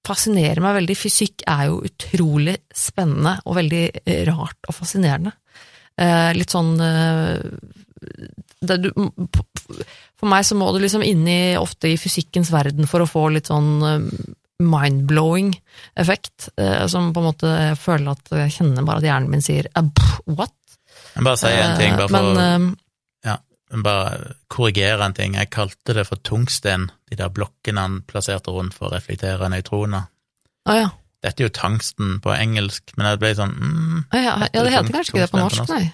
fascinerer 0.08 0.62
meg 0.64 0.78
veldig. 0.80 0.96
Fysikk 0.96 1.44
er 1.50 1.68
jo 1.68 1.82
utrolig 1.84 2.56
spennende 2.74 3.36
og 3.44 3.58
veldig 3.58 3.84
eh, 4.04 4.22
rart 4.30 4.70
og 4.70 4.78
fascinerende. 4.78 5.34
Eh, 5.98 6.30
litt 6.36 6.54
sånn 6.54 6.76
du, 8.62 8.88
For 10.14 10.30
meg 10.30 10.44
så 10.46 10.56
må 10.58 10.70
du 10.72 10.78
liksom 10.80 11.02
inn 11.02 11.24
i, 11.28 11.40
ofte 11.58 11.90
i 11.90 11.98
fysikkens 12.00 12.52
verden 12.54 12.88
for 12.90 13.02
å 13.02 13.10
få 13.10 13.26
litt 13.34 13.50
sånn 13.50 13.82
mind-blowing 14.58 15.52
effekt, 15.98 16.48
som 16.90 17.12
på 17.14 17.22
en 17.22 17.26
måte 17.28 17.50
jeg 17.50 17.76
føler 17.78 18.14
at 18.14 18.32
jeg 18.40 18.54
kjenner 18.56 18.86
bare 18.86 19.02
at 19.02 19.06
hjernen 19.06 19.30
min 19.34 19.44
sier 19.44 19.68
"Eh, 19.70 19.90
what? 20.26 20.54
Jeg 21.14 21.26
bare 21.26 21.38
sier 21.42 21.62
en 21.62 21.78
ting, 21.78 21.94
bare 21.98 22.08
for 22.10 22.34
Men 22.38 22.72
bare 23.84 24.34
korrigere 24.48 25.04
en 25.04 25.14
ting. 25.16 25.34
Jeg 25.36 25.50
kalte 25.54 25.94
det 25.96 26.06
for 26.08 26.16
tungsten, 26.24 26.88
de 27.10 27.16
der 27.20 27.28
blokkene 27.34 27.80
han 27.84 28.00
plasserte 28.08 28.50
rundt 28.54 28.74
for 28.76 28.88
å 28.88 28.94
reflektere 28.96 29.48
nøytroner. 29.52 30.06
Å 30.68 30.76
ja. 30.78 30.88
Dette 31.24 31.42
er 31.42 31.48
jo 31.48 31.54
tangsten 31.56 32.18
på 32.22 32.30
engelsk, 32.30 32.92
men 32.96 33.08
jeg 33.10 33.18
ble 33.18 33.30
sånn 33.34 33.54
mm, 33.58 34.02
Å 34.14 34.18
ja, 34.22 34.34
ja, 34.54 34.62
det 34.62 34.70
heter 34.70 34.92
kanskje 34.94 35.12
ikke 35.16 35.22
det 35.24 35.30
på 35.32 35.40
norsk, 35.40 35.64
på 35.66 35.74
nei. 35.74 35.88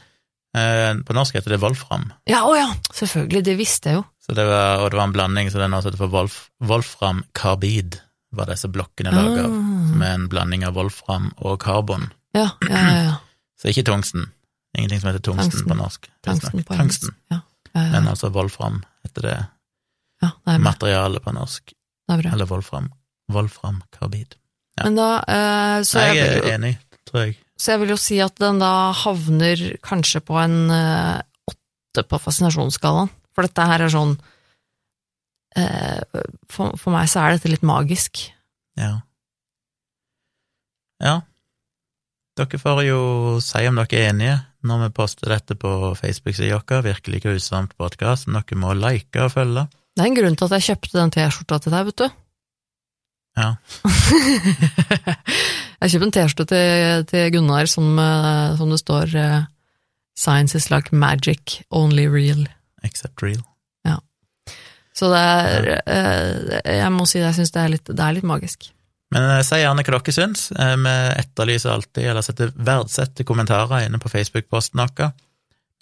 eh, 0.60 0.90
På 1.08 1.14
norsk 1.16 1.38
heter 1.38 1.54
det 1.54 1.60
wolfram, 1.62 2.10
Ja, 2.28 2.42
å 2.44 2.52
ja, 2.58 2.66
selvfølgelig, 2.92 3.40
det 3.46 3.54
visste 3.56 3.88
jeg 3.94 3.98
jo. 4.00 4.04
så 4.20 4.36
det 4.36 4.44
var, 4.50 4.82
og 4.84 4.90
det 4.92 4.98
var 5.00 5.08
en 5.08 5.14
blanding, 5.16 5.48
så 5.50 5.62
er 5.64 5.70
nå 5.72 5.80
heter 5.80 5.96
for 5.96 6.12
wolf, 6.12 6.36
wolfram 6.60 7.22
karbid, 7.32 7.96
var 8.36 8.50
disse 8.52 8.68
blokkene 8.68 9.14
laget 9.16 9.46
av, 9.46 9.54
som 9.56 9.96
med 10.02 10.10
en 10.18 10.28
blanding 10.28 10.66
av 10.68 10.76
wolfram 10.76 11.30
og 11.40 11.56
karbon. 11.64 12.10
Ja, 12.36 12.50
ja, 12.68 12.84
ja. 12.84 13.02
ja. 13.08 13.16
Så 13.64 13.70
ikke 13.72 13.86
tungsten. 13.88 14.26
Ingenting 14.76 15.00
som 15.00 15.08
heter 15.08 15.22
tungsten, 15.24 15.54
Tungsten. 15.54 15.70
på 15.70 15.76
norsk. 15.78 16.08
Tungsten 16.26 16.64
på 16.66 16.74
Tungsten. 16.76 17.14
engelsk. 17.14 17.20
Ja. 17.32 17.38
Men 17.74 18.06
altså 18.06 18.30
wolfram 18.30 18.82
heter 19.02 19.26
det 19.26 19.36
ja, 20.22 20.30
det 20.46 20.54
er 20.54 20.62
materialet 20.62 21.24
på 21.24 21.32
norsk. 21.34 21.74
Er. 22.12 22.26
Eller 22.30 22.48
wolfram. 22.48 22.90
Wolfram 23.32 23.82
karbid. 23.92 24.36
ja. 24.78 24.86
Men 24.86 24.98
da, 24.98 25.08
eh, 25.28 25.80
jeg, 25.82 26.16
jeg 26.16 26.22
er 26.22 26.36
jo, 26.38 26.52
enig, 26.52 26.72
tror 27.08 27.24
jeg. 27.24 27.36
så 27.56 27.74
jeg 27.74 27.82
vil 27.82 27.92
jo 27.94 27.98
si 28.00 28.18
at 28.22 28.36
den 28.42 28.60
da 28.62 28.92
havner 29.04 29.64
kanskje 29.84 30.20
på 30.24 30.38
en 30.40 30.56
eh, 30.74 31.20
åtte 31.50 32.04
på 32.08 32.20
fascinasjonsskalaen. 32.20 33.12
For 33.34 33.48
dette 33.48 33.66
her 33.66 33.84
er 33.86 33.92
sånn 33.92 34.14
eh, 35.58 36.02
for, 36.52 36.76
for 36.78 36.94
meg 36.94 37.10
så 37.10 37.24
er 37.24 37.36
dette 37.36 37.50
litt 37.50 37.66
magisk. 37.66 38.26
Ja. 38.78 38.98
Ja. 41.02 41.20
Dere 42.38 42.58
får 42.60 42.84
jo 42.86 43.00
si 43.44 43.64
om 43.68 43.78
dere 43.78 44.00
er 44.00 44.12
enige 44.12 44.38
når 44.64 44.86
vi 44.86 44.90
poster 44.96 45.32
dette 45.32 45.56
på 45.60 45.70
Facebook-sida 45.98 46.58
vår, 46.58 46.84
Virkelig 46.88 47.22
grusomt 47.24 47.74
podkast, 47.78 48.28
noe 48.32 48.58
må 48.60 48.74
like 48.78 49.22
og 49.22 49.34
følge. 49.36 49.66
Det 49.94 50.02
er 50.02 50.10
en 50.10 50.18
grunn 50.18 50.36
til 50.36 50.48
at 50.48 50.56
jeg 50.56 50.68
kjøpte 50.70 50.98
den 50.98 51.14
T-skjorta 51.14 51.58
til 51.62 51.74
deg, 51.74 51.88
vet 51.90 52.02
du. 52.02 52.20
Ja. 53.34 53.48
jeg 55.82 55.92
kjøpte 55.92 56.06
en 56.08 56.14
T-skjorte 56.16 56.46
til, 56.50 57.06
til 57.10 57.32
Gunnar 57.34 57.70
som, 57.70 57.92
eh, 57.98 58.56
som 58.58 58.72
det 58.72 58.80
står 58.82 59.16
eh, 59.18 59.40
Science 60.14 60.54
is 60.54 60.70
like 60.70 60.94
magic, 60.94 61.60
only 61.70 62.06
real. 62.06 62.46
Except 62.86 63.22
real. 63.22 63.42
Ja. 63.86 63.98
Så 64.94 65.10
det 65.10 65.18
er 65.18 65.70
eh, 65.82 66.76
Jeg 66.78 66.92
må 66.94 67.06
si 67.10 67.18
det, 67.18 67.26
jeg 67.32 67.40
syns 67.40 67.54
det, 67.54 67.66
det 67.90 68.04
er 68.04 68.16
litt 68.18 68.28
magisk. 68.28 68.70
Men 69.14 69.44
si 69.46 69.60
gjerne 69.60 69.84
hva 69.86 70.00
dere 70.00 70.14
syns. 70.14 70.48
Vi 70.50 70.94
etterlyser 71.20 71.70
alltid, 71.70 72.08
eller 72.10 72.24
setter 72.26 72.50
verdsetter 72.54 73.26
kommentarer 73.28 73.86
inne 73.86 74.00
på 74.02 74.10
Facebook-posten 74.10 74.82
vår. 74.82 75.12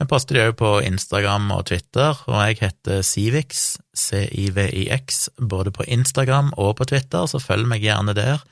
Vi 0.01 0.09
poster 0.11 0.35
de 0.35 0.43
òg 0.49 0.57
på 0.59 0.71
Instagram 0.83 1.51
og 1.55 1.67
Twitter, 1.71 2.17
og 2.27 2.39
jeg 2.43 2.59
heter 2.63 3.05
Civix, 3.07 3.77
C-I-V-I-X, 3.95 5.29
både 5.39 5.71
på 5.75 5.87
Instagram 5.87 6.51
og 6.59 6.75
på 6.81 6.89
Twitter, 6.91 7.29
så 7.31 7.39
følg 7.41 7.69
meg 7.71 7.85
gjerne 7.87 8.15
der. 8.17 8.43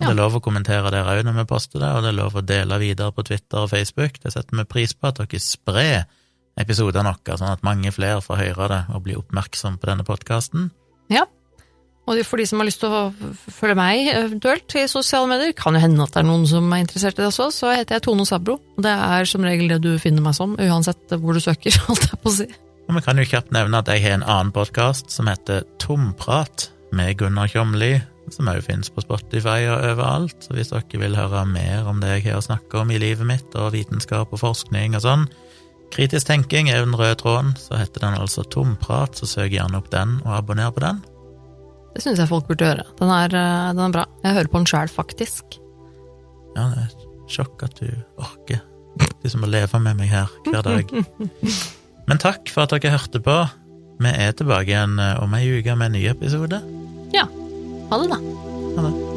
Ja. 0.00 0.06
Det 0.06 0.12
er 0.14 0.18
lov 0.22 0.38
å 0.38 0.42
kommentere 0.42 0.90
der 0.94 1.06
òg 1.06 1.20
når 1.26 1.36
vi 1.42 1.46
poster 1.50 1.82
det, 1.82 1.90
og 1.92 2.02
det 2.02 2.10
er 2.10 2.18
lov 2.18 2.38
å 2.38 2.44
dele 2.46 2.80
videre 2.80 3.12
på 3.14 3.26
Twitter 3.26 3.66
og 3.66 3.70
Facebook. 3.74 4.16
Det 4.22 4.32
setter 4.32 4.58
vi 4.62 4.64
pris 4.70 4.96
på 4.96 5.10
at 5.10 5.20
dere 5.20 5.42
sprer 5.42 6.06
episodene 6.58 7.12
våre, 7.12 7.36
sånn 7.38 7.52
at 7.52 7.66
mange 7.66 7.92
flere 7.94 8.24
får 8.24 8.40
høre 8.40 8.70
det 8.72 8.82
og 8.94 9.04
bli 9.04 9.18
oppmerksom 9.18 9.76
på 9.82 9.90
denne 9.90 10.06
podkasten. 10.08 10.70
Ja. 11.12 11.26
Og 12.04 12.20
for 12.28 12.40
de 12.40 12.44
som 12.44 12.60
har 12.60 12.68
lyst 12.68 12.82
til 12.82 12.92
å 12.92 13.06
følge 13.48 13.76
meg 13.78 14.10
eventuelt 14.12 14.74
i 14.76 14.84
sosiale 14.90 15.28
medier, 15.30 15.54
kan 15.56 15.76
jo 15.76 15.80
hende 15.80 16.04
at 16.04 16.12
det 16.12 16.20
er 16.20 16.28
noen 16.28 16.44
som 16.48 16.66
er 16.68 16.82
interessert 16.84 17.16
i 17.16 17.22
det 17.22 17.30
også, 17.30 17.48
så 17.54 17.72
heter 17.72 17.96
jeg 17.96 18.04
Tone 18.04 18.26
Sabro. 18.28 18.58
Det 18.76 18.92
er 18.92 19.28
som 19.28 19.46
regel 19.46 19.72
det 19.72 19.80
du 19.86 19.94
finner 20.02 20.24
meg 20.24 20.36
som, 20.36 20.52
uansett 20.60 21.16
hvor 21.16 21.36
du 21.36 21.40
søker, 21.40 21.78
holdt 21.88 22.10
jeg 22.10 22.20
på 22.20 22.32
å 22.32 22.36
si. 22.42 22.48
Og 22.84 22.98
vi 22.98 23.04
kan 23.06 23.20
jo 23.20 23.24
kjapt 23.28 23.54
nevne 23.56 23.80
at 23.80 23.88
jeg 23.88 24.04
har 24.04 24.18
en 24.18 24.26
annen 24.26 24.52
podkast 24.52 25.08
som 25.14 25.30
heter 25.30 25.64
Tomprat 25.80 26.68
med 26.94 27.16
Gunnar 27.22 27.48
Kjomli, 27.48 27.96
som 28.32 28.48
òg 28.52 28.60
finnes 28.66 28.92
på 28.92 29.04
Spotify 29.04 29.64
og 29.70 29.86
overalt. 29.94 30.36
Så 30.44 30.52
hvis 30.56 30.74
dere 30.74 31.00
vil 31.00 31.16
høre 31.16 31.46
mer 31.48 31.88
om 31.88 32.04
det 32.04 32.18
jeg 32.18 32.26
har 32.28 32.42
å 32.42 32.44
snakke 32.44 32.82
om 32.82 32.92
i 32.92 33.00
livet 33.00 33.24
mitt, 33.28 33.48
og 33.56 33.72
vitenskap 33.72 34.28
og 34.28 34.42
forskning 34.44 34.98
og 34.98 35.04
sånn, 35.06 35.26
kritisk 35.94 36.28
tenking 36.28 36.68
er 36.68 36.82
jo 36.82 36.90
den 36.90 37.00
røde 37.00 37.16
tråden, 37.20 37.56
så 37.56 37.80
heter 37.80 38.04
den 38.04 38.20
altså 38.20 38.44
Tomprat, 38.44 39.16
så 39.16 39.28
søk 39.30 39.56
gjerne 39.56 39.80
opp 39.80 39.88
den 39.94 40.18
og 40.26 40.36
abonner 40.42 40.72
på 40.74 40.84
den. 40.84 41.00
Det 41.94 42.02
syns 42.02 42.18
jeg 42.18 42.30
folk 42.30 42.48
burde 42.48 42.66
gjøre. 42.66 42.84
Den 42.98 43.10
er, 43.14 43.34
eh, 43.38 43.72
den 43.74 43.84
er 43.86 43.94
bra. 43.94 44.04
Jeg 44.24 44.34
hører 44.34 44.50
på 44.50 44.60
den 44.62 44.66
sjæl, 44.70 44.90
faktisk. 44.90 45.58
Ja, 46.56 46.68
det 46.74 46.84
er 46.84 47.04
sjokk 47.30 47.62
at 47.66 47.78
du 47.80 47.88
orker. 48.18 48.60
liksom 49.22 49.30
som 49.30 49.40
må 49.40 49.50
leve 49.50 49.80
med 49.80 49.96
meg 49.96 50.10
her 50.10 50.30
hver 50.50 50.62
dag. 50.62 50.90
Men 52.08 52.20
takk 52.20 52.50
for 52.52 52.66
at 52.66 52.74
dere 52.74 52.98
hørte 52.98 53.22
på. 53.22 53.38
Vi 54.02 54.10
er 54.10 54.34
tilbake 54.36 54.74
igjen 54.74 54.98
eh, 54.98 55.22
om 55.22 55.34
ei 55.38 55.46
uke 55.58 55.76
med 55.78 55.92
en 55.92 55.98
ny 55.98 56.06
episode. 56.10 56.60
Ja. 57.14 57.26
Ha 57.90 58.02
det, 58.02 58.10
da. 58.10 58.18
Ha 58.76 58.88
det. 58.88 59.13